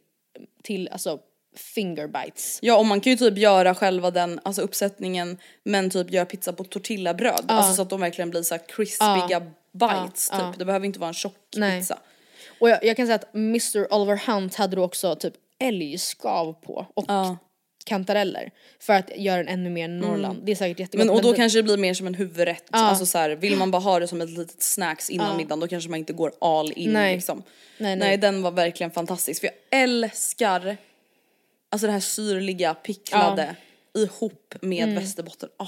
till 0.64 0.90
alltså 0.92 1.20
finger 1.56 2.08
bites. 2.08 2.60
Ja 2.62 2.78
och 2.78 2.86
man 2.86 3.02
kan 3.02 3.12
ju 3.12 3.18
typ 3.18 3.38
göra 3.38 3.76
själva 3.76 4.12
den, 4.12 4.40
alltså 4.44 4.62
uppsättningen 4.62 5.38
men 5.64 5.90
typ 5.90 6.12
göra 6.12 6.26
pizza 6.26 6.54
på 6.54 6.64
tortillabröd. 6.64 7.46
Alltså 7.48 7.74
så 7.74 7.82
att 7.82 7.90
de 7.90 8.02
verkligen 8.02 8.30
blir 8.30 8.42
så 8.44 8.56
här 8.56 8.62
crispiga 8.68 9.52
bites 9.76 10.30
Ja, 10.32 10.38
typ. 10.38 10.46
ja. 10.46 10.54
Det 10.58 10.66
behöver 10.66 10.86
inte 10.86 11.00
vara 11.00 11.08
en 11.08 11.14
tjock 11.14 11.36
Nej. 11.56 11.80
pizza. 11.80 12.00
Och 12.60 12.70
jag, 12.70 12.84
jag 12.84 12.98
kan 12.98 13.06
säga 13.06 13.16
att 13.16 13.36
Mr 13.36 13.94
Oliver 13.94 14.22
Hunt 14.28 14.56
hade 14.56 14.76
då 14.76 14.84
också 14.84 15.16
typ 15.16 15.34
älgskav 15.60 16.54
på 16.54 16.88
och 16.94 17.06
Ja. 17.08 17.38
kantareller. 17.86 18.52
För 18.80 18.94
att 18.94 19.10
göra 19.18 19.38
den 19.38 19.48
ännu 19.48 19.70
mer 19.70 19.88
Norrland. 19.88 20.42
Det 20.46 20.52
är 20.52 20.56
säkert 20.56 20.80
jättegott. 20.80 21.06
Men 21.08 21.16
och 21.16 21.22
då 21.22 21.32
det- 21.32 21.38
kanske 21.38 21.60
det 21.60 21.64
blir 21.64 21.78
mer 21.78 21.94
som 21.94 22.08
en 22.08 22.14
huvudrätt. 22.14 22.64
Alltså 22.72 23.06
så 23.06 23.18
här, 23.18 23.30
vill 23.30 23.58
man 23.58 23.72
bara 23.72 23.82
ha 23.82 24.00
det 24.00 24.08
som 24.08 24.22
ett 24.22 24.30
litet 24.30 24.62
snacks 24.64 25.10
innan 25.10 25.38
middagen 25.38 25.60
då 25.60 25.68
kanske 25.68 25.90
man 25.90 26.00
inte 26.00 26.14
går 26.14 26.32
all 26.42 26.72
in 26.76 26.94
Nej. 26.94 27.16
liksom. 27.16 27.44
Nej, 27.78 27.96
nej. 27.96 28.18
den 28.18 28.42
var 28.42 28.52
verkligen 28.52 28.92
fantastisk 28.92 29.40
för 29.42 29.48
jag 29.48 29.82
älskar 29.82 30.78
alltså 31.72 31.88
det 31.88 31.94
här 31.94 32.00
syrliga 32.00 32.74
picklade 32.74 33.56
ihop 33.98 34.56
med 34.62 34.96
västerbotten. 34.96 35.50
Åh, 35.60 35.68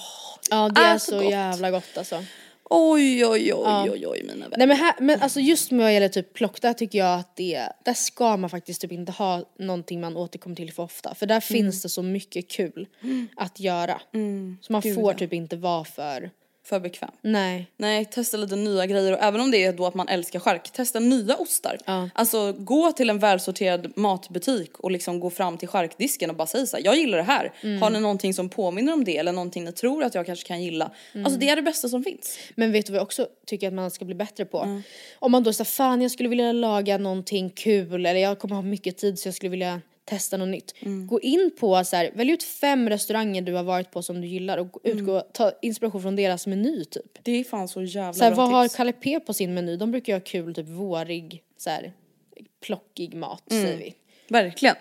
Ja 0.49 0.69
det 0.69 0.81
är 0.81 0.93
är 0.93 0.97
så 0.97 1.11
så 1.11 1.19
gott. 1.21 1.31
jävla 1.31 1.71
gott 1.71 1.97
alltså. 1.97 2.23
Oj, 2.69 3.25
oj, 3.25 3.53
oj, 3.53 3.89
oj, 3.91 4.07
oj, 4.07 4.23
mina 4.23 4.33
vänner. 4.49 4.57
Nej 4.57 4.67
men, 4.67 4.77
här, 4.77 4.95
men 4.99 5.21
alltså 5.21 5.39
just 5.39 5.71
med 5.71 5.83
vad 5.83 5.93
gäller 5.93 6.09
typ 6.09 6.33
plock, 6.33 6.61
där 6.61 6.73
tycker 6.73 6.99
jag 6.99 7.19
att 7.19 7.35
det, 7.35 7.69
där 7.85 7.93
ska 7.93 8.37
man 8.37 8.49
faktiskt 8.49 8.81
typ 8.81 8.91
inte 8.91 9.11
ha 9.11 9.43
någonting 9.59 10.01
man 10.01 10.17
återkommer 10.17 10.55
till 10.55 10.73
för 10.73 10.83
ofta. 10.83 11.15
För 11.15 11.25
där 11.25 11.35
Mm. 11.35 11.41
finns 11.41 11.81
det 11.81 11.89
så 11.89 12.01
mycket 12.03 12.49
kul 12.51 12.87
att 13.35 13.59
göra. 13.59 14.01
Så 14.61 14.71
man 14.73 14.81
Gud, 14.81 14.95
får 14.95 15.11
ja. 15.13 15.17
typ 15.17 15.33
inte 15.33 15.55
vara 15.55 15.83
för, 15.85 16.31
För 16.69 16.79
bekväm. 16.79 17.11
nej. 17.21 17.67
Nej, 17.77 18.05
testa 18.05 18.37
lite 18.37 18.55
nya 18.55 18.85
grejer 18.85 19.13
och 19.13 19.19
även 19.21 19.41
om 19.41 19.51
det 19.51 19.63
är 19.63 19.73
då 19.73 19.85
att 19.85 19.93
man 19.93 20.07
älskar 20.07 20.39
chark, 20.39 20.69
testa 20.69 20.99
nya 20.99 21.35
ostar. 21.35 21.77
Ja. 21.85 22.09
Alltså 22.13 22.53
gå 22.53 22.91
till 22.91 23.09
en 23.09 23.19
välsorterad 23.19 23.91
matbutik 23.95 24.79
och 24.79 24.91
liksom 24.91 25.19
gå 25.19 25.29
fram 25.29 25.57
till 25.57 25.67
charkdisken 25.67 26.29
och 26.29 26.35
bara 26.35 26.47
säga 26.47 26.65
så 26.65 26.77
här, 26.77 26.85
jag 26.85 26.95
gillar 26.97 27.17
det 27.17 27.23
här. 27.23 27.53
Mm. 27.61 27.81
Har 27.81 27.89
ni 27.89 27.99
någonting 27.99 28.33
som 28.33 28.49
påminner 28.49 28.93
om 28.93 29.03
det 29.03 29.17
eller 29.17 29.31
någonting 29.31 29.63
ni 29.63 29.71
tror 29.71 30.03
att 30.03 30.15
jag 30.15 30.25
kanske 30.25 30.47
kan 30.47 30.63
gilla? 30.63 30.91
Mm. 31.13 31.25
Alltså 31.25 31.39
det 31.39 31.49
är 31.49 31.55
det 31.55 31.61
bästa 31.61 31.89
som 31.89 32.03
finns. 32.03 32.39
Men 32.55 32.71
vet 32.71 32.85
du 32.85 32.91
vad 32.91 32.97
jag 32.99 33.03
också 33.03 33.27
tycker 33.45 33.67
att 33.67 33.73
man 33.73 33.91
ska 33.91 34.05
bli 34.05 34.15
bättre 34.15 34.45
på? 34.45 34.59
Mm. 34.63 34.81
Om 35.19 35.31
man 35.31 35.43
då 35.43 35.53
säger 35.53 35.65
fan 35.65 36.01
jag 36.01 36.11
skulle 36.11 36.29
vilja 36.29 36.51
laga 36.51 36.97
någonting 36.97 37.49
kul 37.49 38.05
eller 38.05 38.19
jag 38.19 38.39
kommer 38.39 38.55
ha 38.55 38.61
mycket 38.61 38.97
tid 38.97 39.19
så 39.19 39.27
jag 39.27 39.35
skulle 39.35 39.49
vilja 39.49 39.81
testa 40.07 40.37
något 40.37 40.47
nytt. 40.47 40.73
Mm. 40.81 41.07
Gå 41.07 41.21
in 41.21 41.51
på 41.59 41.83
så 41.83 41.95
här, 41.95 42.11
välj 42.15 42.31
ut 42.31 42.43
fem 42.43 42.89
restauranger 42.89 43.41
du 43.41 43.53
har 43.53 43.63
varit 43.63 43.91
på 43.91 44.01
som 44.01 44.21
du 44.21 44.27
gillar 44.27 44.57
och 44.57 44.85
Mm. 44.85 44.97
utgå, 44.97 45.21
ta 45.33 45.51
inspiration 45.61 46.01
från 46.01 46.15
deras 46.15 46.47
meny 46.47 46.85
typ. 46.85 47.19
Det 47.23 47.31
är 47.31 47.43
fan 47.43 47.67
så 47.67 47.83
jävla 47.83 48.13
Så 48.13 48.23
här, 48.23 48.31
bra 48.35 48.45
vad 48.45 48.55
har 48.55 48.63
tips. 48.65 48.75
Kalle 48.75 48.93
P 48.93 49.19
på 49.19 49.33
sin 49.33 49.53
meny? 49.53 49.75
De 49.77 49.91
brukar 49.91 50.13
ju 50.13 50.19
ha 50.19 50.23
kul 50.25 50.55
typ 50.55 50.67
vårig, 50.67 51.43
så 51.57 51.69
här, 51.69 51.93
plockig 52.61 53.13
mat 53.13 53.51
Mm. 53.51 53.63
säger 53.65 53.77
vi. 53.77 53.95
Verkligen. 54.27 54.75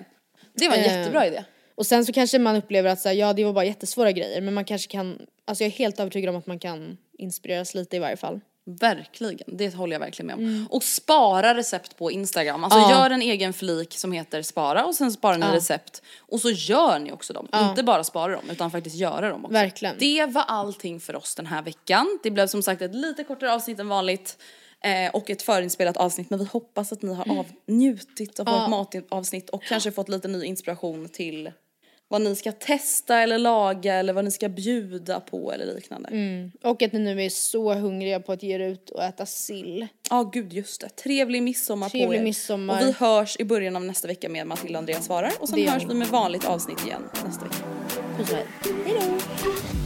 Det 0.54 0.68
var 0.68 0.76
en 0.76 0.84
Eh, 0.84 0.98
jättebra 0.98 1.26
idé. 1.26 1.44
Och 1.74 1.86
sen 1.86 2.06
så 2.06 2.12
kanske 2.12 2.38
man 2.38 2.56
upplever 2.56 2.90
att 2.90 3.00
så 3.00 3.08
här, 3.08 3.16
ja 3.16 3.32
det 3.32 3.44
var 3.44 3.52
bara 3.52 3.64
jättesvåra 3.64 4.12
grejer 4.12 4.40
men 4.40 4.54
man 4.54 4.64
kanske 4.64 4.90
kan, 4.92 5.26
alltså 5.44 5.64
jag 5.64 5.72
är 5.72 5.76
helt 5.76 6.00
övertygad 6.00 6.30
om 6.30 6.36
att 6.36 6.46
man 6.46 6.58
kan 6.58 6.96
inspireras 7.18 7.74
lite 7.74 7.96
i 7.96 7.98
varje 7.98 8.16
fall. 8.16 8.40
Verkligen, 8.80 9.56
det 9.56 9.74
håller 9.74 9.92
jag 9.92 10.00
verkligen 10.00 10.26
med 10.26 10.34
om. 10.36 10.66
Och 10.70 10.82
spara 10.82 11.54
recept 11.54 11.96
på 11.98 12.10
Instagram. 12.10 12.64
Alltså 12.64 12.78
Mm. 12.78 12.90
Ja. 12.90 12.96
gör 13.02 13.10
en 13.10 13.22
egen 13.22 13.52
flik 13.52 13.98
som 13.98 14.12
heter 14.12 14.42
spara 14.42 14.84
och 14.86 14.94
sen 14.94 15.12
sparar 15.12 15.38
ni 15.38 15.46
Ja. 15.46 15.54
recept. 15.54 16.02
Och 16.18 16.40
så 16.40 16.50
gör 16.50 16.98
ni 16.98 17.12
också 17.12 17.32
dem. 17.32 17.48
Inte 17.70 17.82
bara 17.82 18.04
spara 18.04 18.32
dem 18.32 18.50
utan 18.50 18.70
faktiskt 18.70 18.96
göra 18.96 19.28
dem 19.30 19.44
också. 19.44 19.52
Verkligen. 19.52 19.96
Det 19.98 20.26
var 20.26 20.42
allting 20.42 21.00
för 21.00 21.16
oss 21.16 21.34
den 21.34 21.46
här 21.46 21.62
veckan. 21.62 22.18
Det 22.22 22.30
blev 22.30 22.46
som 22.46 22.62
sagt 22.62 22.82
ett 22.82 22.94
lite 22.94 23.24
kortare 23.24 23.52
avsnitt 23.54 23.78
än 23.78 23.88
vanligt. 23.88 24.38
Eh, 24.80 25.10
och 25.14 25.30
ett 25.30 25.42
förinspelat 25.42 25.96
avsnitt 25.96 26.30
men 26.30 26.38
vi 26.38 26.44
hoppas 26.44 26.92
att 26.92 27.02
ni 27.02 27.14
har 27.14 27.38
av, 27.38 27.46
njutit 27.66 28.40
av 28.40 28.46
vårt 28.46 28.68
matavsnitt 28.70 29.50
och 29.50 29.62
kanske 29.62 29.92
fått 29.92 30.08
lite 30.08 30.28
ny 30.28 30.44
inspiration 30.44 31.08
till 31.08 31.52
vad 32.08 32.20
ni 32.20 32.36
ska 32.36 32.52
testa 32.52 33.18
eller 33.22 33.38
laga 33.38 33.94
eller 33.94 34.12
vad 34.12 34.24
ni 34.24 34.30
ska 34.30 34.48
bjuda 34.48 35.20
på 35.20 35.52
eller 35.52 35.74
liknande. 35.74 36.08
Och 36.64 36.82
att 36.82 36.92
ni 36.92 36.98
nu 36.98 37.22
är 37.22 37.28
så 37.30 37.74
hungriga 37.74 38.20
på 38.20 38.32
att 38.32 38.42
ge 38.42 38.54
er 38.54 38.60
ut 38.60 38.90
och 38.90 39.02
äta 39.04 39.26
sill. 39.26 39.86
Ja 40.10 40.22
gud 40.32 40.52
just 40.52 40.80
det. 40.80 40.88
Trevlig 40.88 41.42
midsommar 41.42 41.86
på 41.86 41.90
Trevlig 41.90 42.18
er. 42.18 42.22
midsommar. 42.22 42.80
Och 42.82 42.88
vi 42.88 42.92
hörs 42.92 43.36
i 43.40 43.44
början 43.44 43.76
av 43.76 43.84
nästa 43.84 44.08
vecka 44.08 44.28
med 44.28 44.46
Matilda 44.46 44.78
och 44.78 44.82
Andreas 44.82 45.04
svarar 45.04 45.32
och 45.40 45.48
sen 45.48 45.58
Det 45.58 45.70
hörs 45.70 45.82
vi. 45.88 45.94
med 45.94 46.08
vanligt 46.08 46.44
avsnitt 46.44 46.86
igen 46.86 47.02
nästa 47.26 47.44
vecka. 47.44 47.56
Puss 48.18 48.30
och 48.30 48.36
hej. 48.36 48.46
Hejdå! 48.84 49.85